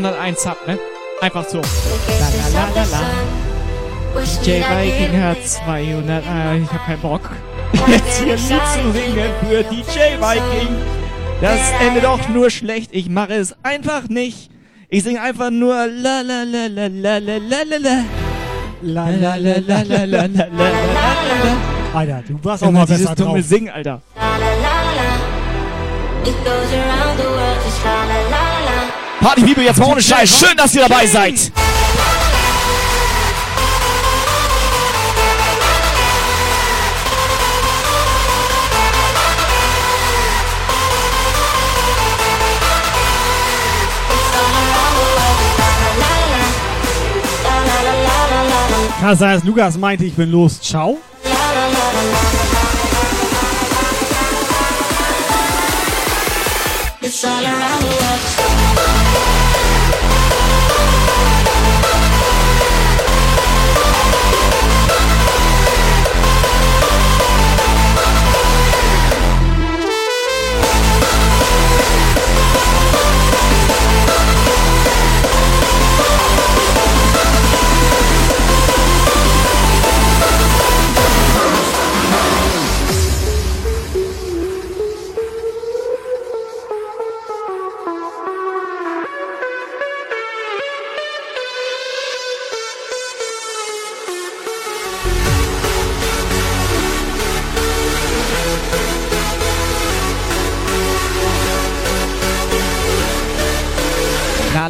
201 0.03 0.37
Sub, 0.37 0.57
ne? 0.67 0.77
Einfach 1.21 1.45
so. 1.47 1.61
La, 1.61 1.63
la, 2.37 2.47
la, 2.53 2.75
la, 2.75 2.83
la. 2.91 4.23
DJ 4.43 4.61
Viking 4.61 5.21
hat 5.21 5.37
200. 5.45 6.23
Ah, 6.27 6.55
ich 6.55 6.69
hab 6.69 6.85
keinen 6.85 7.01
Bock. 7.01 7.21
Jetzt 7.87 8.21
hier 8.21 8.33
ein 8.33 8.39
Lied 8.39 8.61
zu 8.73 8.91
singen 8.91 9.31
für 9.39 9.63
DJ 9.63 10.19
Viking. 10.19 10.75
Das 11.39 11.59
endet 11.79 12.03
doch 12.03 12.27
nur 12.27 12.49
schlecht. 12.49 12.89
Ich 12.91 13.09
mache 13.09 13.33
es 13.33 13.55
einfach 13.63 14.09
nicht. 14.09 14.49
Ich 14.89 15.03
singe 15.03 15.21
einfach 15.21 15.51
nur 15.51 15.73
la 15.87 16.19
la 16.21 16.43
la 16.43 16.67
la 16.67 16.87
la 16.87 17.17
la 17.17 17.37
la 17.37 17.63
la 17.63 17.77
la. 17.77 18.03
La 18.81 19.09
la 19.09 19.35
la 19.35 19.55
la 19.59 19.81
la 19.83 20.03
la 20.03 20.05
la 20.05 20.25
la 20.25 20.45
la 20.45 20.67
la. 21.43 21.97
Alter, 21.97 22.23
du 22.27 22.39
warst 22.43 22.63
auch 22.63 22.71
mal 22.71 22.85
dieses 22.85 23.03
besser 23.03 23.15
dumme 23.15 23.39
drauf. 23.39 23.47
Singen, 23.47 23.69
Alter. 23.69 24.01
Party 29.23 29.41
People, 29.41 29.63
jetzt 29.63 29.79
mal 29.79 29.85
ohne 29.85 30.01
Scheiß. 30.01 30.37
Schön, 30.37 30.57
dass 30.57 30.75
ihr 30.75 30.85
dabei 30.85 31.07
seid. 31.07 31.49
Kann 48.99 49.17
sein, 49.17 49.35
dass 49.35 49.43
Lukas 49.45 49.77
meinte, 49.77 50.03
ich 50.03 50.15
bin 50.15 50.31
los. 50.31 50.59
Ciao. 50.59 50.97
It's 57.01 57.23
all 57.23 57.45
around 57.45 57.81
the 57.81 57.87
world. 57.87 58.62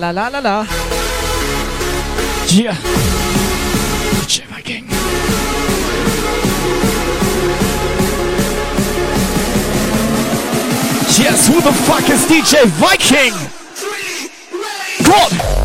La 0.04 0.12
la 0.12 0.28
la 0.28 0.28
la 0.28 0.40
la. 0.42 0.66
Yeah. 2.50 2.76
DJ 4.12 4.44
Viking. 4.48 4.86
Yes, 11.18 11.48
who 11.48 11.62
the 11.62 11.72
fuck 11.88 12.10
is 12.10 12.26
DJ 12.26 12.66
Viking? 12.82 13.32
God! 15.08 15.63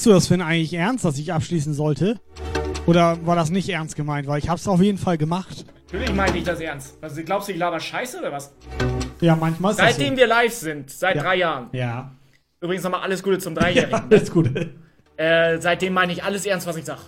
Meinst 0.00 0.06
du 0.06 0.14
das 0.14 0.28
Finn 0.28 0.40
eigentlich 0.40 0.72
ernst, 0.72 1.04
dass 1.04 1.18
ich 1.18 1.30
abschließen 1.30 1.74
sollte? 1.74 2.18
Oder 2.86 3.18
war 3.26 3.36
das 3.36 3.50
nicht 3.50 3.68
ernst 3.68 3.96
gemeint? 3.96 4.26
Weil 4.26 4.38
ich 4.38 4.48
hab's 4.48 4.66
auf 4.66 4.80
jeden 4.80 4.96
Fall 4.96 5.18
gemacht. 5.18 5.66
Natürlich 5.92 6.14
meine 6.14 6.38
ich 6.38 6.44
das 6.44 6.58
ernst. 6.58 6.96
Was, 7.02 7.16
glaubst 7.22 7.48
du, 7.48 7.52
ich 7.52 7.58
laber 7.58 7.78
Scheiße 7.78 8.18
oder 8.20 8.32
was? 8.32 8.50
Ja, 9.20 9.36
manchmal 9.36 9.72
ist 9.72 9.78
das 9.78 9.88
Seitdem 9.90 10.14
so. 10.14 10.20
wir 10.20 10.26
live 10.26 10.54
sind, 10.54 10.88
seit 10.90 11.16
Ja. 11.16 11.22
drei 11.22 11.36
Jahren. 11.36 11.68
Ja. 11.72 12.12
Übrigens 12.62 12.82
nochmal 12.82 13.02
alles 13.02 13.22
Gute 13.22 13.40
zum 13.40 13.54
Dreijährigen. 13.56 13.90
Ja, 13.90 14.06
alles 14.10 14.30
Gute. 14.30 14.70
Äh, 15.18 15.58
seitdem 15.60 15.92
meine 15.92 16.14
ich 16.14 16.24
alles 16.24 16.46
ernst, 16.46 16.66
was 16.66 16.78
ich 16.78 16.86
sag. 16.86 17.00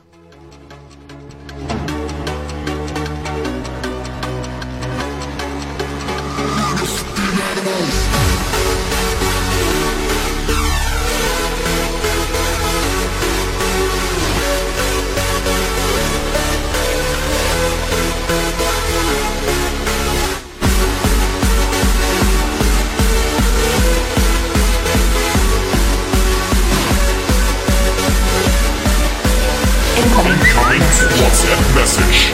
Incoming 30.73 31.21
WhatsApp 31.21 31.75
message. 31.75 32.33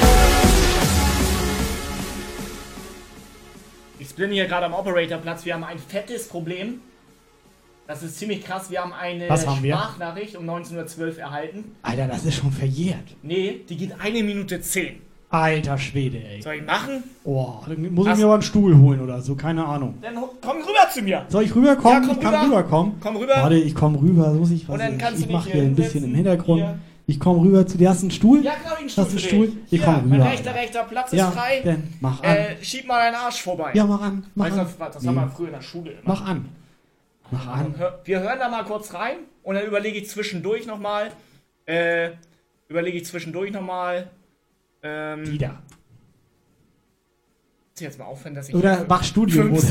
Ich 3.99 4.15
bin 4.15 4.31
hier 4.31 4.47
gerade 4.47 4.67
am 4.67 4.75
Operatorplatz. 4.75 5.45
Wir 5.45 5.55
haben 5.55 5.65
ein 5.65 5.79
fettes 5.79 6.29
Problem. 6.29 6.81
Das 7.89 8.03
ist 8.03 8.17
ziemlich 8.19 8.45
krass. 8.45 8.71
Wir 8.71 8.81
haben 8.83 8.93
eine 8.93 9.29
Was 9.29 9.47
haben 9.47 9.63
wir? 9.63 9.75
Sprachnachricht 9.75 10.37
um 10.37 10.49
19.12 10.49 10.99
Uhr 11.01 11.19
erhalten. 11.19 11.65
Alter, 11.83 12.07
das 12.07 12.25
ist 12.27 12.37
schon 12.37 12.53
verjährt. 12.53 13.17
Nee, 13.23 13.61
die 13.69 13.77
geht 13.77 13.93
eine 14.01 14.23
Minute 14.23 14.61
zehn. 14.61 15.01
Alter 15.31 15.77
Schwede, 15.77 16.19
ey. 16.19 16.41
Soll 16.41 16.55
ich 16.55 16.65
machen? 16.65 17.03
Oh, 17.25 17.55
dann 17.67 17.93
muss 17.93 18.07
ich 18.07 18.11
Hast- 18.13 18.19
mir 18.19 18.25
aber 18.25 18.35
einen 18.35 18.43
Stuhl 18.43 18.77
holen 18.79 19.01
oder 19.01 19.21
so, 19.21 19.35
keine 19.35 19.65
Ahnung. 19.67 19.95
Dann 20.01 20.17
ho- 20.19 20.35
komm 20.41 20.59
rüber 20.59 20.89
zu 20.95 21.03
mir. 21.03 21.27
Soll 21.29 21.43
ich 21.45 21.55
rüberkommen? 21.55 22.03
Ja, 22.03 22.09
komm 22.09 22.17
ich 22.19 22.23
kann 22.23 22.35
rüber. 22.35 22.47
rüberkommen. 22.59 22.93
Komm 23.01 23.17
rüber. 23.17 23.35
Warte, 23.37 23.57
ich 23.57 23.75
komme 23.75 24.01
rüber. 24.01 24.31
Muss 24.33 24.51
ich 24.53 24.67
was? 24.69 24.75
Und 24.75 24.79
dann 24.81 24.93
ich 24.95 24.99
kannst 24.99 25.21
du 25.21 25.27
ich 25.27 25.33
mache 25.33 25.45
dich 25.45 25.53
hier 25.53 25.63
hier 25.63 25.71
ein 25.71 25.75
bisschen 25.75 26.05
im. 26.05 26.15
Hintergrund. 26.15 26.61
Hier. 26.63 26.79
Ich 27.11 27.19
komme 27.19 27.41
rüber 27.41 27.67
zu 27.67 27.79
dir. 27.79 27.89
Hast 27.89 28.03
du 28.03 28.05
einen 28.05 28.11
Stuhl? 28.11 28.45
Ja, 28.45 28.53
genau, 28.63 28.75
einen 28.77 28.91
Stuhl. 28.91 29.03
Hast 29.05 29.13
du 29.15 29.17
einen 29.19 29.27
Stuhl? 29.27 29.53
Ich 29.71 29.81
Ja, 29.81 29.85
komme 29.87 30.03
mein 30.09 30.21
rüber. 30.21 30.31
rechter, 30.31 30.55
rechter 30.55 30.85
Platz 30.85 31.11
Ja, 31.13 31.29
ist 31.29 31.35
frei. 31.35 31.63
dann 31.65 31.95
mach 32.01 32.23
an. 32.23 32.37
Äh, 32.37 32.63
schieb 32.63 32.87
mal 32.87 32.99
deinen 32.99 33.15
Arsch 33.15 33.43
vorbei. 33.43 33.71
Ja, 33.73 33.87
mach 33.87 34.03
an, 34.03 34.27
mach 34.35 34.45
weißt 34.45 34.59
an. 34.59 34.67
was- 34.79 34.93
das 34.93 35.03
Nee. 35.03 35.09
haben 35.09 35.15
wir 35.17 35.29
früher 35.29 35.47
in 35.49 35.55
der 35.55 35.63
Schule 35.63 35.91
immer. 35.93 36.01
Mach 36.05 36.27
an. 36.27 36.49
Mach 37.31 37.47
an. 37.49 37.75
Hör- 37.79 37.99
Wir 38.05 38.21
hören 38.21 38.39
da 38.39 38.51
mal 38.51 38.63
kurz 38.65 38.93
rein 38.93 39.17
und 39.43 39.55
dann 39.55 39.65
überlege 39.65 39.97
ich 39.99 40.09
zwischendurch 40.11 40.67
nochmal. 40.67 41.11
Äh, 41.65 42.11
überlege 42.69 42.99
ich 42.99 43.07
zwischendurch 43.07 43.53
nochmal. 43.53 44.11
Ähm, 44.83 45.27
Wieder. 45.33 45.49
muss 45.49 45.59
ich 47.77 47.81
jetzt 47.83 47.99
mal 47.99 48.05
aufhören, 48.05 48.35
dass 48.35 48.49
ich 48.51 48.55
Oder 48.55 48.85
mach 48.89 49.03
Studiomodus. 49.03 49.69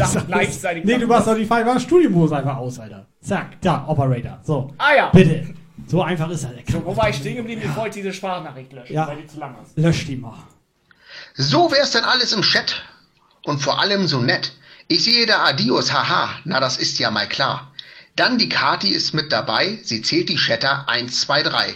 Nee, 0.84 0.98
du 0.98 1.08
machst 1.08 1.28
doch 1.28 1.36
die 1.36 1.46
Fall. 1.46 1.64
Mach 1.66 1.80
Studiomodus 1.80 2.32
einfach 2.32 2.58
aus, 2.58 2.80
Alter. 2.80 3.06
Zack, 3.22 3.62
da, 3.62 3.86
Operator. 3.88 4.40
So. 4.44 4.74
Ah 4.78 4.96
ja. 4.96 5.10
Bitte. 5.12 5.54
So 5.88 6.04
einfach 6.04 6.30
ist 6.30 6.44
das. 6.44 6.52
So, 6.70 6.86
wo 6.86 6.96
war 6.96 7.10
ich 7.10 7.16
stehen 7.16 7.38
geblieben? 7.38 7.62
Ich 7.64 7.76
wollte 7.76 7.96
diese 8.00 8.14
Sprachnachricht 8.14 8.74
löschen, 8.74 8.94
Ja. 8.94 9.08
weil 9.08 9.18
die 9.22 9.28
zu 9.28 9.40
lang 9.40 9.56
ist. 9.64 9.78
Lösch 9.78 10.06
die 10.06 10.18
mal. 10.18 10.38
So 11.36 11.72
wär's 11.72 11.92
denn 11.92 12.04
alles 12.04 12.34
im 12.34 12.42
Chat. 12.42 12.84
Und 13.44 13.60
vor 13.62 13.80
allem 13.80 14.08
so 14.08 14.20
nett. 14.20 14.52
Ich 14.90 15.04
sehe 15.06 15.26
da 15.26 15.46
Adios, 15.46 15.94
haha, 15.94 16.40
na 16.44 16.60
das 16.60 16.78
ist 16.78 17.00
ja 17.00 17.10
mal 17.12 17.28
klar. 17.28 17.72
Dann 18.18 18.38
die 18.38 18.50
Kati 18.50 18.90
ist 18.90 19.14
mit 19.14 19.32
dabei, 19.32 19.80
sie 19.84 20.02
zählt 20.02 20.28
die 20.30 20.36
Chatter 20.38 20.90
1, 20.90 21.22
2, 21.22 21.44
3. 21.44 21.76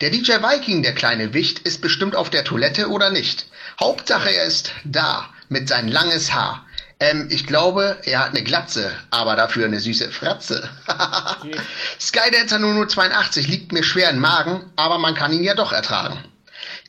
Der 0.00 0.10
DJ 0.10 0.32
Viking, 0.42 0.82
der 0.82 0.94
kleine 0.94 1.32
Wicht, 1.34 1.60
ist 1.60 1.80
bestimmt 1.80 2.16
auf 2.16 2.30
der 2.30 2.42
Toilette 2.44 2.88
oder 2.88 3.10
nicht. 3.10 3.46
Hauptsache 3.78 4.30
er 4.34 4.44
ist 4.44 4.72
da, 4.84 5.28
mit 5.48 5.68
sein 5.68 5.86
langes 5.88 6.32
Haar. 6.32 6.64
Ähm, 7.04 7.28
ich 7.30 7.46
glaube, 7.46 7.98
er 8.04 8.20
hat 8.20 8.30
eine 8.30 8.42
Glatze, 8.42 8.90
aber 9.10 9.36
dafür 9.36 9.66
eine 9.66 9.78
süße 9.78 10.10
Fratze. 10.10 10.70
Skydancer 12.00 12.58
0082 12.58 13.46
liegt 13.46 13.72
mir 13.72 13.82
schwer 13.82 14.10
im 14.10 14.20
Magen, 14.20 14.70
aber 14.76 14.98
man 14.98 15.14
kann 15.14 15.32
ihn 15.32 15.44
ja 15.44 15.54
doch 15.54 15.72
ertragen. 15.72 16.18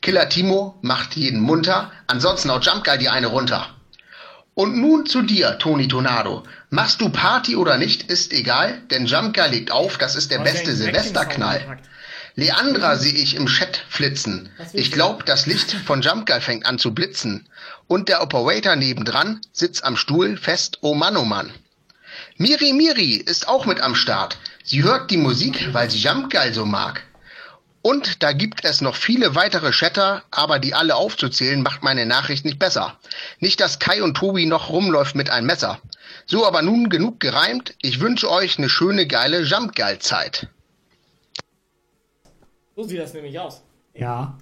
Killer 0.00 0.28
Timo 0.28 0.78
macht 0.80 1.16
jeden 1.16 1.40
munter, 1.40 1.90
ansonsten 2.06 2.50
haut 2.50 2.64
Jumpguy 2.64 2.96
die 2.96 3.10
eine 3.10 3.26
runter. 3.26 3.68
Und 4.54 4.78
nun 4.78 5.04
zu 5.04 5.20
dir, 5.20 5.58
Toni 5.58 5.86
Tornado. 5.86 6.44
Machst 6.70 7.02
du 7.02 7.10
Party 7.10 7.56
oder 7.56 7.76
nicht, 7.76 8.10
ist 8.10 8.32
egal, 8.32 8.80
denn 8.90 9.04
Jumpguy 9.04 9.48
legt 9.50 9.70
auf, 9.70 9.98
das 9.98 10.16
ist 10.16 10.30
der 10.30 10.40
Was 10.40 10.52
beste 10.52 10.74
Silvesterknall. 10.74 11.78
Leandra 12.36 12.96
sehe 12.96 13.12
ich 13.12 13.34
im 13.34 13.46
Chat 13.46 13.82
flitzen. 13.88 14.50
Ich 14.72 14.92
glaub, 14.92 15.26
das 15.26 15.46
Licht 15.46 15.72
von 15.72 16.00
Jumpguy 16.00 16.40
fängt 16.40 16.64
an 16.66 16.78
zu 16.78 16.94
blitzen. 16.94 17.48
Und 17.88 18.08
der 18.08 18.22
Operator 18.22 18.76
nebendran 18.76 19.40
sitzt 19.52 19.84
am 19.84 19.96
Stuhl 19.96 20.36
fest, 20.36 20.78
oh 20.80 20.94
Mann, 20.94 21.16
oh 21.16 21.24
Mann. 21.24 21.52
Miri 22.36 22.72
Miri 22.72 23.12
ist 23.14 23.48
auch 23.48 23.66
mit 23.66 23.80
am 23.80 23.94
Start. 23.94 24.38
Sie 24.64 24.82
hört 24.82 25.10
die 25.10 25.16
Musik, 25.16 25.72
weil 25.72 25.90
sie 25.90 25.98
Jumpguy 25.98 26.52
so 26.52 26.66
mag. 26.66 27.02
Und 27.82 28.24
da 28.24 28.32
gibt 28.32 28.64
es 28.64 28.80
noch 28.80 28.96
viele 28.96 29.36
weitere 29.36 29.70
Chatter, 29.70 30.24
aber 30.32 30.58
die 30.58 30.74
alle 30.74 30.96
aufzuzählen 30.96 31.62
macht 31.62 31.84
meine 31.84 32.04
Nachricht 32.04 32.44
nicht 32.44 32.58
besser. 32.58 32.98
Nicht, 33.38 33.60
dass 33.60 33.78
Kai 33.78 34.02
und 34.02 34.16
Tobi 34.16 34.44
noch 34.44 34.70
rumläuft 34.70 35.14
mit 35.14 35.30
einem 35.30 35.46
Messer. 35.46 35.80
So, 36.26 36.44
aber 36.44 36.62
nun 36.62 36.88
genug 36.88 37.20
gereimt. 37.20 37.76
Ich 37.80 38.00
wünsche 38.00 38.28
euch 38.28 38.58
eine 38.58 38.68
schöne, 38.68 39.06
geile 39.06 39.42
Jumpgeil-Zeit. 39.42 40.48
So 42.74 42.82
sieht 42.82 42.98
das 42.98 43.14
nämlich 43.14 43.38
aus. 43.38 43.62
Ja. 43.94 44.36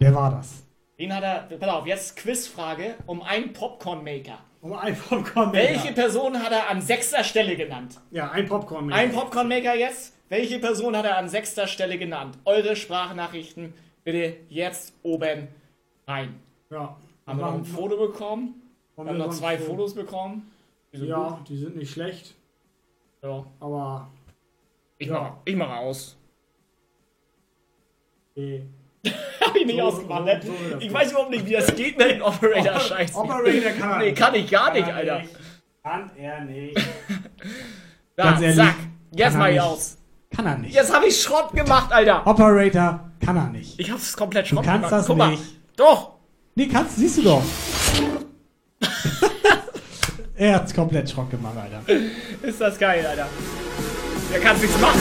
Wer 0.00 0.14
war 0.14 0.32
das? 0.32 0.64
Den 0.98 1.14
hat 1.14 1.22
er. 1.22 1.56
Pass 1.58 1.68
auf, 1.68 1.86
jetzt 1.86 2.16
Quizfrage 2.16 2.96
um 3.06 3.22
einen 3.22 3.52
Popcorn-Maker. 3.52 4.38
Um 4.60 4.72
einen 4.72 4.96
Popcorn-Maker. 4.96 5.52
Welche 5.52 5.92
Person 5.92 6.42
hat 6.42 6.50
er 6.52 6.68
an 6.68 6.80
sechster 6.80 7.22
Stelle 7.22 7.56
genannt? 7.56 8.00
Ja, 8.10 8.30
ein 8.30 8.46
Popcorn-Maker. 8.48 8.98
Ein 9.00 9.12
Popcorn-Maker 9.12 9.76
jetzt? 9.76 10.14
Welche 10.28 10.58
Person 10.58 10.96
hat 10.96 11.04
er 11.04 11.16
an 11.16 11.28
sechster 11.28 11.66
Stelle 11.66 11.96
genannt? 11.98 12.36
Eure 12.44 12.74
Sprachnachrichten 12.76 13.72
bitte 14.04 14.36
jetzt 14.48 14.92
oben 15.02 15.48
rein. 16.06 16.40
Ja. 16.70 16.96
Haben 17.26 17.38
wir 17.38 17.46
noch 17.46 17.54
ein 17.54 17.64
Foto 17.64 17.96
bekommen? 17.96 18.62
Haben 18.96 19.08
haben 19.08 19.16
wir 19.16 19.18
noch 19.24 19.26
noch 19.28 19.34
zwei? 19.34 19.56
Fotos 19.58 19.94
bekommen. 19.94 20.50
Die 20.92 20.98
Ja, 21.06 21.28
gut. 21.38 21.48
die 21.48 21.56
sind 21.56 21.76
nicht 21.76 21.90
schlecht. 21.92 22.34
Ja. 23.22 23.46
Aber. 23.60 24.10
Ich, 24.98 25.06
Ja. 25.08 25.20
mach, 25.20 25.32
ich 25.44 25.54
mach 25.54 25.76
aus. 25.76 26.16
Nee. 28.34 28.64
Hab 29.40 29.54
ich 29.56 29.66
nicht 29.66 29.76
So- 29.78 29.82
ausgemacht, 29.84 30.24
ne? 30.24 30.40
so 30.44 30.52
das 30.72 30.82
Ich 30.82 30.92
weiß 30.92 31.10
überhaupt 31.12 31.30
nicht, 31.30 31.46
wie 31.46 31.52
das 31.52 31.74
geht 31.74 31.96
mit 31.98 32.10
dem 32.10 32.22
Operator 32.22 32.80
scheiße. 32.80 33.14
Operator 33.14 33.70
kann 33.78 33.90
er 33.92 33.98
Nee, 33.98 34.12
kann 34.12 34.34
ich 34.34 34.50
gar 34.50 34.64
Kann 34.66 34.74
nicht, 34.74 34.88
er 34.88 34.96
Alter. 34.96 35.18
nicht. 35.20 35.34
Kann 35.82 36.10
er 36.16 36.40
nicht. 36.44 36.76
Da, 38.16 38.24
Ganz 38.24 38.40
ehrlich, 38.42 38.56
zack. 38.56 38.74
Jetzt 39.12 39.34
er 39.34 39.38
mach 39.38 39.48
ich 39.48 39.60
aus. 39.60 39.96
Kann 40.34 40.44
er 40.46 40.58
nicht. 40.58 40.74
Jetzt 40.74 40.92
hab 40.92 41.04
ich 41.04 41.22
Schrott 41.22 41.52
gemacht, 41.52 41.92
Alter. 41.92 42.26
Operator 42.26 43.08
kann 43.24 43.36
er 43.36 43.46
nicht. 43.50 43.78
Ich 43.78 43.90
hab's 43.92 44.16
komplett 44.16 44.46
Du 44.46 44.56
Schrott 44.56 44.64
kannst 44.64 44.88
gemacht. 44.88 44.92
das 45.00 45.06
Guck 45.06 45.16
mal. 45.16 45.30
nicht. 45.30 45.42
Doch. 45.76 46.14
Nee, 46.56 46.66
kannst, 46.66 46.96
siehst 46.96 47.18
du 47.18 47.22
doch. 47.22 47.42
er 50.36 50.54
hat's 50.56 50.74
komplett 50.74 51.08
Schrott 51.08 51.30
gemacht, 51.30 51.54
Alter. 51.56 51.82
Ist 52.42 52.60
das 52.60 52.76
geil, 52.76 53.06
Alter. 53.06 53.28
Der 54.32 54.40
kann's 54.40 54.60
nichts 54.62 54.78
machen. 54.80 55.00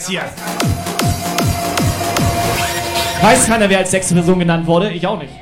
Jetzt 0.00 0.08
hier. 0.08 0.22
Weiß 3.22 3.46
keiner, 3.46 3.68
wer 3.68 3.78
als 3.78 3.90
sechste 3.90 4.14
Person 4.14 4.38
genannt 4.38 4.66
wurde? 4.66 4.90
Ich 4.92 5.06
auch 5.06 5.18
nicht. 5.18 5.32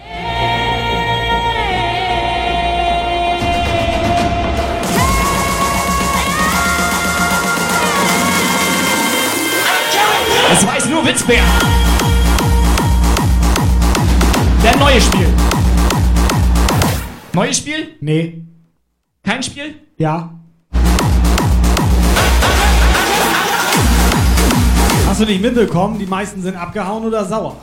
Das 10.51 10.67
weiß 10.67 10.87
nur 10.87 11.07
Witzbär. 11.07 11.43
Der 14.65 14.77
neue 14.77 15.01
Spiel. 15.01 15.29
Neues 17.33 17.59
Spiel? 17.59 17.97
Nee. 18.01 18.43
Kein 19.23 19.43
Spiel? 19.43 19.75
Ja. 19.99 20.38
Hast 25.19 25.27
du 25.27 25.33
nicht 25.33 25.43
mitbekommen? 25.43 25.99
Die 25.99 26.07
meisten 26.07 26.41
sind 26.43 26.55
abgehauen 26.55 27.05
oder 27.05 27.25
sauer. 27.25 27.57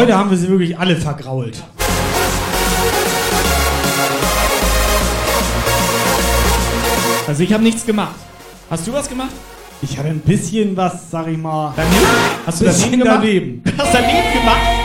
Heute 0.00 0.16
haben 0.16 0.30
wir 0.30 0.36
sie 0.38 0.48
wirklich 0.48 0.78
alle 0.78 0.96
vergrault. 0.96 1.62
Also 7.28 7.42
ich 7.42 7.52
habe 7.52 7.62
nichts 7.62 7.84
gemacht. 7.84 8.14
Hast 8.70 8.86
du 8.86 8.92
was 8.92 9.08
gemacht? 9.08 9.30
Ich 9.82 9.96
hatte 9.98 10.08
ein 10.08 10.20
bisschen 10.20 10.76
was, 10.76 11.10
sag 11.10 11.28
ich 11.28 11.36
mal. 11.38 11.74
Daneben? 11.76 12.06
Hast 12.46 12.60
du 12.60 12.64
daneben 12.64 12.98
gemacht? 12.98 13.18
daneben? 13.18 13.62
Hast 13.78 13.94
daneben 13.94 14.32
gemacht? 14.32 14.79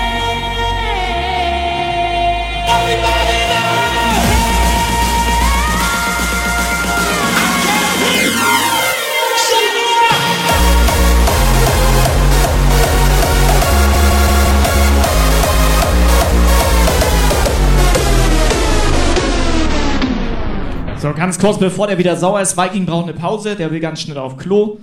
So, 21.05 21.13
ganz 21.13 21.37
kurz, 21.37 21.59
bevor 21.59 21.85
der 21.85 21.99
wieder 21.99 22.15
sauer 22.15 22.41
ist. 22.41 22.57
Viking 22.57 22.87
braucht 22.87 23.03
eine 23.03 23.13
Pause, 23.13 23.55
der 23.55 23.69
will 23.69 23.79
ganz 23.79 24.01
schnell 24.01 24.17
auf 24.17 24.37
Klo. 24.37 24.79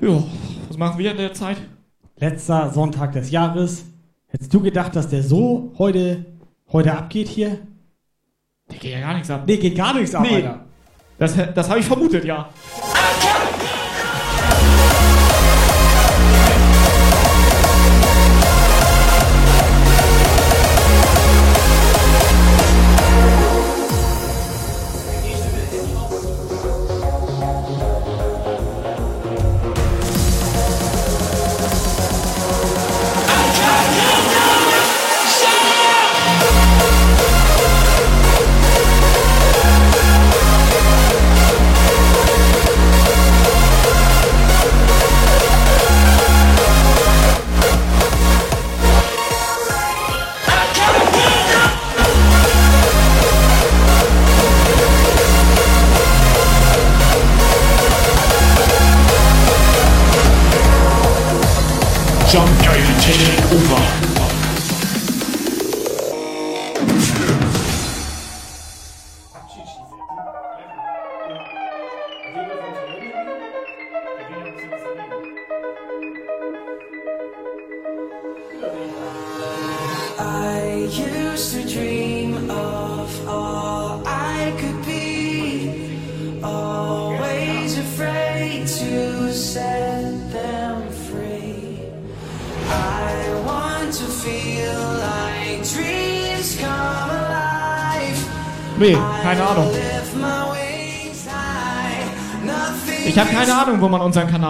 Jo, 0.00 0.22
was 0.68 0.76
machen 0.78 0.96
wir 0.96 1.10
in 1.10 1.16
der 1.16 1.34
Zeit? 1.34 1.56
Letzter 2.20 2.70
Sonntag 2.70 3.10
des 3.14 3.32
Jahres. 3.32 3.84
Hättest 4.28 4.54
du 4.54 4.60
gedacht, 4.60 4.94
dass 4.94 5.08
der 5.08 5.24
so 5.24 5.72
heute, 5.76 6.24
heute 6.70 6.96
abgeht 6.96 7.26
hier? 7.26 7.58
Der 8.70 8.78
geht 8.78 8.92
ja 8.92 9.00
gar 9.00 9.14
nichts 9.14 9.28
ab. 9.28 9.42
Nee, 9.44 9.56
geht 9.56 9.76
gar 9.76 9.92
nichts 9.92 10.14
ab, 10.14 10.22
Nee. 10.22 10.36
Alter. 10.36 10.66
Das, 11.18 11.34
das 11.52 11.68
habe 11.68 11.80
ich 11.80 11.86
vermutet, 11.86 12.24
ja. 12.24 12.48
Jump 13.20 13.39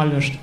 Kanal 0.01 0.15
löscht. 0.15 0.39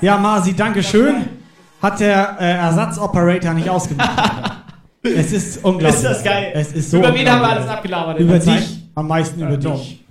Ja, 0.00 0.18
Marci, 0.18 0.54
danke 0.54 0.82
schön. 0.82 1.26
Hat 1.80 2.00
der 2.00 2.36
äh, 2.40 2.52
Ersatzoperator 2.54 3.54
nicht 3.54 3.68
ausgemacht. 3.68 4.52
Es 5.04 5.32
ist 5.32 5.64
unglaublich. 5.64 5.96
Ist 5.96 6.04
das 6.04 6.22
geil. 6.22 6.52
Es 6.54 6.72
ist 6.74 6.92
so 6.92 6.98
Über 6.98 7.12
wen 7.12 7.28
haben 7.28 7.40
wir 7.40 7.48
alles 7.48 7.66
abgelabert 7.66 8.20
Über 8.20 8.34
dich. 8.34 8.44
Zeit? 8.44 8.68
Am 8.94 9.08
meisten 9.08 9.40
über 9.40 9.56
doch. 9.56 9.74
dich. 9.80 9.98
We 9.98 10.01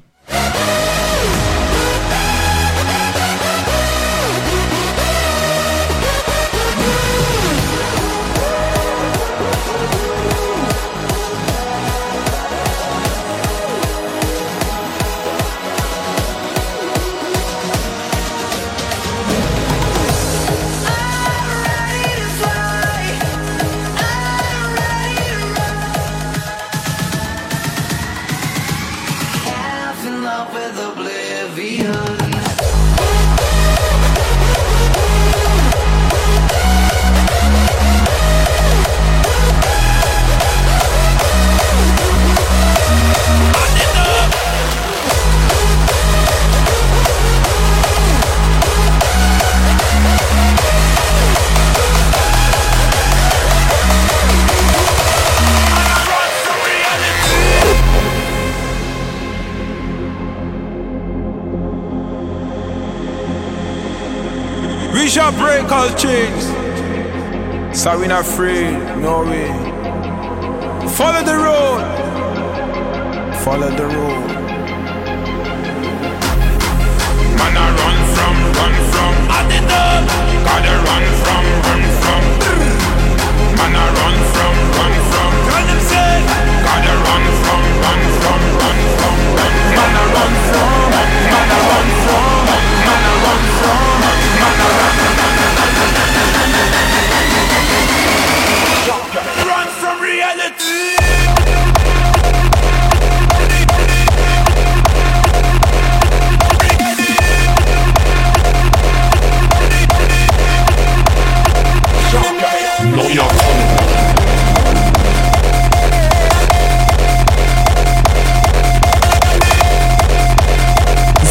So 67.81 67.97
we 67.97 68.05
not 68.05 68.21
afraid, 68.21 68.77
no 69.01 69.23
way. 69.25 69.47
Follow 70.93 71.23
the 71.25 71.33
road. 71.33 71.81
Follow 73.41 73.71
the 73.73 73.87
road. 73.87 74.27
Man, 77.41 77.57
I 77.57 77.65
run 77.81 77.99
from, 78.13 78.37
run 78.53 78.75
from. 78.93 79.13
I 79.33 79.41
did 79.49 79.65
the. 79.65 79.85
Gotta 80.45 80.75
run 80.77 81.05
from, 81.25 81.43
run 81.65 81.83
from. 82.01 82.23
Man, 83.57 83.73
I 83.73 83.85
run 83.97 84.17
from, 84.29 84.55
run 84.77 84.93
from. 85.09 85.31
Tell 85.49 85.65
them 85.65 85.81
say. 85.89 86.21
Gotta 86.61 86.93
run 87.01 87.25
from, 87.41 87.65
run 87.81 88.01
from, 88.21 88.41
run 88.61 88.77
from. 88.93 89.17
Run. 89.41 89.53
Man, 89.73 89.89
I 89.89 90.05
run 90.13 90.33
from. 90.53 90.85
Man, 91.33 91.49
I 91.49 91.65
run 91.65 91.89
from. 92.05 92.45
Man, 92.45 93.09
I 93.09 93.17
run 93.25 93.41
from. 93.57 93.97
Man, 93.97 94.53
I 94.53 94.69
run. 94.69 94.77
Run 94.77 94.80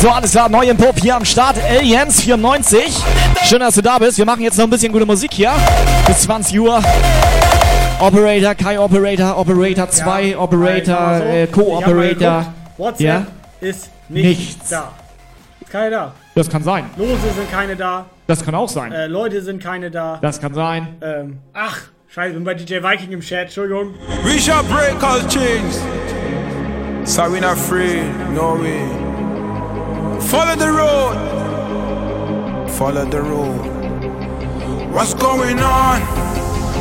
So, 0.00 0.08
alles 0.08 0.30
klar, 0.30 0.48
neu 0.48 0.64
im 0.66 0.76
Pop 0.78 0.98
hier 0.98 1.14
am 1.16 1.24
Start. 1.26 1.56
Aliens 1.62 2.22
94. 2.22 2.96
Schön, 3.44 3.60
dass 3.60 3.74
du 3.74 3.82
da 3.82 3.98
bist. 3.98 4.16
Wir 4.16 4.24
machen 4.24 4.40
jetzt 4.42 4.56
noch 4.56 4.64
ein 4.64 4.70
bisschen 4.70 4.90
gute 4.92 5.04
Musik 5.04 5.30
hier. 5.34 5.52
Bis 6.06 6.20
20 6.22 6.58
Uhr. 6.58 6.82
Operator, 8.00 8.54
Kai 8.54 8.78
Operator, 8.80 9.36
Operator 9.38 9.90
2, 9.90 10.38
Operator, 10.38 10.78
genau 10.80 11.18
so. 11.18 11.24
äh, 11.24 11.46
Co-Operator. 11.48 12.46
WhatsApp 12.78 13.00
Ja? 13.06 13.26
ist 13.60 13.90
nicht 14.08 14.24
Nichts. 14.24 14.70
da. 14.70 14.90
Ist 15.60 15.70
keine 15.70 15.90
da. 15.90 16.12
Das 16.34 16.48
kann 16.48 16.62
sein. 16.62 16.86
Lose 16.96 17.12
sind 17.36 17.50
keine 17.50 17.76
da. 17.76 18.06
Das 18.26 18.42
kann 18.42 18.54
auch 18.54 18.70
sein. 18.70 18.92
Äh, 18.92 19.06
Leute 19.06 19.42
sind 19.42 19.62
keine 19.62 19.90
da. 19.90 20.18
Das 20.22 20.40
kann 20.40 20.54
sein. 20.54 20.96
Ähm, 21.02 21.40
ach, 21.52 21.76
scheiße, 22.08 22.32
bin 22.34 22.44
bei 22.44 22.54
DJ 22.54 22.76
Viking 22.76 23.12
im 23.12 23.20
Chat, 23.20 23.42
Entschuldigung. 23.48 23.92
We 24.24 24.38
shall 24.40 24.62
break 24.62 25.02
all 25.02 25.20
chains. 25.28 25.78
So 27.04 27.24
we 27.30 27.38
not 27.40 27.52
afraid, 27.52 28.04
no 28.34 28.54
way. 28.58 28.80
Follow 30.28 30.56
the 30.56 30.70
road. 30.70 31.16
Follow 32.70 33.04
the 33.04 33.22
road. 33.22 33.66
What's 34.92 35.14
going 35.14 35.58
on? 35.58 36.00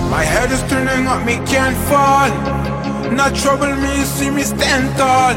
My 0.10 0.24
head 0.24 0.52
is 0.52 0.62
turning 0.70 1.08
up, 1.08 1.26
me 1.26 1.36
can't 1.46 1.78
fall. 1.88 2.30
Not 3.12 3.36
trouble 3.36 3.76
me, 3.76 4.04
see 4.04 4.30
me 4.30 4.44
stand 4.44 4.96
tall. 4.98 5.36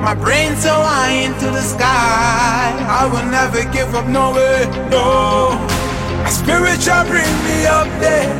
My 0.00 0.14
brain's 0.14 0.62
so 0.62 0.74
high 0.74 1.12
into 1.26 1.46
the 1.46 1.62
sky. 1.62 2.74
I 2.88 3.06
will 3.06 3.28
never 3.30 3.62
give 3.72 3.94
up, 3.94 4.06
no 4.06 4.32
way, 4.32 4.66
no. 4.90 5.50
My 6.22 6.30
spirit 6.30 6.80
shall 6.80 7.06
bring 7.06 7.32
me 7.46 7.66
up 7.66 7.88
there. 8.00 8.30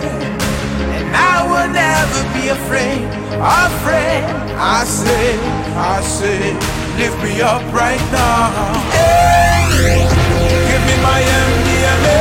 And 0.97 1.15
I 1.15 1.43
will 1.47 1.71
never 1.73 2.23
be 2.35 2.49
afraid, 2.49 3.03
afraid. 3.39 4.25
I 4.59 4.85
say, 4.85 5.39
I 5.77 6.01
say, 6.03 6.82
lift 6.99 7.23
me 7.23 7.43
up 7.43 7.63
right 7.73 8.01
now. 8.13 8.51
Give 10.69 10.83
me 10.87 10.97
my 11.03 11.21
MDMA. 11.23 12.21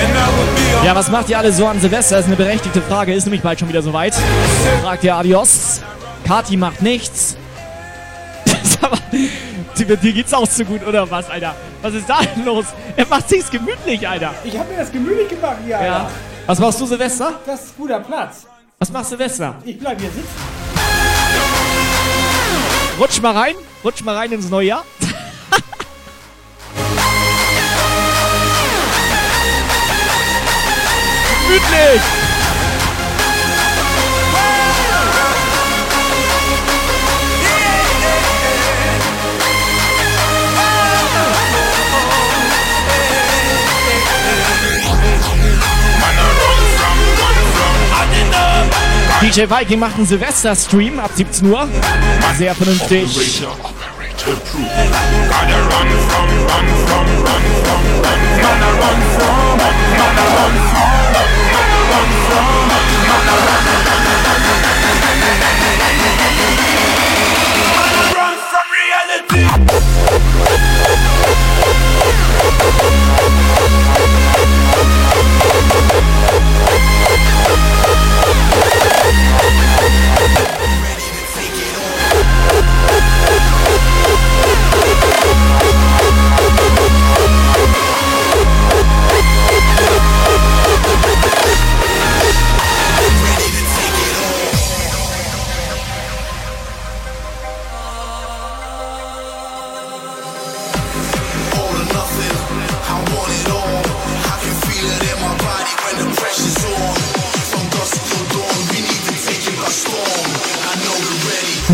And 0.00 0.16
I 0.16 0.26
will 0.36 0.54
be 0.54 0.86
Ja, 0.86 0.94
was 0.94 1.08
macht 1.10 1.28
ihr 1.28 1.38
alle 1.38 1.52
so 1.52 1.66
an 1.66 1.80
Silvester? 1.80 2.16
Das 2.16 2.24
ist 2.24 2.28
eine 2.28 2.36
berechtigte 2.36 2.80
Frage. 2.82 3.12
Ist 3.14 3.24
nämlich 3.24 3.42
bald 3.42 3.60
schon 3.60 3.68
wieder 3.68 3.82
soweit. 3.82 4.14
Fragt 4.82 5.04
ihr 5.04 5.14
Adios. 5.14 5.80
Kati 6.26 6.56
macht 6.56 6.82
nichts. 6.82 7.36
Sag 8.62 8.90
mal, 8.90 9.00
Dir 9.78 9.96
dir 9.96 10.12
geht's 10.12 10.34
auch 10.34 10.46
zu 10.46 10.64
gut, 10.64 10.86
oder 10.86 11.10
was, 11.10 11.30
Alter? 11.30 11.54
Was 11.80 11.94
ist 11.94 12.08
da 12.08 12.20
denn 12.20 12.44
los? 12.44 12.66
Er 12.96 13.06
macht 13.06 13.28
sich's 13.28 13.50
gemütlich, 13.50 14.06
Alter. 14.06 14.34
Ich 14.44 14.56
hab 14.58 14.70
mir 14.70 14.76
das 14.76 14.92
gemütlich 14.92 15.28
gemacht 15.28 15.56
hier, 15.64 15.76
Ja. 15.76 15.78
Alter. 15.80 16.10
Was 16.46 16.58
machst 16.58 16.80
du, 16.80 16.86
Silvester? 16.86 17.32
Das 17.46 17.64
ist 17.64 17.76
guter 17.76 18.00
Platz. 18.00 18.46
Was 18.78 18.90
machst 18.90 19.12
du, 19.12 19.16
Silvester? 19.16 19.54
Ich 19.64 19.78
bleib 19.78 19.98
hier 20.00 20.10
sitzen. 20.10 21.71
Rutsch 22.98 23.20
mal 23.20 23.36
rein. 23.36 23.54
Rutsch 23.84 24.02
mal 24.02 24.16
rein 24.16 24.32
ins 24.32 24.48
neue 24.50 24.68
Jahr. 24.68 24.84
Gemütlich. 31.46 32.02
DJ 49.22 49.48
Viking 49.48 49.78
macht 49.78 49.94
einen 49.98 50.06
Silvester-Stream 50.06 50.98
ab 50.98 51.12
17 51.14 51.48
Uhr. 51.48 51.68
Sehr 52.36 52.56
vernünftig. 52.56 53.44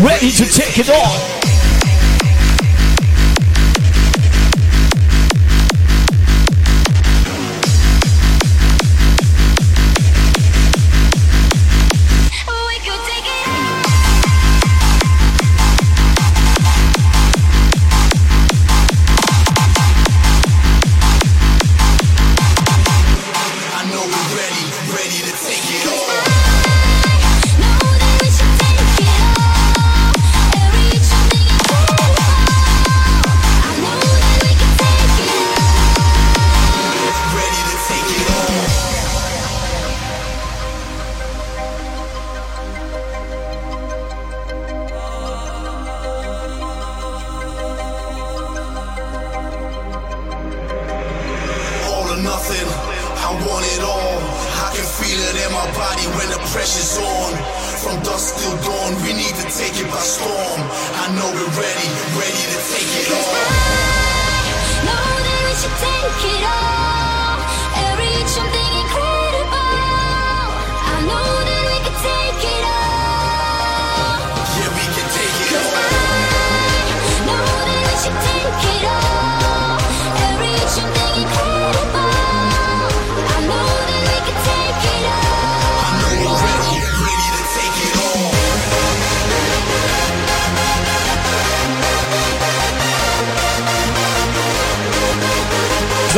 Ready. 0.03 0.31
To 0.31 0.45
take 0.45 0.77
it 0.79 0.89
on. 0.89 1.38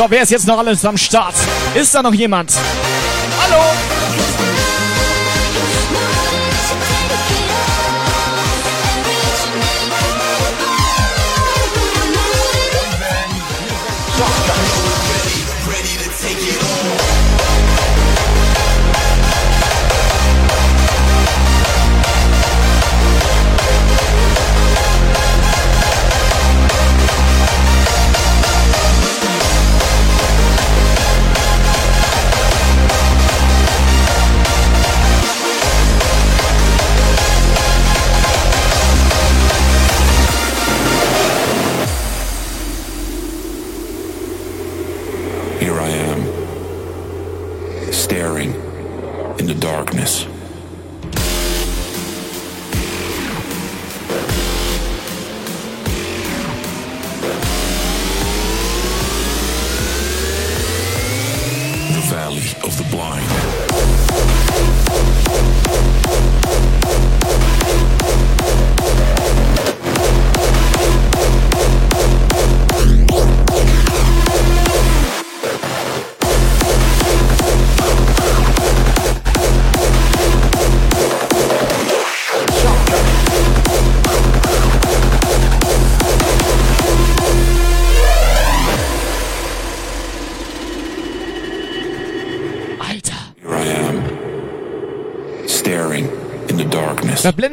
So, 0.02 0.10
wer 0.10 0.22
ist 0.22 0.32
jetzt 0.32 0.48
noch 0.48 0.58
alles 0.58 0.84
am 0.84 0.96
Start? 0.96 1.36
Ist 1.76 1.94
da 1.94 2.02
noch 2.02 2.12
jemand? 2.12 2.52
Hallo? 3.40 3.62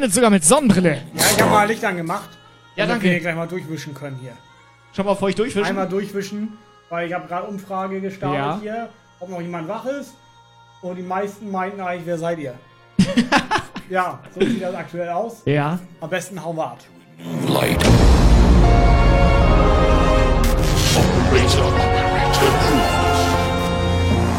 Darkness. 0.00 0.10
Das 0.10 0.10
blendet 0.10 0.14
sogar 0.14 0.30
mit 0.30 0.44
Sonnenbrille. 0.44 1.02
Ja, 1.14 1.24
ich 1.30 1.40
habe 1.42 1.50
mal 1.50 1.66
Licht 1.68 1.84
angemacht. 1.84 2.30
Ja, 2.76 2.86
danke. 2.86 3.04
wir 3.04 3.10
hier 3.12 3.20
gleich 3.20 3.34
mal 3.34 3.48
durchwischen 3.48 3.94
können 3.94 4.18
hier. 4.20 4.32
Schon 4.94 5.06
mal 5.06 5.14
vor 5.14 5.28
euch 5.28 5.34
durchwischen? 5.34 5.66
Einmal 5.66 5.88
durchwischen, 5.88 6.56
weil 6.88 7.08
ich 7.08 7.14
habe 7.14 7.28
gerade 7.28 7.46
Umfrage 7.46 8.00
gestartet 8.00 8.38
Ja. 8.38 8.58
hier, 8.60 8.88
ob 9.20 9.28
noch 9.30 9.40
jemand 9.40 9.68
wach 9.68 9.84
ist. 9.86 10.14
Und 10.82 10.96
die 10.96 11.02
meisten 11.02 11.50
meinten 11.50 11.80
eigentlich, 11.80 12.06
wer 12.06 12.18
seid 12.18 12.38
ihr? 12.38 12.54
ja, 13.90 14.18
so 14.34 14.40
sieht 14.40 14.62
das 14.62 14.74
aktuell 14.74 15.10
aus. 15.10 15.42
Ja. 15.44 15.78
Am 16.00 16.10
besten 16.10 16.42
hauen 16.42 16.56
wir 16.56 16.64
ab. 16.64 16.78
Light. 17.48 17.82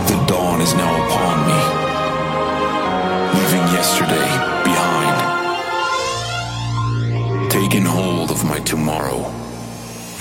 The 0.08 0.18
dawn 0.28 0.62
is 0.62 0.74
now 0.74 1.06
upon 1.06 1.38
me, 1.48 1.60
leaving 3.40 3.76
yesterday 3.76 4.61
taking 7.72 7.86
hold 7.86 8.32
of 8.32 8.44
my 8.44 8.60
tomorrow 8.60 9.24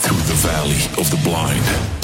through 0.02 0.16
the 0.18 0.34
valley 0.34 0.84
of 1.00 1.10
the 1.10 1.20
blind. 1.28 1.99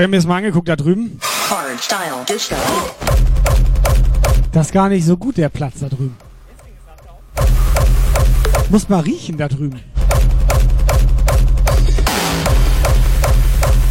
Ich 0.00 0.04
habe 0.04 0.12
mir 0.12 0.16
das 0.16 0.26
mal 0.26 0.38
angeguckt 0.38 0.66
da 0.66 0.76
drüben. 0.76 1.20
Das 4.50 4.66
ist 4.66 4.72
gar 4.72 4.88
nicht 4.88 5.04
so 5.04 5.18
gut, 5.18 5.36
der 5.36 5.50
Platz 5.50 5.80
da 5.80 5.90
drüben. 5.90 6.16
Muss 8.70 8.88
mal 8.88 9.00
riechen 9.00 9.36
da 9.36 9.46
drüben. 9.46 9.78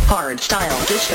Hard 0.09 0.43
style 0.43 0.61
disco. 0.89 1.13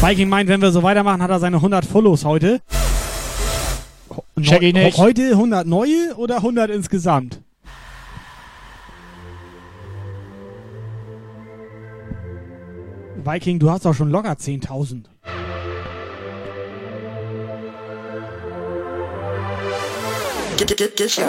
Viking 0.00 0.28
meint, 0.28 0.48
wenn 0.48 0.60
wir 0.60 0.72
so 0.72 0.82
weitermachen, 0.82 1.22
hat 1.22 1.30
er 1.30 1.38
seine 1.38 1.58
100 1.58 1.84
Follows 1.84 2.24
heute. 2.24 2.60
Check 4.40 4.62
ich 4.62 4.72
nicht. 4.74 4.96
Heute 4.98 5.30
100 5.32 5.66
neue 5.66 6.14
oder 6.16 6.36
100 6.36 6.70
insgesamt? 6.70 7.40
Viking, 13.22 13.58
du 13.58 13.70
hast 13.70 13.84
doch 13.84 13.94
schon 13.94 14.10
locker 14.10 14.32
10.000. 14.32 15.04
D- 20.58 20.64
d- 20.64 20.74
d- 20.74 20.88
Disco. 20.96 21.22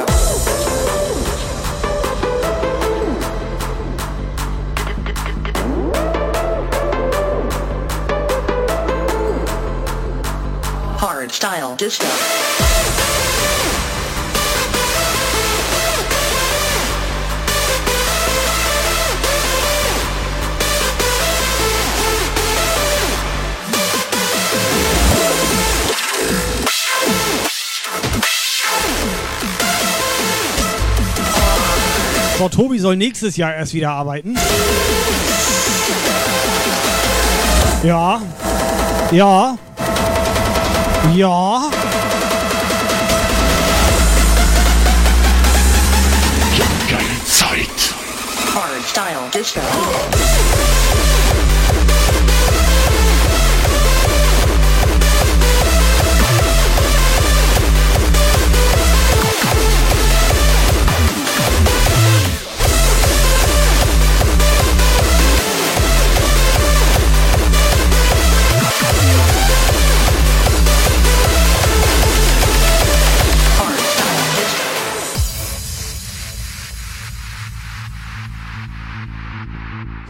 Hard 10.97 11.31
style 11.31 11.75
disco. 11.75 12.05
Frau 32.41 32.49
Tobi 32.49 32.79
soll 32.79 32.95
nächstes 32.95 33.37
Jahr 33.37 33.53
erst 33.53 33.75
wieder 33.75 33.91
arbeiten. 33.91 34.35
Ja. 37.83 38.19
Ja. 39.11 39.59
Ja. 41.13 41.69
Ich 46.51 46.61
hab 46.61 46.89
keine 46.89 47.25
Zeit. 47.27 47.93
Hard 48.55 48.89
Style 48.89 49.29
Disco. 49.31 49.61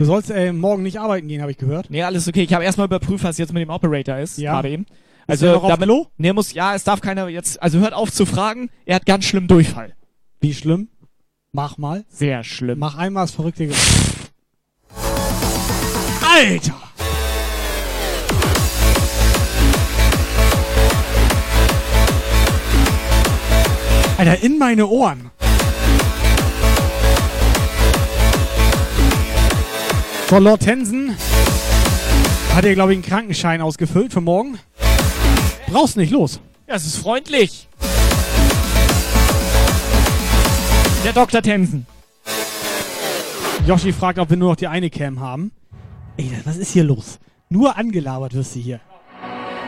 Du 0.02 0.06
sollst 0.06 0.32
äh, 0.32 0.52
morgen 0.52 0.82
nicht 0.82 1.00
arbeiten 1.00 1.28
gehen, 1.28 1.42
habe 1.44 1.52
ich 1.52 1.60
gehört. 1.60 1.92
Nee, 1.92 2.02
alles 2.02 2.28
okay. 2.28 2.42
Ich 2.42 2.52
habe 2.56 2.64
erstmal 2.64 2.88
überprüft, 2.88 3.24
was 3.24 3.38
jetzt 3.38 3.54
mit 3.54 3.62
dem 3.62 3.70
Operator 3.70 4.18
ist. 4.18 4.40
Ja. 4.40 4.54
Gerade 4.54 4.70
eben. 4.70 4.88
Ist 5.28 5.44
Also, 5.44 5.52
noch 5.52 5.68
damit, 5.68 5.84
Klo? 5.88 6.08
Nee, 6.18 6.34
muss, 6.34 6.54
ja, 6.54 6.74
es 6.74 6.84
darf 6.84 7.02
keiner 7.02 7.28
jetzt, 7.28 7.62
also 7.62 7.78
hört 7.78 7.94
auf 7.94 8.12
zu 8.12 8.26
fragen. 8.26 8.72
Er 8.88 8.96
hat 8.96 9.06
ganz 9.06 9.26
schlimm 9.26 9.46
Durchfall. 9.46 9.94
Wie 10.40 10.56
schlimm? 10.56 10.88
Mach 11.52 11.78
mal. 11.78 12.04
Sehr 12.10 12.44
schlimm. 12.44 12.80
Mach 12.80 12.98
einmal 12.98 13.26
das 13.26 13.32
verrückte 13.36 13.68
Ge 13.68 13.76
Alter! 16.36 16.74
Alter, 24.18 24.44
in 24.44 24.58
meine 24.58 24.88
Ohren. 24.88 25.30
So, 30.32 30.40
Lord 30.40 30.66
Hensen 30.66 31.14
hat 32.56 32.64
er, 32.64 32.74
glaube 32.74 32.94
ich, 32.94 32.96
einen 32.96 33.04
Krankenschein 33.04 33.60
ausgefüllt 33.60 34.14
für 34.14 34.22
morgen. 34.22 34.58
Brauchst 35.68 35.98
nicht, 35.98 36.10
los. 36.10 36.40
Ja, 36.70 36.76
es 36.76 36.86
ist 36.86 36.96
freundlich. 36.96 37.68
Der 41.04 41.12
Dr. 41.12 41.42
Tensen. 41.42 41.86
Yoshi 43.68 43.92
fragt, 43.92 44.20
ob 44.20 44.30
wir 44.30 44.38
nur 44.38 44.52
noch 44.52 44.56
die 44.56 44.70
eine 44.70 44.90
Cam 44.90 45.20
haben. 45.20 45.52
Ey, 46.16 46.32
was 46.46 46.56
ist 46.56 46.72
hier 46.72 46.86
los? 46.86 47.20
Nur 47.50 47.78
angelabert 47.78 48.34
wirst 48.34 48.56
du 48.56 48.60
hier. 48.62 48.80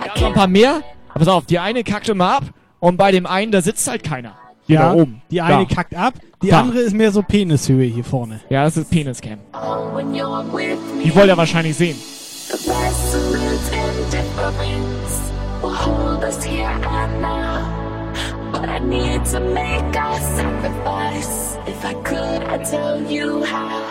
Ja, 0.06 0.22
noch 0.22 0.28
ein 0.28 0.34
paar 0.34 0.48
mehr. 0.48 0.82
Aber 1.10 1.20
pass 1.20 1.28
auf, 1.28 1.46
die 1.46 1.60
eine 1.60 1.84
kackt 1.84 2.08
immer 2.08 2.38
ab 2.38 2.46
und 2.80 2.96
bei 2.96 3.12
dem 3.12 3.26
einen, 3.26 3.52
da 3.52 3.62
sitzt 3.62 3.86
halt 3.90 4.06
keiner. 4.06 4.38
Ja, 4.68 4.94
da 4.94 4.94
oben. 4.94 5.22
die 5.30 5.42
eine 5.42 5.66
da. 5.66 5.76
kackt 5.76 5.94
ab, 5.94 6.14
die 6.44 6.50
Da. 6.50 6.60
andere 6.62 6.80
ist 6.80 6.94
mehr 6.94 7.12
so 7.12 7.22
Penishöhe 7.24 7.86
hier 7.86 8.04
vorne. 8.04 8.42
Ja, 8.50 8.64
das 8.66 8.78
ist 8.78 8.90
Peniscam. 8.92 9.40
When 9.96 10.14
you're 10.14 10.44
with 10.54 10.78
me, 10.98 11.04
Die 11.06 11.16
wollt 11.16 11.28
ihr 11.28 11.38
wahrscheinlich 11.38 11.76
sehen. 11.76 11.96
the 12.52 12.70
lessons 12.70 13.72
and 13.72 14.12
difference 14.12 15.32
will 15.62 15.74
hold 15.74 16.24
us 16.24 16.44
here 16.44 16.68
and 16.68 17.22
now. 17.22 17.66
But 18.52 18.70
I 18.70 18.80
need 18.80 19.26
to 19.32 19.40
make 19.40 19.96
a 19.98 20.20
sacrifice. 20.36 21.58
If 21.66 21.84
I 21.84 21.94
could, 22.04 22.44
I'd 22.50 22.66
tell 22.70 23.02
you 23.10 23.44
how. 23.44 23.82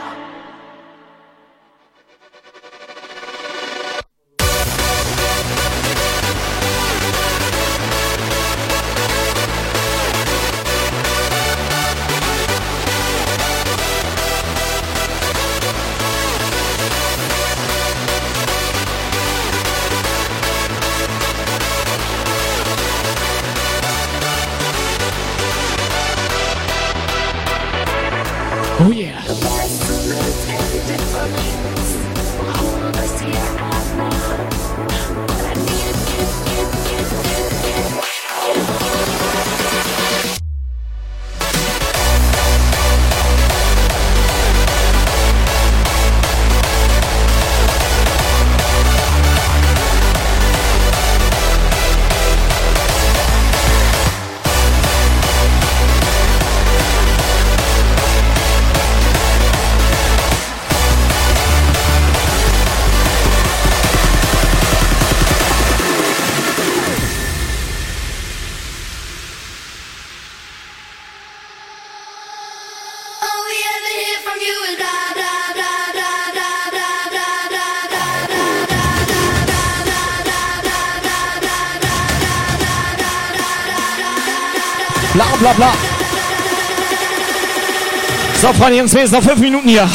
Freunde, 88.58 88.78
Jungs, 88.78 88.94
wir 88.94 89.06
sind 89.06 89.12
noch 89.12 89.22
fünf 89.22 89.40
Minuten 89.40 89.68
hier. 89.68 89.88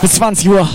Bis 0.00 0.14
20 0.14 0.48
Uhr. 0.48 0.68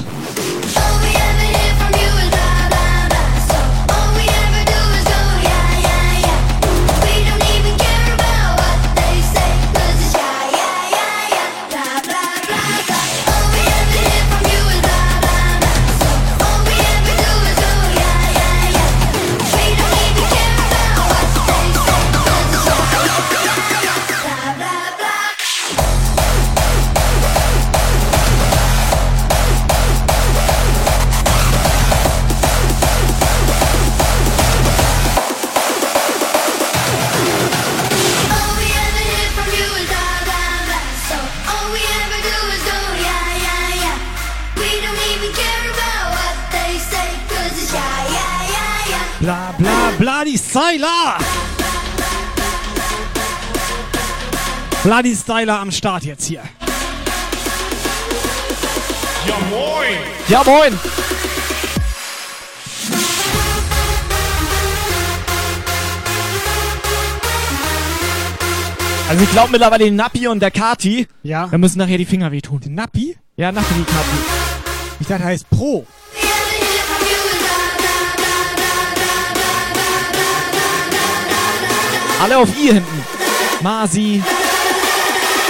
Bloody 54.89 55.15
Styler 55.15 55.59
am 55.59 55.69
Start 55.69 56.03
jetzt 56.03 56.25
hier. 56.25 56.41
Ja 59.27 59.35
moin! 59.51 59.97
Ja 60.27 60.43
moin! 60.43 60.79
Also 69.07 69.23
ich 69.23 69.29
glaube 69.29 69.51
mittlerweile 69.51 69.83
den 69.83 69.95
Nappi 69.95 70.27
und 70.27 70.39
der 70.39 70.49
Kati, 70.49 71.07
ja. 71.21 71.45
da 71.45 71.59
müssen 71.59 71.77
nachher 71.77 71.99
die 71.99 72.05
Finger 72.05 72.31
wehtun. 72.31 72.59
Den 72.59 72.73
Nappi? 72.73 73.15
Ja, 73.37 73.51
Nappi, 73.51 73.75
die 73.77 73.83
Kati. 73.83 74.17
Ich 75.01 75.05
dachte, 75.05 75.21
er 75.21 75.29
heißt 75.29 75.47
Pro. 75.51 75.85
Alle 82.23 82.37
auf 82.39 82.49
I 82.57 82.73
hinten. 82.73 83.05
Masi. 83.61 84.23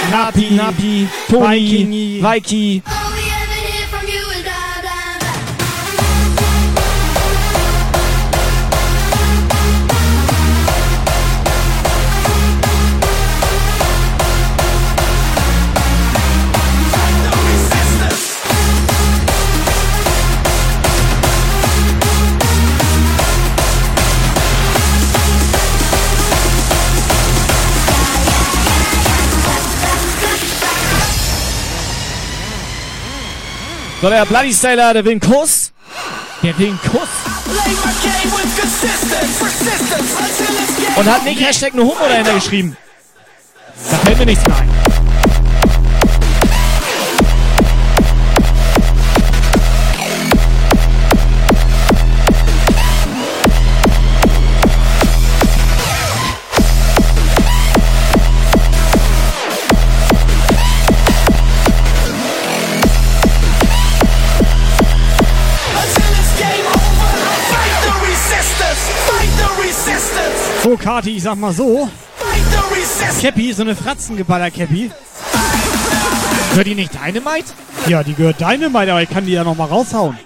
Napi, 0.08 0.50
Napi, 0.50 1.08
Toni, 1.28 2.20
Vaiki. 2.20 2.82
So, 34.00 34.08
der 34.08 34.24
Bloody 34.24 34.52
Styler, 34.52 34.94
der 34.94 35.04
will 35.04 35.12
einen 35.12 35.20
Kuss. 35.20 35.72
Der 36.42 36.58
will 36.58 36.68
einen 36.68 36.80
Kuss. 36.80 37.08
Und 40.96 41.06
hat 41.06 41.24
nicht 41.24 41.40
Hashtag 41.40 41.74
nur 41.74 41.84
Homo 41.84 42.08
dahinter 42.08 42.32
geschrieben. 42.32 42.76
Da 43.90 43.96
fällt 43.98 44.18
mir 44.18 44.26
nichts 44.26 44.46
mehr 44.46 44.56
ein. 44.56 44.89
So, 70.62 70.76
Kati, 70.76 71.16
ich 71.16 71.22
sag 71.22 71.36
mal 71.36 71.52
so. 71.52 71.88
Cappy, 73.20 73.52
so 73.52 73.62
eine 73.62 73.74
Fratzengeballer-Cappy. 73.74 74.90
Gehört 76.50 76.66
die 76.66 76.74
nicht 76.74 76.92
Dynamite? 76.92 77.52
Ja, 77.86 78.02
die 78.02 78.14
gehört 78.14 78.40
Dynamite, 78.40 78.92
aber 78.92 79.02
ich 79.02 79.08
kann 79.08 79.24
die 79.24 79.32
ja 79.32 79.42
noch 79.42 79.56
mal 79.56 79.64
raushauen. 79.64 80.18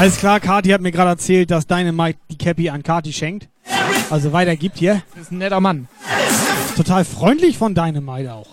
Alles 0.00 0.16
klar, 0.16 0.40
Kati 0.40 0.70
hat 0.70 0.80
mir 0.80 0.92
gerade 0.92 1.10
erzählt, 1.10 1.50
dass 1.50 1.66
Dynamite 1.66 2.18
die 2.30 2.38
Cappy 2.38 2.70
an 2.70 2.82
Kati 2.82 3.12
schenkt. 3.12 3.50
Also 4.08 4.32
weitergibt 4.32 4.78
hier. 4.78 5.02
Das 5.14 5.24
ist 5.24 5.30
ein 5.30 5.36
netter 5.36 5.60
Mann. 5.60 5.88
Total 6.74 7.04
freundlich 7.04 7.58
von 7.58 7.74
Dynamite 7.74 8.32
auch. 8.32 8.46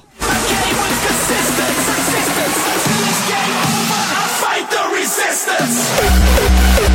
Fight 4.41 4.65
the 4.69 4.77
resistance. 4.93 6.86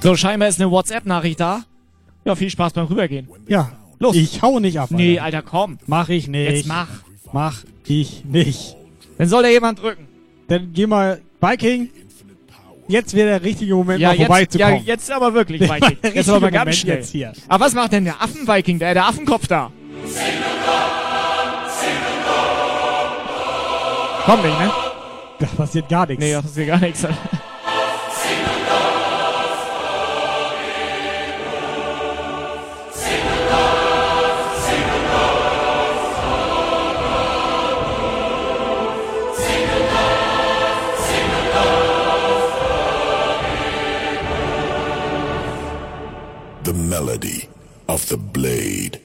So, 0.00 0.16
scheinbar 0.16 0.48
ist 0.48 0.60
eine 0.60 0.68
WhatsApp-Nachricht 0.68 1.38
da. 1.38 1.62
Ja, 2.24 2.34
viel 2.34 2.50
Spaß 2.50 2.72
beim 2.72 2.86
Rübergehen. 2.86 3.28
Ja, 3.46 3.70
Los. 4.00 4.16
Ich 4.16 4.42
hau 4.42 4.58
nicht 4.58 4.80
ab. 4.80 4.90
Nee, 4.90 5.20
Alter. 5.20 5.38
Alter, 5.38 5.48
komm. 5.48 5.78
Mach 5.86 6.08
ich 6.08 6.26
nicht. 6.26 6.50
Jetzt 6.50 6.66
mach. 6.66 6.88
Mach 7.32 7.62
ich 7.86 8.24
nicht. 8.24 8.76
Dann 9.16 9.28
soll 9.28 9.44
da 9.44 9.48
jemand 9.48 9.80
drücken. 9.80 10.08
Dann 10.48 10.72
geh 10.72 10.88
mal, 10.88 11.20
Viking. 11.40 11.88
Jetzt 12.88 13.14
wäre 13.14 13.28
der 13.28 13.44
richtige 13.44 13.76
Moment, 13.76 14.00
Ja, 14.00 14.08
mal 14.08 14.14
jetzt, 14.14 14.20
ja, 14.20 14.26
vorbeizukommen. 14.26 14.84
jetzt 14.86 15.10
aber 15.12 15.34
wirklich, 15.34 15.60
Viking. 15.70 15.98
Jetzt 16.14 16.28
aber 16.28 16.40
mal 16.40 16.50
ganz 16.50 16.58
Moment 16.64 16.76
schnell. 16.76 16.96
jetzt 16.96 17.12
hier. 17.12 17.32
Aber 17.46 17.64
was 17.66 17.74
macht 17.74 17.92
denn 17.92 18.04
der 18.04 18.20
Affen-Viking, 18.20 18.80
der, 18.80 18.94
der 18.94 19.06
Affenkopf 19.06 19.46
da? 19.46 19.70
Komm 24.26 24.42
nicht, 24.42 24.58
ne? 24.58 24.70
Da 25.42 25.48
passiert 25.56 25.88
gar 25.88 26.06
nichts. 26.06 26.22
Nee, 26.22 26.32
da 26.34 26.40
passiert 26.40 26.68
gar 26.68 26.78
nichts. 26.78 27.02
the 46.62 46.72
melody 46.72 47.48
of 47.88 48.08
the 48.08 48.16
blade. 48.16 49.00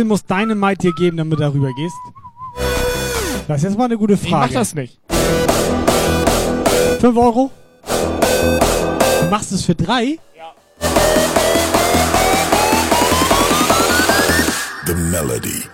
Viel 0.00 0.06
muss 0.06 0.24
Dynamite 0.24 0.78
dir 0.78 0.94
geben, 0.94 1.18
damit 1.18 1.38
du 1.38 1.42
darüber 1.42 1.70
gehst? 1.74 1.96
Das 3.46 3.58
ist 3.58 3.64
jetzt 3.64 3.76
mal 3.76 3.84
eine 3.84 3.98
gute 3.98 4.16
Frage. 4.16 4.46
Ich 4.46 4.52
mach 4.54 4.60
das 4.60 4.74
nicht. 4.74 4.98
5 7.00 7.16
Euro? 7.18 7.50
Du 9.20 9.30
machst 9.30 9.52
es 9.52 9.62
für 9.62 9.74
drei? 9.74 10.18
The 14.86 14.94
melody. 14.94 15.64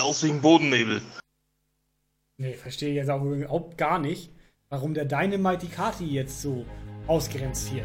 Fällt 0.00 0.08
aus 0.08 0.22
wegen 0.22 0.40
Bodennebel. 0.40 1.02
Nee, 2.38 2.54
verstehe 2.54 2.88
ich 2.88 2.96
jetzt 2.96 3.10
auch 3.10 3.22
überhaupt 3.22 3.76
gar 3.76 3.98
nicht, 3.98 4.30
warum 4.70 4.94
der 4.94 5.04
Dynamite 5.04 5.66
die 5.66 5.72
Karte 5.72 6.04
jetzt 6.04 6.40
so 6.40 6.64
ausgrenzt 7.06 7.68
hier. 7.68 7.84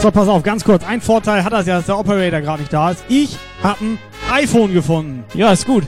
So, 0.00 0.10
pass 0.10 0.28
auf, 0.28 0.42
ganz 0.42 0.64
kurz. 0.64 0.84
Ein 0.84 1.00
Vorteil 1.00 1.44
hat 1.44 1.52
das 1.52 1.68
ja, 1.68 1.76
dass 1.76 1.86
der 1.86 1.96
Operator 1.96 2.40
gerade 2.40 2.62
nicht 2.62 2.72
da 2.72 2.90
ist. 2.90 3.04
Ich 3.08 3.38
hab 3.62 3.80
ein 3.80 3.96
iPhone 4.32 4.74
gefunden. 4.74 5.24
Ja, 5.34 5.52
ist 5.52 5.66
gut. 5.66 5.84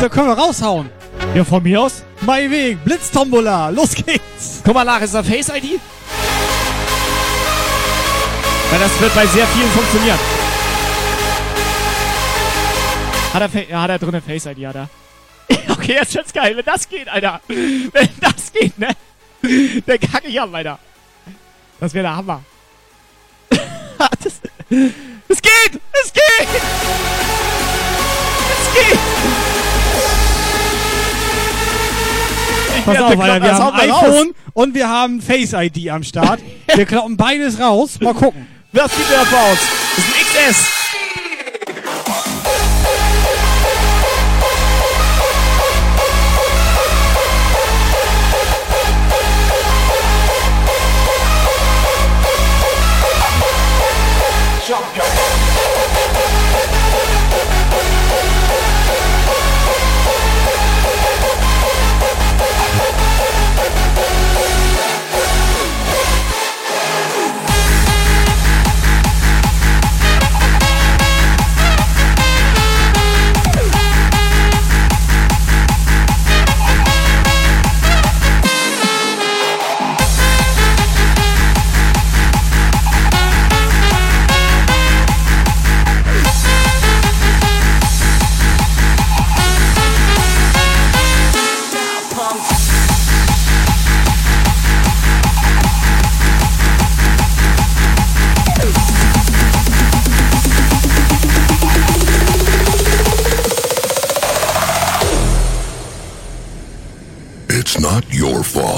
Da 0.00 0.08
können 0.08 0.26
wir 0.26 0.34
raushauen. 0.34 0.90
Ja, 1.34 1.44
von 1.44 1.62
mir 1.62 1.80
aus. 1.80 2.02
Mein 2.22 2.50
Weg, 2.50 2.84
Blitztombola, 2.84 3.68
los 3.68 3.94
geht's. 3.94 4.62
Guck 4.64 4.74
mal 4.74 4.84
nach, 4.84 5.00
ist 5.00 5.14
da 5.14 5.22
Face 5.22 5.48
ID? 5.48 5.80
Ja, 8.72 8.78
das 8.78 9.00
wird 9.00 9.14
bei 9.14 9.26
sehr 9.26 9.46
vielen 9.46 9.70
funktionieren. 9.70 10.18
Hat 13.32 13.42
er, 13.42 13.68
ja, 13.68 13.82
hat 13.82 13.90
er 13.90 13.98
drin 14.00 14.08
eine 14.08 14.22
Face 14.22 14.46
ID, 14.46 14.66
hat 14.66 14.74
er. 14.74 14.88
okay, 15.70 15.94
jetzt 15.94 16.14
wird's 16.16 16.32
geil, 16.32 16.56
wenn 16.56 16.64
das 16.64 16.88
geht, 16.88 17.08
Alter. 17.08 17.40
Wenn 17.46 18.08
das 18.20 18.52
geht, 18.52 18.76
ne? 18.76 18.88
Dann 19.86 20.00
kacke 20.00 20.26
ich 20.26 20.40
ab, 20.40 20.50
Alter. 20.52 20.80
Das 21.78 21.94
wäre 21.94 22.02
der 22.02 22.16
Hammer. 22.16 22.42
das, 23.50 24.40
es 25.28 25.42
geht! 25.42 25.80
Es 25.92 26.12
geht! 26.12 26.62
Es 28.50 28.74
geht! 28.74 29.49
Pass 32.84 32.98
auf, 32.98 33.10
wir 33.10 33.20
Alter, 33.20 33.42
wir 33.42 33.54
haben 33.54 33.64
Hauptmal 33.64 33.90
raus. 33.90 34.04
iPhone 34.04 34.30
und 34.54 34.74
wir 34.74 34.88
haben 34.88 35.20
Face 35.20 35.52
ID 35.52 35.90
am 35.90 36.02
Start. 36.02 36.40
wir 36.74 36.86
kloppen 36.86 37.16
beides 37.16 37.58
raus. 37.60 37.98
Mal 38.00 38.14
gucken. 38.14 38.46
Was 38.72 38.94
sieht 38.94 39.10
der 39.10 39.20
aus? 39.20 39.58
Das 39.96 40.04
ist 40.04 40.14
ein 40.14 40.52
XS. 40.52 40.89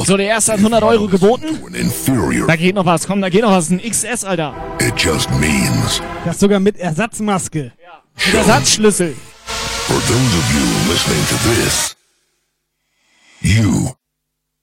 So, 0.05 0.17
der 0.17 0.27
erste 0.27 0.53
hat 0.53 0.59
100 0.59 0.83
Euro 0.83 1.07
geboten. 1.09 1.59
Da 2.47 2.57
geht 2.57 2.75
noch 2.75 2.87
was, 2.87 3.07
komm, 3.07 3.21
da 3.21 3.29
geht 3.29 3.43
noch 3.43 3.53
was. 3.53 3.71
Ein 3.71 3.81
XS, 3.81 4.25
Alter. 4.25 4.55
It 4.81 4.95
just 4.97 5.31
means, 5.39 6.01
Das 6.25 6.41
sogar 6.41 6.61
mit 6.61 6.77
Ersatzmaske. 6.79 7.73
Mit 8.27 8.35
Ersatzschlüssel. 8.35 9.15
for 9.87 9.95
those 9.95 10.35
of 10.39 10.55
you 10.55 10.65
listening 10.89 11.25
to 11.27 11.37
this, 11.61 11.97
you 13.41 13.89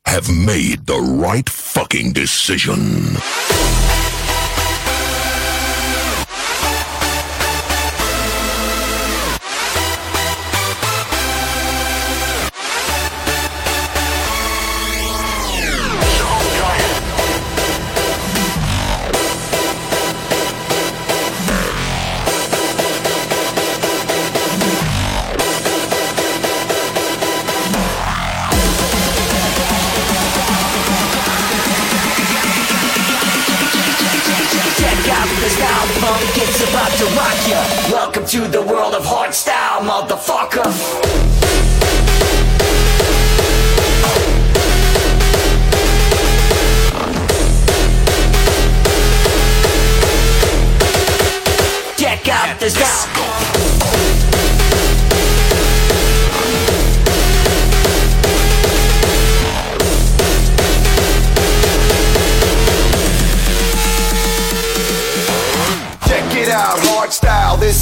have 0.05 0.29
made 0.31 0.87
the 0.87 0.99
right 0.99 1.49
fucking 1.49 2.13
decision. 2.13 3.17
To 38.29 38.47
the 38.47 38.61
world 38.61 38.93
of 38.93 39.03
hard 39.05 39.33
style, 39.33 39.81
motherfucker. 39.81 41.28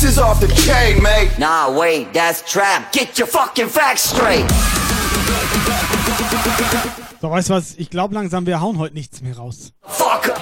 Is 0.07 0.17
off 0.17 0.39
the 0.39 0.47
chain, 0.47 1.01
mate. 1.03 1.37
Nah, 1.37 1.69
wait, 1.77 2.13
that's 2.13 2.41
trap. 2.41 2.91
Get 2.93 3.17
your 3.17 3.27
fucking 3.27 3.67
facts 3.67 4.09
straight. 4.09 4.45
So, 7.19 7.29
weißt 7.29 7.49
du 7.49 7.53
was? 7.53 7.75
Ich 7.77 7.89
glaube 7.89 8.15
langsam, 8.15 8.45
wir 8.45 8.61
hauen 8.61 8.77
heute 8.77 8.93
nichts 8.93 9.21
mehr 9.21 9.35
raus. 9.35 9.73
Fucker. 9.83 10.35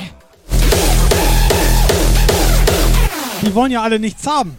Die 3.41 3.55
wollen 3.55 3.71
ja 3.71 3.81
alle 3.81 3.99
nichts 3.99 4.27
haben. 4.27 4.57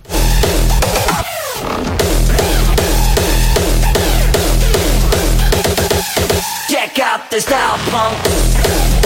Check 6.68 6.98
out 7.00 7.20
the 7.30 7.36
the 7.36 7.40
style, 7.40 7.78
punk. 7.90 9.05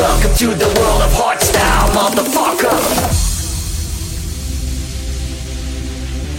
Welcome 0.00 0.34
to 0.34 0.54
the 0.54 0.64
world 0.80 1.02
of 1.02 1.12
hardstyle, 1.12 1.92
motherfucker. 1.92 2.74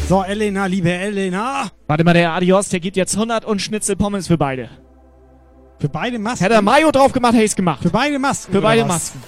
So, 0.09 0.23
Elena, 0.23 0.65
liebe 0.65 0.89
Elena. 0.91 1.69
Warte 1.85 2.03
mal, 2.03 2.13
der 2.15 2.31
Adios, 2.31 2.69
der 2.69 2.79
gibt 2.79 2.97
jetzt 2.97 3.13
100 3.13 3.45
und 3.45 3.61
Schnitzel 3.61 3.95
Pommes 3.95 4.25
für 4.25 4.37
beide. 4.39 4.67
Für 5.77 5.89
beide 5.89 6.17
Masken? 6.17 6.43
Hätte 6.43 6.55
er 6.55 6.63
Mayo 6.63 6.89
drauf 6.89 7.11
gemacht, 7.11 7.33
hätte 7.33 7.43
ich's 7.43 7.55
gemacht. 7.55 7.83
Für 7.83 7.91
beide 7.91 8.17
Masken. 8.17 8.51
Für 8.51 8.61
beide 8.61 8.81
was? 8.81 8.87
Masken. 8.87 9.21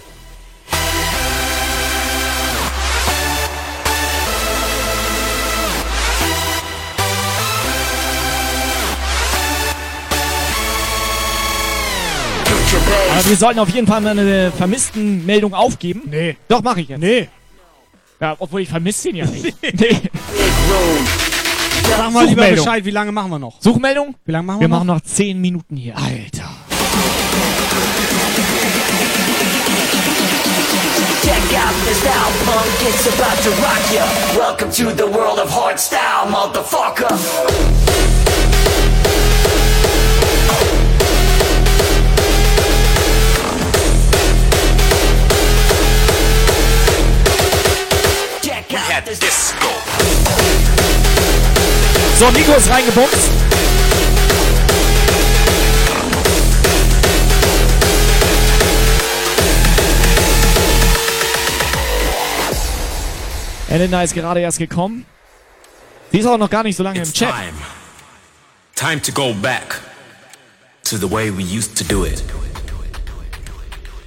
Aber 13.11 13.29
wir 13.29 13.35
sollten 13.37 13.59
auf 13.59 13.69
jeden 13.69 13.87
Fall 13.87 14.01
mal 14.01 14.17
eine 14.17 14.51
vermissten 14.51 15.25
Meldung 15.25 15.53
aufgeben. 15.53 16.01
Nee. 16.09 16.35
Doch, 16.47 16.61
mache 16.63 16.81
ich 16.81 16.89
jetzt. 16.89 16.99
Nee. 16.99 17.29
Ja, 18.19 18.35
obwohl 18.39 18.61
ich 18.61 18.69
vermisse 18.69 19.09
ihn 19.09 19.17
ja 19.17 19.25
nicht. 19.25 19.55
nee. 19.73 20.01
Sag 21.89 22.11
mal 22.11 22.25
lieber. 22.25 22.47
Bescheid, 22.47 22.85
wie 22.85 22.91
lange 22.91 23.11
machen 23.11 23.29
wir 23.31 23.39
noch? 23.39 23.61
Suchmeldung? 23.61 24.15
Wie 24.25 24.31
lange 24.31 24.45
machen 24.47 24.57
wir, 24.59 24.61
Wir 24.61 24.67
noch? 24.69 24.77
machen 24.77 24.87
noch 24.87 25.01
10 25.01 25.39
Minuten 25.39 25.75
hier. 25.75 25.95
Alter. 25.97 26.49
Check 31.23 31.57
out 31.57 31.73
the 31.87 31.93
style, 31.93 32.31
punk. 32.45 32.67
It's 32.87 33.07
about 33.07 33.41
to 33.43 33.51
rock 33.61 33.83
ya. 33.93 34.05
Welcome 34.37 34.71
to 34.71 34.91
the 34.95 35.07
world 35.07 35.39
of 35.39 35.49
hardstyle, 35.49 36.29
motherfucker. 36.29 37.82
Disco. 49.19 49.67
So, 52.17 52.31
Nico 52.31 52.53
ist 52.53 52.69
reingebumst. 52.69 53.29
Elena 63.69 64.03
ist 64.03 64.13
gerade 64.13 64.39
erst 64.39 64.59
gekommen. 64.59 65.05
Sie 66.11 66.19
ist 66.19 66.27
auch 66.27 66.37
noch 66.37 66.49
gar 66.49 66.61
nicht 66.61 66.75
so 66.75 66.83
lange 66.83 66.99
im 66.99 67.11
Chat. 67.11 67.33
Time. 67.33 67.53
Time 68.75 69.01
to 69.01 69.11
go 69.11 69.33
back 69.33 69.81
to 70.83 70.97
the 70.97 71.09
way 71.09 71.31
we 71.35 71.41
used 71.41 71.75
to 71.75 71.83
do 71.83 72.05
it. 72.05 72.23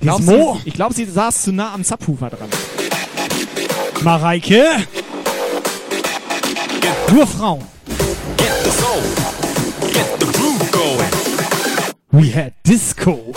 Glaub, 0.00 0.20
Mo? 0.20 0.60
ich 0.64 0.74
glaube, 0.74 0.94
sie 0.94 1.04
saß 1.04 1.42
zu 1.42 1.52
nah 1.52 1.74
am 1.74 1.82
Subwoofer 1.82 2.30
dran. 2.30 2.48
Mareike. 4.02 4.86
Nur 7.12 7.26
Frauen. 7.26 7.60
We 12.12 12.30
had 12.30 12.52
Disco. 12.64 13.32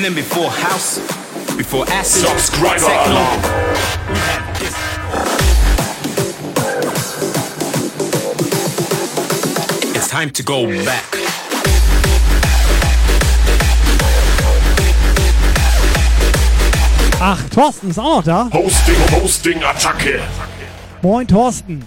Beginning, 0.00 0.16
before 0.16 0.50
house, 0.50 0.98
before 1.56 1.84
acid, 1.88 2.26
Subscriber 2.26 2.78
techno. 2.78 3.20
It's 9.94 10.08
time 10.08 10.30
to 10.30 10.42
go 10.42 10.66
back. 10.84 11.04
Ach, 17.22 17.38
Thorsten 17.50 17.90
ist 17.90 17.98
auch 17.98 18.16
noch 18.16 18.24
da. 18.24 18.48
Hosting, 18.52 18.94
Hosting, 19.12 19.62
Attacke. 19.62 20.20
Moin, 21.02 21.28
Thorsten. 21.28 21.86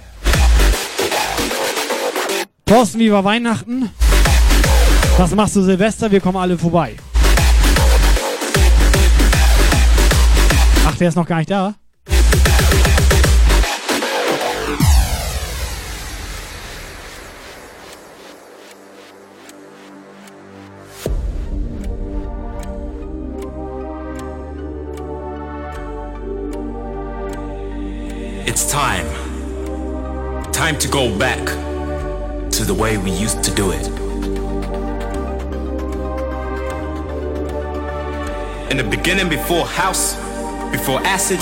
Thorsten, 2.68 2.99
wie 2.99 3.11
war 3.11 3.23
Weihnachten? 3.23 3.90
Was 5.18 5.34
machst 5.34 5.56
du 5.56 5.64
Silvester? 5.64 6.11
Wir 6.11 6.19
kommen 6.19 6.38
alle 6.38 6.57
vorbei. 6.60 6.95
Der 11.03 11.09
ist 11.09 11.15
noch 11.15 11.27
gar 11.27 11.39
nicht 11.39 11.51
da? 11.51 11.75
It's 28.45 28.71
time. 28.71 29.05
Time 30.53 30.77
to 30.77 30.88
go 30.88 31.09
back 31.17 31.45
to 32.51 32.63
the 32.63 32.73
way 32.73 32.97
we 32.97 33.11
used 33.11 33.43
to 33.43 33.51
do 33.51 33.71
it. 33.71 33.88
In 38.71 38.77
the 38.77 38.84
beginning, 38.89 39.27
before 39.27 39.65
house, 39.65 40.22
before 40.73 40.99
acid, 41.05 41.39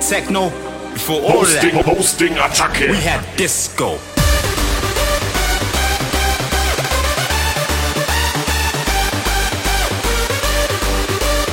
techno, 0.00 0.50
before 0.92 1.20
all 1.22 1.38
Hosting, 1.44 1.70
of 1.78 1.86
that, 1.86 1.96
Hosting, 1.96 2.32
Attacke. 2.34 2.90
we 2.90 2.96
had 2.96 3.24
disco. 3.36 3.96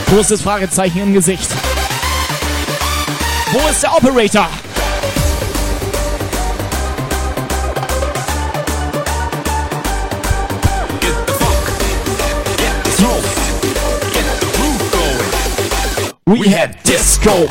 Großes 0.07 0.41
Fragezeichen 0.41 0.99
im 1.01 1.13
Gesicht. 1.13 1.49
Wo 3.51 3.69
ist 3.69 3.83
der 3.83 3.95
Operator? 3.95 4.47
We 16.29 16.47
had 16.47 16.77
disco. 16.83 17.47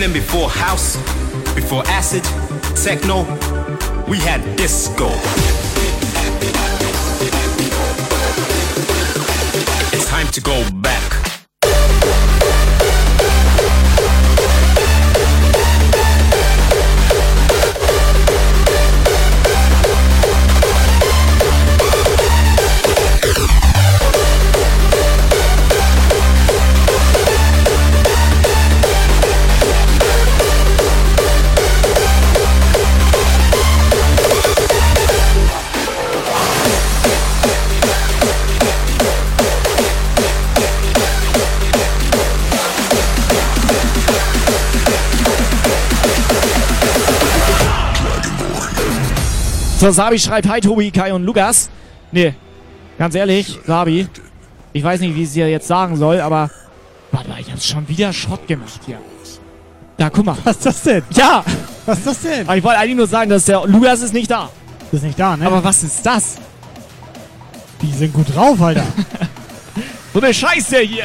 Beginning, 0.00 0.22
before 0.22 0.48
house, 0.48 0.96
before 1.54 1.82
acid, 1.86 2.24
techno, 2.74 3.24
we 4.08 4.16
had 4.16 4.40
disco. 4.56 5.08
It's 9.92 10.08
time 10.08 10.28
to 10.28 10.40
go 10.40 10.70
back. 10.80 11.09
So, 49.80 49.90
Sabi 49.90 50.18
schreibt, 50.18 50.46
hi 50.46 50.60
Tobi, 50.60 50.90
Kai 50.90 51.10
und 51.14 51.24
Lukas. 51.24 51.70
Nee, 52.12 52.34
ganz 52.98 53.14
ehrlich, 53.14 53.58
Sabi, 53.66 54.06
ich 54.74 54.84
weiß 54.84 55.00
nicht, 55.00 55.14
wie 55.16 55.22
ich 55.22 55.28
es 55.28 55.32
dir 55.32 55.48
jetzt 55.48 55.68
sagen 55.68 55.96
soll, 55.96 56.20
aber 56.20 56.50
warte 57.12 57.30
mal, 57.30 57.40
ich 57.40 57.50
hab's 57.50 57.66
schon 57.66 57.88
wieder 57.88 58.12
Schrott 58.12 58.46
gemacht 58.46 58.78
hier. 58.84 58.98
Da, 59.96 60.10
guck 60.10 60.26
mal. 60.26 60.36
Was 60.44 60.58
ist 60.58 60.66
das 60.66 60.82
denn? 60.82 61.02
Ja! 61.12 61.42
Was 61.86 61.96
ist 61.96 62.06
das 62.08 62.20
denn? 62.20 62.46
Aber 62.46 62.58
ich 62.58 62.62
wollte 62.62 62.78
eigentlich 62.78 62.96
nur 62.96 63.06
sagen, 63.06 63.30
dass 63.30 63.46
der 63.46 63.66
Lukas 63.66 64.02
ist 64.02 64.12
nicht 64.12 64.30
da. 64.30 64.50
Ist 64.92 65.02
nicht 65.02 65.18
da, 65.18 65.38
ne? 65.38 65.46
Aber 65.46 65.64
was 65.64 65.82
ist 65.82 66.04
das? 66.04 66.36
Die 67.80 67.90
sind 67.90 68.12
gut 68.12 68.26
drauf, 68.36 68.60
Alter. 68.60 68.84
So 70.12 70.20
eine 70.20 70.34
Scheiße 70.34 70.80
hier! 70.80 71.04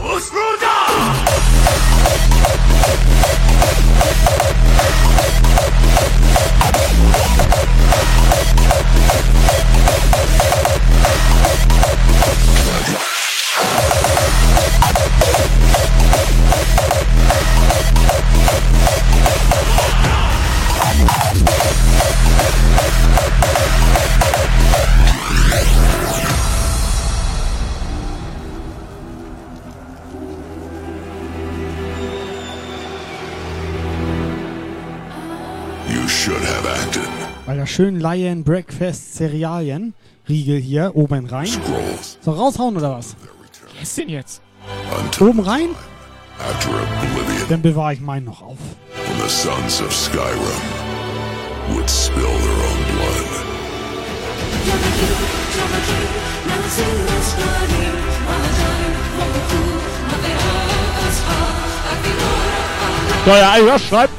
You 0.00 0.18
should 0.20 0.58
Alter, 37.46 37.66
schön 37.66 38.00
Lion 38.00 38.44
Breakfast 38.44 39.14
Cerealien. 39.14 39.94
Riegel 40.28 40.58
hier, 40.58 40.90
oben 40.94 41.26
rein. 41.26 41.48
So, 42.20 42.32
raushauen 42.32 42.76
oder 42.76 42.90
was? 42.96 43.14
Was 43.78 43.88
ist 43.88 43.98
denn 43.98 44.08
jetzt? 44.08 44.42
Oben 45.20 45.40
rein? 45.40 45.68
Dann 47.48 47.62
bewahre 47.62 47.94
ich 47.94 48.00
meinen 48.00 48.26
noch 48.26 48.42
auf. 48.42 48.58
when 49.08 49.18
the 49.18 49.28
sons 49.28 49.80
of 49.80 49.92
Skyrim 49.92 50.87
would 51.74 51.88
spill 51.90 52.38
their 52.38 52.62
own 52.68 52.84
blood. 52.92 53.28
So, 63.24 63.34
ja, 63.34 63.58
Ira 63.58 63.78
schreibt, 63.78 64.14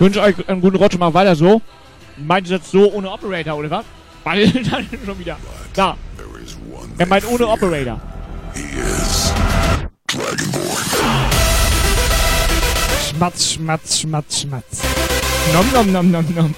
wünsche 0.00 0.20
euch 0.20 0.48
einen 0.48 0.60
guten 0.60 0.76
Rutsch, 0.76 0.98
mal 0.98 1.14
weiter 1.14 1.36
so. 1.36 1.62
Meint 2.16 2.48
ihr 2.48 2.56
jetzt 2.56 2.72
so 2.72 2.92
ohne 2.92 3.10
Operator, 3.10 3.56
oder 3.56 3.70
was? 3.70 3.84
Weil, 4.24 4.50
dann 4.70 4.86
schon 5.04 5.18
wieder. 5.18 5.36
Da. 5.74 5.96
Er 6.98 7.06
meint 7.06 7.24
ohne 7.28 7.46
Operator. 7.46 8.00
Schmatz, 13.08 13.52
schmatz, 13.52 14.00
schmatz, 14.00 14.40
schmatz. 14.40 14.82
Nom, 15.52 15.66
nom, 15.72 15.92
nom, 15.92 16.10
nom, 16.10 16.34
nom. 16.34 16.54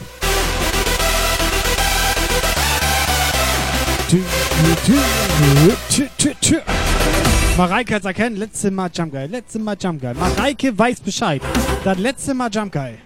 Mareike 7.57 7.95
hat's 7.95 8.07
erkennt, 8.07 8.39
letzte 8.39 8.71
Mal 8.71 8.91
Jump 8.93 9.13
Guy, 9.13 9.27
letzte 9.27 9.59
Mal 9.59 9.77
Jump 9.81 10.01
Guy. 10.01 10.15
Mareike 10.15 10.77
weiß 10.77 11.01
Bescheid. 11.01 11.43
Das 11.85 11.99
letzte 11.99 12.35
Mal 12.35 12.51
Jump 12.53 12.73
Guy. 12.73 12.99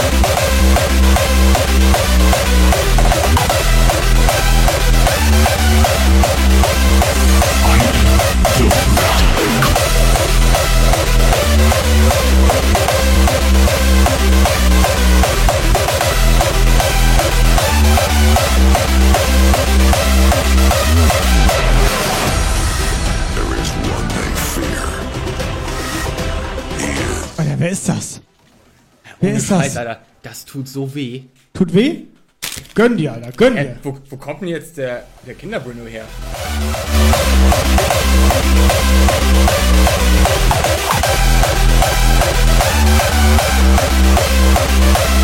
There 0.00 0.27
wer 27.58 27.70
ist 27.70 27.88
das? 27.88 28.20
Wer 29.20 29.30
Ohne 29.30 29.38
ist 29.38 29.50
das? 29.50 29.58
Scheiß, 29.62 29.76
Alter, 29.76 30.00
das 30.22 30.44
tut 30.44 30.68
so 30.68 30.94
weh. 30.94 31.22
Tut 31.52 31.74
weh? 31.74 32.04
Gönn 32.74 32.96
dir, 32.96 33.12
Alter, 33.12 33.32
gönn 33.32 33.56
Äh, 33.56 33.64
dir. 33.64 33.76
wo, 33.82 33.98
wo 34.08 34.16
kommt 34.16 34.40
denn 34.42 34.48
jetzt 34.48 34.76
der, 34.76 35.04
der 35.26 35.34
Kinder-Bruno 35.34 35.84
her? 35.86 36.04
Ka 43.78 45.17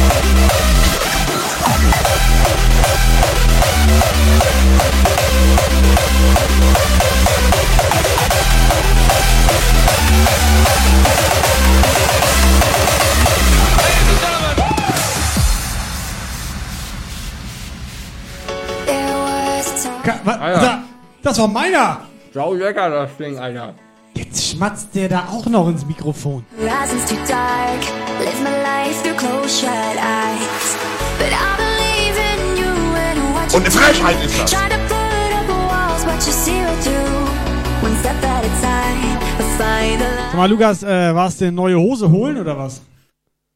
wa 20.24 20.33
Ah, 20.41 20.50
ja. 20.50 20.60
da, 20.60 20.83
das 21.23 21.39
war 21.39 21.49
meiner. 21.49 22.00
Sau 22.33 22.55
lecker, 22.55 22.91
das 22.91 23.16
Ding, 23.16 23.39
Alter. 23.39 23.74
Jetzt 24.15 24.44
schmatzt 24.50 24.94
der 24.94 25.08
da 25.08 25.28
auch 25.31 25.47
noch 25.47 25.68
ins 25.68 25.84
Mikrofon. 25.86 26.44
Horizons 26.58 27.07
too 27.08 27.16
dark, 27.28 27.81
live 28.20 28.41
my 28.42 28.50
life 28.62 29.02
through 29.02 29.16
closed 29.16 29.60
shut 29.60 29.70
eyes. 29.70 30.76
But 31.18 31.28
I 31.33 31.57
believe 31.57 32.16
in 32.18 32.57
you 32.57 32.70
and 32.97 33.34
what 33.34 33.50
you 33.52 33.57
Und 33.58 33.62
eine 33.62 33.70
Frechheit 33.70 34.24
ist 34.24 34.39
das. 34.41 34.50
Try 34.50 34.68
to 34.68 34.76
put 34.89 35.33
up 35.34 35.49
walls, 35.68 36.05
but 36.05 36.15
you 36.26 36.33
see 36.33 36.60
right 36.62 36.81
through. 36.83 37.84
One 37.84 37.97
step 37.99 38.16
at 38.24 38.44
a 38.44 38.49
time, 38.60 39.18
find 39.58 40.00
the 40.00 40.07
Sag 40.31 40.36
mal, 40.36 40.49
Lukas, 40.49 40.83
äh, 40.83 41.15
warst 41.15 41.41
du 41.41 41.47
eine 41.47 41.52
neue 41.52 41.76
Hose 41.78 42.10
holen 42.10 42.39
oder 42.39 42.57
was? 42.58 42.83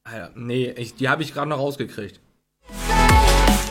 Alter, 0.05 0.31
nee, 0.35 0.71
ich, 0.77 0.95
die 0.97 1.09
habe 1.09 1.23
ich 1.23 1.33
gerade 1.35 1.49
noch 1.51 1.59
rausgekriegt. 1.59 2.21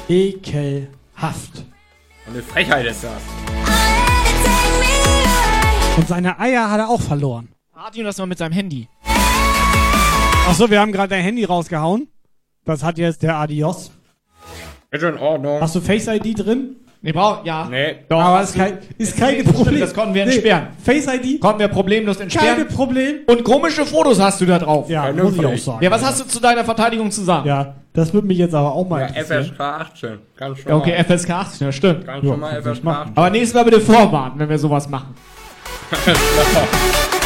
Ekelhaft. 0.08 1.64
Und 2.28 2.34
eine 2.34 2.44
Frechheit 2.44 2.86
ist 2.86 3.04
das. 3.04 3.22
Und 5.98 6.08
seine 6.08 6.40
Eier 6.40 6.70
hat 6.70 6.80
er 6.80 6.90
auch 6.90 7.02
verloren. 7.02 7.48
Martin 7.74 8.04
das 8.04 8.18
mal 8.18 8.26
mit 8.26 8.38
seinem 8.38 8.52
Handy. 8.52 8.88
Achso, 10.48 10.70
wir 10.70 10.80
haben 10.82 10.92
gerade 10.92 11.10
dein 11.10 11.24
Handy 11.24 11.46
rausgehauen. 11.46 12.08
Das 12.66 12.84
hat 12.84 12.98
jetzt 12.98 13.24
der 13.24 13.38
Adios. 13.38 13.92
Ist 14.92 15.04
in 15.04 15.18
Ordnung. 15.18 15.62
Hast 15.62 15.76
du 15.76 15.82
Face 15.82 16.08
ID 16.08 16.40
drin? 16.40 16.76
Nee, 17.02 17.12
brauch, 17.12 17.46
ja. 17.46 17.68
Nee. 17.70 17.98
Doch, 18.10 18.20
Aber 18.20 18.42
ist 18.42 18.56
kein, 18.56 18.80
ist 18.98 19.16
kein 19.16 19.36
Stimmt, 19.36 19.54
Problem. 19.56 19.80
Das 19.80 19.94
konnten 19.94 20.14
wir 20.14 20.26
Nee, 20.26 20.32
entsperren. 20.34 20.68
Face 20.84 21.08
ID? 21.08 21.40
Konnten 21.40 21.60
wir 21.60 21.68
problemlos 21.68 22.18
entsperren. 22.18 22.48
Keine 22.48 22.66
Problem. 22.66 23.20
Und 23.28 23.44
komische 23.44 23.86
Fotos 23.86 24.20
hast 24.20 24.42
du 24.42 24.46
da 24.46 24.58
drauf. 24.60 24.90
Ja, 24.90 25.12
muss 25.14 25.36
ich 25.38 25.46
auch 25.46 25.58
sagen. 25.58 25.84
Ja, 25.84 25.92
was 25.92 26.04
hast 26.04 26.22
du 26.22 26.26
zu 26.28 26.40
deiner 26.40 26.66
Verteidigung 26.66 27.12
zu 27.12 27.24
sagen? 27.24 27.48
Ja, 27.48 27.76
das 27.98 28.14
würde 28.14 28.28
mich 28.28 28.38
jetzt 28.38 28.54
aber 28.54 28.72
auch 28.74 28.88
mal 28.88 29.02
Ja, 29.02 29.08
interessieren. 29.08 29.44
FSK 29.46 29.60
18. 29.60 30.20
Ganz 30.38 30.64
Ja, 30.64 30.72
normal. 30.72 30.88
okay, 30.90 31.04
FSK 31.18 31.30
18, 31.32 31.66
ja, 31.68 31.72
stimmt. 31.72 32.06
Ganz 32.06 32.24
Ja, 32.24 32.30
normal 32.30 32.50
kann 32.52 32.60
ich 32.72 32.78
FSK 32.78 32.84
machen. 32.84 33.02
18. 33.02 33.18
Aber 33.18 33.30
nächstes 33.32 33.54
Mal 33.56 33.64
bitte 33.64 33.82
vorwarnen, 33.82 34.40
wenn 34.40 34.50
wir 34.50 34.60
sowas 34.60 34.88
machen. 34.88 35.16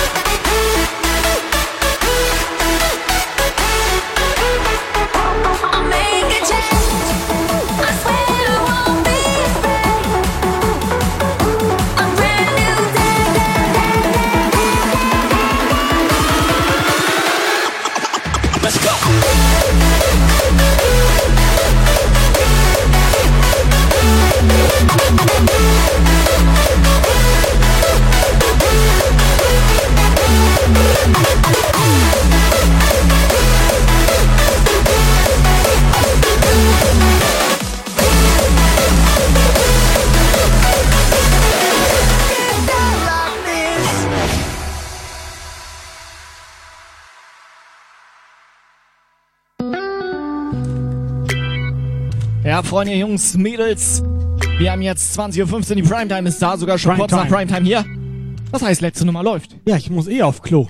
Ja, 52.61 52.67
Freunde, 52.67 52.93
Jungs, 52.93 53.35
Mädels. 53.35 54.03
Wir 54.59 54.71
haben 54.71 54.83
jetzt 54.83 55.17
20.15 55.17 55.69
Uhr, 55.69 55.75
die 55.77 55.81
Primetime 55.81 56.29
ist 56.29 56.39
da, 56.39 56.55
sogar 56.55 56.77
schon 56.77 56.95
kurz 56.95 57.11
nach 57.11 57.27
Primetime. 57.27 57.65
Hier. 57.65 57.83
Das 58.51 58.61
heißt, 58.61 58.81
letzte 58.81 59.03
Nummer 59.03 59.23
läuft. 59.23 59.55
Ja, 59.65 59.77
ich 59.77 59.89
muss 59.89 60.07
eh 60.07 60.21
auf 60.21 60.43
Klo. 60.43 60.67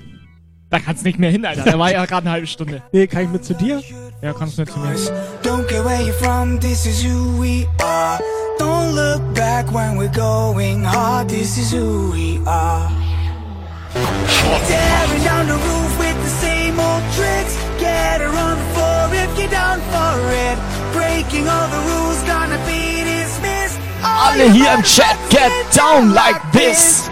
Da 0.70 0.80
kannst 0.80 1.04
nicht 1.04 1.20
mehr 1.20 1.32
hin, 1.32 1.46
Alter. 1.46 1.64
Der 1.64 1.78
war 1.78 1.92
ja 1.92 2.06
gerade 2.06 2.22
eine 2.22 2.32
halbe 2.32 2.48
Stunde. 2.48 2.82
Nee, 2.94 3.08
kann 3.08 3.26
ich 3.26 3.30
mit 3.30 3.44
zu 3.44 3.56
dir? 3.56 3.82
Ja, 4.22 4.32
kannst 4.32 4.58
du 4.58 4.62
mit 4.62 4.72
zu 4.72 4.80
mir. 4.80 4.96
Don't 5.44 5.68
care 5.68 5.84
where 5.84 6.02
you're 6.02 6.14
from, 6.14 6.58
this 6.62 6.86
is 6.86 7.04
who 7.04 7.44
we 7.44 7.68
are. 7.84 8.22
Don't 8.58 8.94
look 8.96 9.22
back 9.34 9.70
when 9.74 9.98
we're 9.98 10.16
going 10.16 10.86
hard, 10.86 11.28
this 11.28 11.58
is 11.58 11.74
who 11.74 12.14
we 12.14 12.40
are. 12.46 12.90
Tearing 13.94 15.24
down 15.26 15.48
the 15.48 15.56
roof 15.56 16.00
with 16.00 16.16
the 16.24 16.48
same 16.48 16.80
old 16.80 17.04
tricks. 17.16 17.58
Get 17.82 18.22
her 18.22 18.30
on 18.30 18.58
the 18.58 18.66
floor 18.76 19.10
if 19.12 19.38
you're 19.38 19.50
down 19.50 19.82
for 19.92 20.32
it. 20.32 20.81
Breaking 20.94 21.48
all 21.48 21.68
the 21.70 21.82
rules, 21.90 22.22
gonna 22.24 22.60
be 22.66 23.04
dismissed. 23.04 23.80
All 24.04 24.34
Alle 24.34 24.52
hier 24.52 24.74
im 24.74 24.84
Chat, 24.84 25.18
get 25.30 25.52
down 25.74 26.14
like 26.14 26.40
this. 26.52 27.10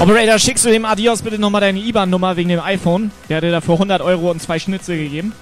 Operator, 0.00 0.38
schickst 0.38 0.64
du 0.64 0.70
dem 0.70 0.84
Adios 0.84 1.22
bitte 1.22 1.40
nochmal 1.40 1.60
deine 1.60 1.80
IBAN-Nummer 1.80 2.36
wegen 2.36 2.48
dem 2.50 2.60
iPhone? 2.60 3.10
Der 3.28 3.38
hat 3.38 3.42
dir 3.42 3.50
dafür 3.50 3.74
100 3.74 4.00
Euro 4.00 4.30
und 4.30 4.40
zwei 4.40 4.60
Schnitzel 4.60 4.96
gegeben. 4.96 5.32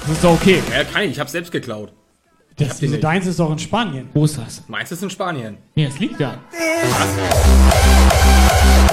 Das 0.00 0.10
ist 0.10 0.24
doch 0.24 0.32
okay. 0.32 0.62
Ja, 0.70 0.84
kann 0.84 1.02
ich, 1.02 1.12
ich 1.12 1.20
hab's 1.20 1.32
selbst 1.32 1.52
geklaut. 1.52 1.92
Das, 2.56 2.78
diese 2.78 2.92
nicht. 2.92 3.04
deins 3.04 3.26
ist 3.26 3.38
doch 3.38 3.50
in 3.50 3.58
Spanien. 3.58 4.08
Wo 4.12 4.24
ist 4.24 4.36
das? 4.36 4.62
Meins 4.68 4.92
ist 4.92 5.02
in 5.02 5.10
Spanien. 5.10 5.56
Nee, 5.74 5.86
es 5.86 5.98
liegt 5.98 6.20
da. 6.20 6.38
Going 6.52 8.89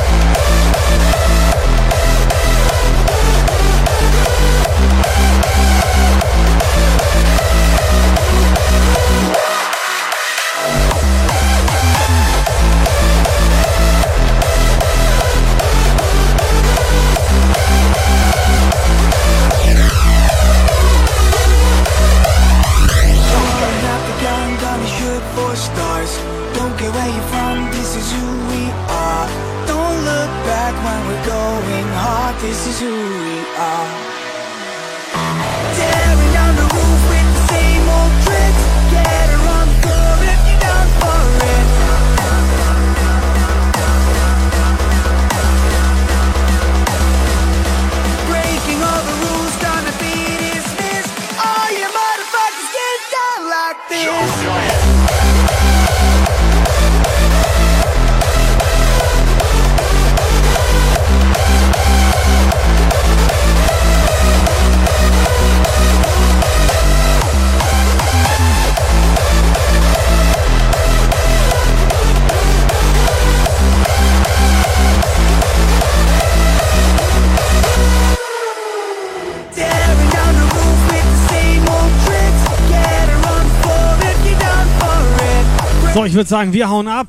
So, 85.97 86.05
ich 86.05 86.13
würde 86.13 86.29
sagen, 86.29 86.53
wir 86.53 86.69
hauen 86.69 86.87
ab. 86.87 87.07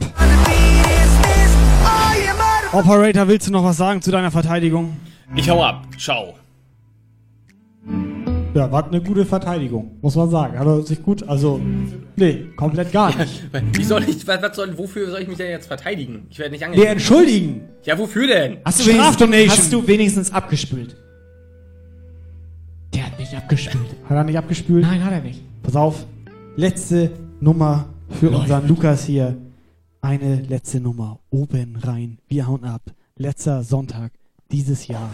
Operator, 2.73 3.29
willst 3.29 3.47
du 3.47 3.53
noch 3.53 3.63
was 3.63 3.77
sagen 3.77 4.01
zu 4.01 4.11
deiner 4.11 4.31
Verteidigung? 4.31 4.97
Ich 5.37 5.51
hau 5.51 5.63
ab. 5.63 5.87
Ciao. 5.99 6.33
Ja, 8.55 8.73
war 8.73 8.87
eine 8.87 9.03
gute 9.03 9.27
Verteidigung, 9.27 9.99
muss 10.01 10.17
man 10.17 10.31
sagen. 10.31 10.59
Hat 10.59 10.67
er 10.67 10.81
sich 10.81 11.03
gut, 11.03 11.23
also, 11.29 11.61
nee, 12.17 12.47
komplett 12.57 12.91
gar 12.91 13.15
nicht. 13.15 13.43
Wie 13.75 13.85
soll 13.85 14.05
ich, 14.05 14.27
was, 14.27 14.41
was 14.41 14.57
soll, 14.57 14.79
wofür 14.79 15.11
soll 15.11 15.21
ich 15.21 15.29
mich 15.29 15.37
denn 15.37 15.51
jetzt 15.51 15.67
verteidigen? 15.67 16.27
Ich 16.31 16.39
werde 16.39 16.53
nicht 16.53 16.61
Nee, 16.61 16.67
angeklagt. 16.69 16.93
entschuldigen. 16.93 17.69
Ja, 17.85 17.99
wofür 17.99 18.27
denn? 18.27 18.57
Hast 18.65 18.87
du, 18.87 18.93
hast 18.95 19.71
du 19.71 19.87
wenigstens 19.87 20.33
abgespült? 20.33 20.97
Der 22.95 23.05
hat 23.05 23.19
nicht 23.19 23.35
abgespült. 23.37 23.85
Hat 24.09 24.17
er 24.17 24.25
nicht 24.25 24.39
abgespült? 24.39 24.81
Nein, 24.81 25.05
hat 25.05 25.13
er 25.13 25.21
nicht. 25.21 25.43
Pass 25.63 25.77
auf, 25.77 26.07
letzte 26.57 27.11
Nummer 27.39 27.85
für 28.11 28.31
unseren 28.31 28.67
Lukas 28.69 29.05
hier. 29.05 29.37
Eine 30.01 30.37
letzte 30.43 30.81
Nummer. 30.81 31.19
Oben 31.31 31.77
rein. 31.77 32.19
Wir 32.29 32.47
hauen 32.47 32.65
ab. 32.65 32.83
Letzter 33.17 33.63
Sonntag 33.65 34.13
dieses 34.51 34.87
Jahr. 34.87 35.11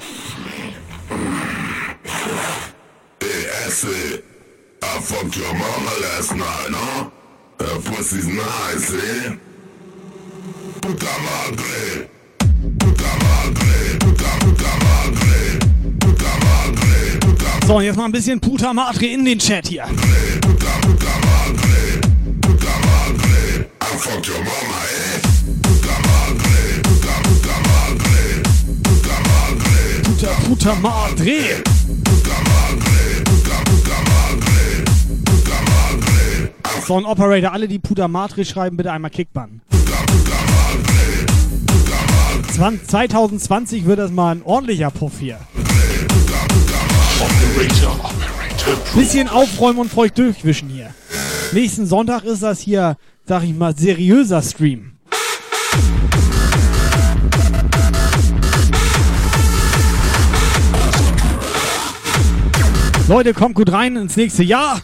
I 4.82 5.00
fucked 5.00 5.36
your 5.36 5.52
mama 5.52 5.90
last 6.02 6.32
night, 6.34 6.70
huh? 6.70 7.10
Her 7.58 7.81
pussy's 7.81 8.26
nice, 8.28 8.92
eh? 8.94 9.36
Puta 10.81 11.06
madre. 11.26 12.08
Puta 12.78 13.10
madre. 13.24 13.98
Puta, 13.98 14.31
puta 14.40 14.73
madre. 14.84 15.58
Puta 15.98 16.32
madre. 16.44 17.18
Puta, 17.20 17.66
So, 17.66 17.76
und 17.76 17.82
jetzt 17.84 17.97
mal 17.97 18.05
ein 18.05 18.12
bisschen 18.12 18.39
Puta 18.40 18.73
Madre 18.73 19.06
in 19.06 19.24
den 19.24 19.39
Chat 19.39 19.66
hier. 19.68 19.84
puta, 20.40 20.66
puta 20.82 21.12
madre. 21.26 21.74
Fucked 24.05 24.28
your 24.28 24.36
ein 36.99 37.07
Operator, 37.07 37.52
alle, 37.52 37.66
die 37.66 37.78
Puta 37.78 38.07
Madre 38.07 38.44
schreiben, 38.44 38.76
bitte 38.76 38.92
einmal 38.92 39.10
Kickbann. 39.10 39.62
20, 42.52 42.86
2020 42.86 43.86
wird 43.86 44.00
das 44.00 44.10
mal 44.10 44.33
ein 44.33 44.42
ordentlicher 44.42 44.91
Puff 44.91 45.15
hier. 45.18 45.39
Bisschen 48.94 49.28
aufräumen 49.28 49.78
und 49.78 49.91
feucht 49.91 50.18
durchwischen 50.18 50.68
hier. 50.68 50.94
Nächsten 51.52 51.86
Sonntag 51.86 52.24
ist 52.24 52.42
das 52.42 52.60
hier, 52.60 52.97
sag 53.27 53.43
ich 53.44 53.55
mal, 53.55 53.75
seriöser 53.77 54.43
Stream. 54.43 54.93
Leute, 63.09 63.35
kommt 63.35 63.55
gut 63.55 63.70
rein 63.70 63.97
ins 63.97 64.17
nächste 64.17 64.43
Jahr. 64.43 64.81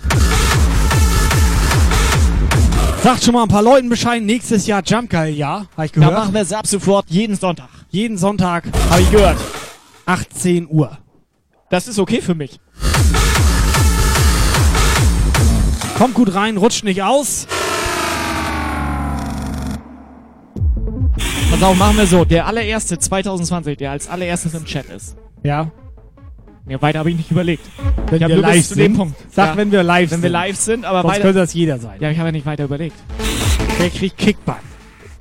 Sagt 3.03 3.25
schon 3.25 3.33
mal 3.33 3.45
ein 3.45 3.49
paar 3.49 3.63
Leuten 3.63 3.89
Bescheid, 3.89 4.23
nächstes 4.23 4.67
Jahr 4.67 4.83
Jump 4.85 5.09
Guy 5.09 5.31
Jahr, 5.31 5.67
habe 5.75 5.87
ich 5.87 5.93
Da 5.93 6.01
gehört. 6.01 6.15
machen 6.19 6.35
wir 6.35 6.43
es 6.43 6.53
ab 6.53 6.67
sofort 6.67 7.07
jeden 7.09 7.35
Sonntag. 7.35 7.69
Jeden 7.89 8.19
Sonntag, 8.19 8.65
Habe 8.91 9.01
ich 9.01 9.11
gehört. 9.11 9.39
18 10.05 10.69
Uhr. 10.69 10.99
Das 11.71 11.89
ist 11.89 11.99
okay 11.99 12.21
für 12.21 12.35
mich. 12.35 12.61
Kommt 15.97 16.15
gut 16.15 16.35
rein, 16.35 16.57
rutscht 16.59 16.85
nicht 16.85 17.03
aus. 17.03 17.47
Pass 21.51 21.63
auf, 21.63 21.77
machen 21.77 21.97
wir 21.97 22.07
so. 22.07 22.25
Der 22.25 22.47
allererste 22.47 22.99
2020, 22.99 23.77
der 23.77 23.91
als 23.91 24.09
allererstes 24.09 24.55
im 24.55 24.65
Chat 24.65 24.87
ist. 24.87 25.17
Ja. 25.43 25.71
Ja, 26.69 26.81
weiter 26.81 27.01
habe 27.01 27.11
ich 27.11 27.17
nicht 27.17 27.31
überlegt. 27.31 27.65
Wenn 28.09 28.23
ich 28.23 28.29
wir 28.29 28.37
nur 28.37 28.45
bis 28.45 28.55
live 28.57 28.69
zu 28.69 28.75
dem 28.77 28.83
sind. 28.85 28.97
Punkt. 28.97 29.17
Sag, 29.33 29.47
Ja. 29.51 29.57
wenn 29.57 29.73
wir 29.73 29.83
live 29.83 30.03
Wenn 30.03 30.09
sind. 30.19 30.23
wir 30.23 30.31
live 30.31 30.57
sind, 30.57 30.85
aber 30.85 31.03
Sonst 31.03 31.13
weiter. 31.15 31.23
könnte 31.23 31.39
das 31.41 31.55
jeder 31.55 31.79
sein. 31.79 31.97
Ja, 32.01 32.11
ich 32.11 32.19
habe 32.19 32.29
ja 32.29 32.33
nicht 32.33 32.47
weiter 32.47 32.65
überlegt. 32.65 32.97
Der 33.81 33.91
kriegt 33.91 34.17
Kickbann. 34.19 34.57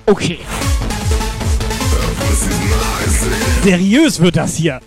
Okay. 0.06 0.38
Seriös 3.64 4.20
wird 4.20 4.36
das 4.36 4.54
hier. 4.56 4.80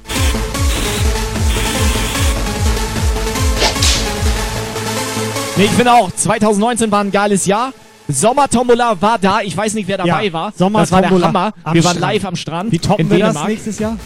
Nee, 5.56 5.66
ich 5.66 5.72
finde 5.72 5.94
auch, 5.94 6.12
2019 6.12 6.92
war 6.92 7.02
ein 7.02 7.12
geiles 7.12 7.46
Jahr. 7.46 7.74
Sommertombola 8.08 9.02
war 9.02 9.18
da. 9.18 9.42
Ich 9.42 9.56
weiß 9.56 9.74
nicht, 9.76 9.88
wer 9.88 9.98
dabei 9.98 10.26
Ja, 10.26 10.34
war. 10.34 10.52
Sommer 10.56 10.80
das 10.82 10.92
war 10.92 11.02
der 11.02 11.10
Hammer. 11.12 11.54
am 11.64 11.74
Wir 11.74 11.84
waren 11.84 11.96
Strand. 11.98 12.14
live 12.14 12.26
am 12.26 12.36
Strand. 12.36 12.72
Wie 12.72 12.80
toppen 12.80 13.02
in 13.06 13.10
wir 13.12 13.20
das 13.20 13.28
Dänemark. 13.30 13.50
nächstes 13.50 13.80
Jahr? 13.80 13.98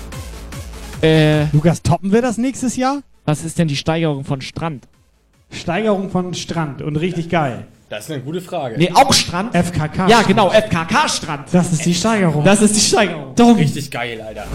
Äh, 1.01 1.45
Lukas, 1.53 1.81
toppen 1.81 2.11
wir 2.11 2.21
das 2.21 2.37
nächstes 2.37 2.75
Jahr? 2.75 3.01
was 3.25 3.43
ist 3.43 3.59
denn 3.59 3.67
die 3.67 3.75
Steigerung 3.75 4.23
von 4.23 4.39
Strand? 4.39 4.87
Steigerung 5.51 6.09
von 6.09 6.33
Strand 6.33 6.81
und 6.81 6.95
richtig 6.95 7.29
geil. 7.29 7.67
Das 7.89 8.05
ist 8.05 8.11
eine 8.11 8.21
gute 8.21 8.39
Frage. 8.41 8.75
Nee, 8.77 8.91
auch 8.93 9.11
Strand? 9.13 9.53
FKK. 9.53 10.07
Ja, 10.07 10.21
genau, 10.21 10.49
FKK-Strand. 10.49 11.47
Das 11.51 11.71
ist 11.73 11.85
die 11.85 11.93
Steigerung. 11.93 12.43
Das 12.45 12.61
ist 12.61 12.75
die 12.75 12.79
Steigerung. 12.81 13.33
Richtig 13.57 13.91
geil, 13.91 14.21
Alter. 14.21 14.45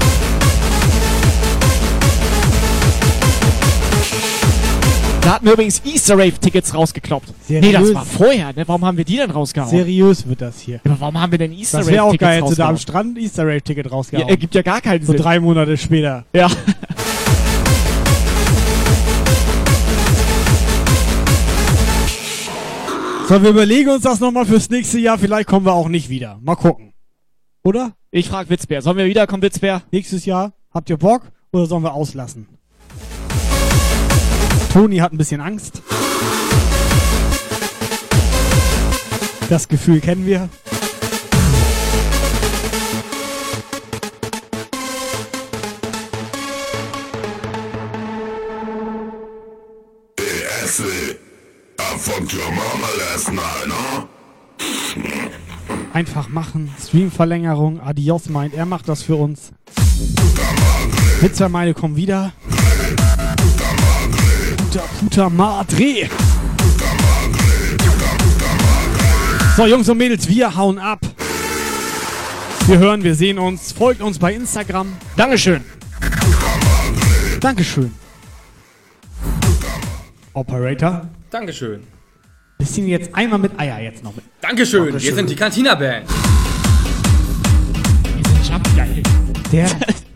Da 5.23 5.35
hatten 5.35 5.47
wir 5.47 5.53
übrigens 5.53 5.81
Easter 5.85 6.15
Rave-Tickets 6.19 6.75
rausgekloppt. 6.75 7.33
Seriös? 7.47 7.65
Nee, 7.65 7.73
das 7.73 7.95
war 7.95 8.05
vorher, 8.05 8.53
ne? 8.55 8.67
Warum 8.67 8.85
haben 8.85 8.97
wir 8.97 9.05
die 9.05 9.17
denn 9.19 9.31
rausgehauen? 9.31 9.71
Seriös 9.71 10.27
wird 10.27 10.41
das 10.41 10.59
hier. 10.61 10.81
Aber 10.85 10.99
warum 10.99 11.21
haben 11.21 11.31
wir 11.31 11.39
denn 11.39 11.53
Easter 11.53 11.79
Das 11.79 11.87
wäre 11.87 12.03
auch 12.03 12.07
Rave-Tickets 12.09 12.27
geil, 12.29 12.37
hättest 12.39 12.53
du 12.53 12.57
da 12.57 12.65
am 12.69 12.75
rausgehauen? 12.75 12.79
Strand 13.05 13.17
ein 13.19 13.23
Easter 13.23 13.47
Raid 13.47 13.65
Ticket 13.65 13.87
Ja, 13.87 13.93
rausgehauen. 13.93 14.29
ergibt 14.29 14.55
ja 14.57 14.63
gar 14.63 14.81
keinen 14.81 15.07
so 15.07 15.13
Sinn. 15.13 15.23
drei 15.23 15.39
Monate 15.39 15.77
später. 15.77 16.25
Ja. 16.35 16.49
So, 23.29 23.43
wir 23.43 23.51
überlegen 23.51 23.89
uns 23.91 24.03
das 24.03 24.21
nochmal 24.21 24.45
fürs 24.45 24.69
nächste 24.69 24.99
Jahr. 24.99 25.19
Vielleicht 25.19 25.49
kommen 25.49 25.65
wir 25.65 25.73
auch 25.73 25.89
nicht 25.89 26.09
wieder. 26.11 26.39
Mal 26.43 26.57
gucken. 26.57 26.93
Oder? 27.65 27.93
Ich 28.11 28.29
frag 28.29 28.51
Witzbär. 28.51 28.83
Sollen 28.83 28.97
wir 28.99 29.07
wiederkommen, 29.07 29.43
Witzbär? 29.43 29.83
Nächstes 29.93 30.27
Jahr. 30.27 30.53
Habt 30.75 30.91
ihr 30.91 30.97
Bock? 30.99 31.23
Oder 31.53 31.67
sollen 31.67 31.83
wir 31.85 31.95
auslassen? 31.95 32.47
Toni 34.73 34.97
hat 34.97 35.13
ein 35.13 35.19
bisschen 35.19 35.43
Angst. 35.43 35.83
Das 39.51 39.69
Gefühl 39.69 40.01
kennen 40.01 40.25
wir. 40.25 40.49
Einfach 55.93 56.31
machen. 56.31 56.75
Streamverlängerung. 56.83 57.81
Adios 57.81 58.31
meint, 58.31 58.55
er 58.55 58.65
macht 58.65 58.89
das 58.89 59.03
für 59.03 59.17
uns. 59.17 59.53
Pizza 61.21 61.51
meine 61.51 61.75
kommen 61.75 61.97
wieder. 61.97 62.33
Puta, 64.73 64.85
puta 65.01 65.29
madre. 65.29 66.09
So, 69.55 69.67
Jungs 69.67 69.87
und 69.91 69.99
Mädels, 69.99 70.27
wir 70.27 70.57
hauen 70.57 70.79
ab. 70.79 70.99
Wir 72.67 72.79
hören, 72.79 73.05
wir 73.05 73.15
sehen 73.15 73.39
uns. 73.39 73.73
Folgt 73.73 74.01
uns 74.01 74.19
bei 74.19 74.33
Instagram. 74.33 74.91
Dankeschön. 75.15 75.61
Dankeschön. 77.41 77.93
Operator. 80.33 81.07
Dankeschön. 81.29 81.83
Bisschen 82.57 82.87
jetzt 82.89 83.15
einmal 83.15 83.41
mit 83.41 83.53
Eier 83.61 83.79
jetzt 83.81 84.03
noch 84.03 84.17
mit. 84.17 84.25
Dankeschön. 84.41 84.85
Wir 84.85 84.93
Dankeschön. 84.93 85.17
sind 85.17 85.29
die 85.29 85.37
Cantina-Band. 85.37 86.07
Wir 88.15 88.25
sind 88.25 88.49
Jumpgeil. 88.49 89.03
Der, 89.53 89.67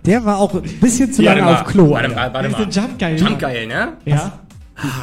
der 0.07 0.25
war 0.25 0.39
auch 0.39 0.55
ein 0.55 0.63
bisschen 0.81 1.13
zu 1.13 1.21
lange 1.21 1.45
warte 1.45 1.61
auf 1.61 1.67
Klo. 1.71 1.91
Warte 1.91 2.09
mal, 2.09 2.33
warte 2.33 2.49
Wir 2.49 2.53
mal. 2.53 2.59
sind 2.73 2.75
Jumpgeil. 2.75 3.21
Jumpgeil, 3.21 3.67
ne? 3.67 3.93
Ja. 4.07 4.46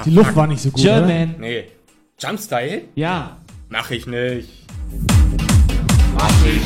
Die 0.05 0.11
Luft 0.11 0.35
war 0.35 0.47
nicht 0.47 0.61
so 0.61 0.69
gut. 0.69 0.81
Oder? 0.81 1.01
German. 1.01 1.35
Nee. 1.39 1.65
Jumpstyle? 2.19 2.83
Ja. 2.95 3.37
Mach 3.69 3.89
ich 3.91 4.05
nicht. 4.05 4.49
Alles 6.17 6.61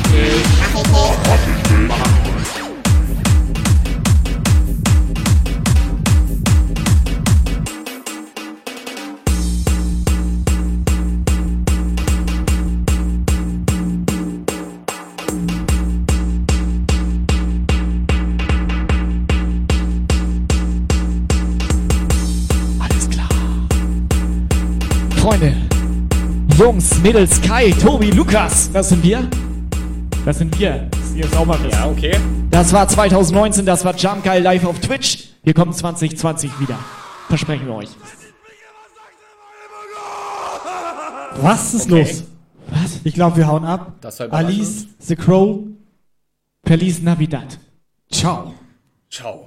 Jungs, 26.68 26.98
Mädels, 27.02 27.40
Kai, 27.40 27.70
Tobi, 27.70 28.10
Lukas, 28.10 28.70
das 28.70 28.90
sind 28.90 29.02
wir. 29.02 29.26
Das 30.26 30.36
sind 30.36 30.58
wir. 30.58 30.86
Das 30.90 31.14
ihr 31.14 31.26
sauber 31.28 31.58
wisst. 31.62 31.74
Ja, 31.74 31.86
okay. 31.88 32.14
Das 32.50 32.74
war 32.74 32.86
2019, 32.86 33.64
das 33.64 33.86
war 33.86 33.96
Jump 33.96 34.22
Guy 34.22 34.40
live 34.40 34.66
auf 34.66 34.78
Twitch. 34.78 35.30
Wir 35.44 35.54
kommen 35.54 35.72
2020 35.72 36.60
wieder. 36.60 36.78
Versprechen 37.28 37.66
wir 37.68 37.74
euch. 37.76 37.88
Was 41.40 41.72
ist 41.72 41.90
Okay. 41.90 42.02
los? 42.02 42.24
Was? 42.66 43.00
Ich 43.02 43.14
glaube, 43.14 43.38
wir 43.38 43.46
hauen 43.46 43.64
ab. 43.64 43.94
Alice, 44.28 44.88
The 44.98 45.16
Crow. 45.16 45.60
Feliz 46.66 47.00
Navidad. 47.00 47.58
Ciao. 48.12 48.52
Ciao. 49.10 49.46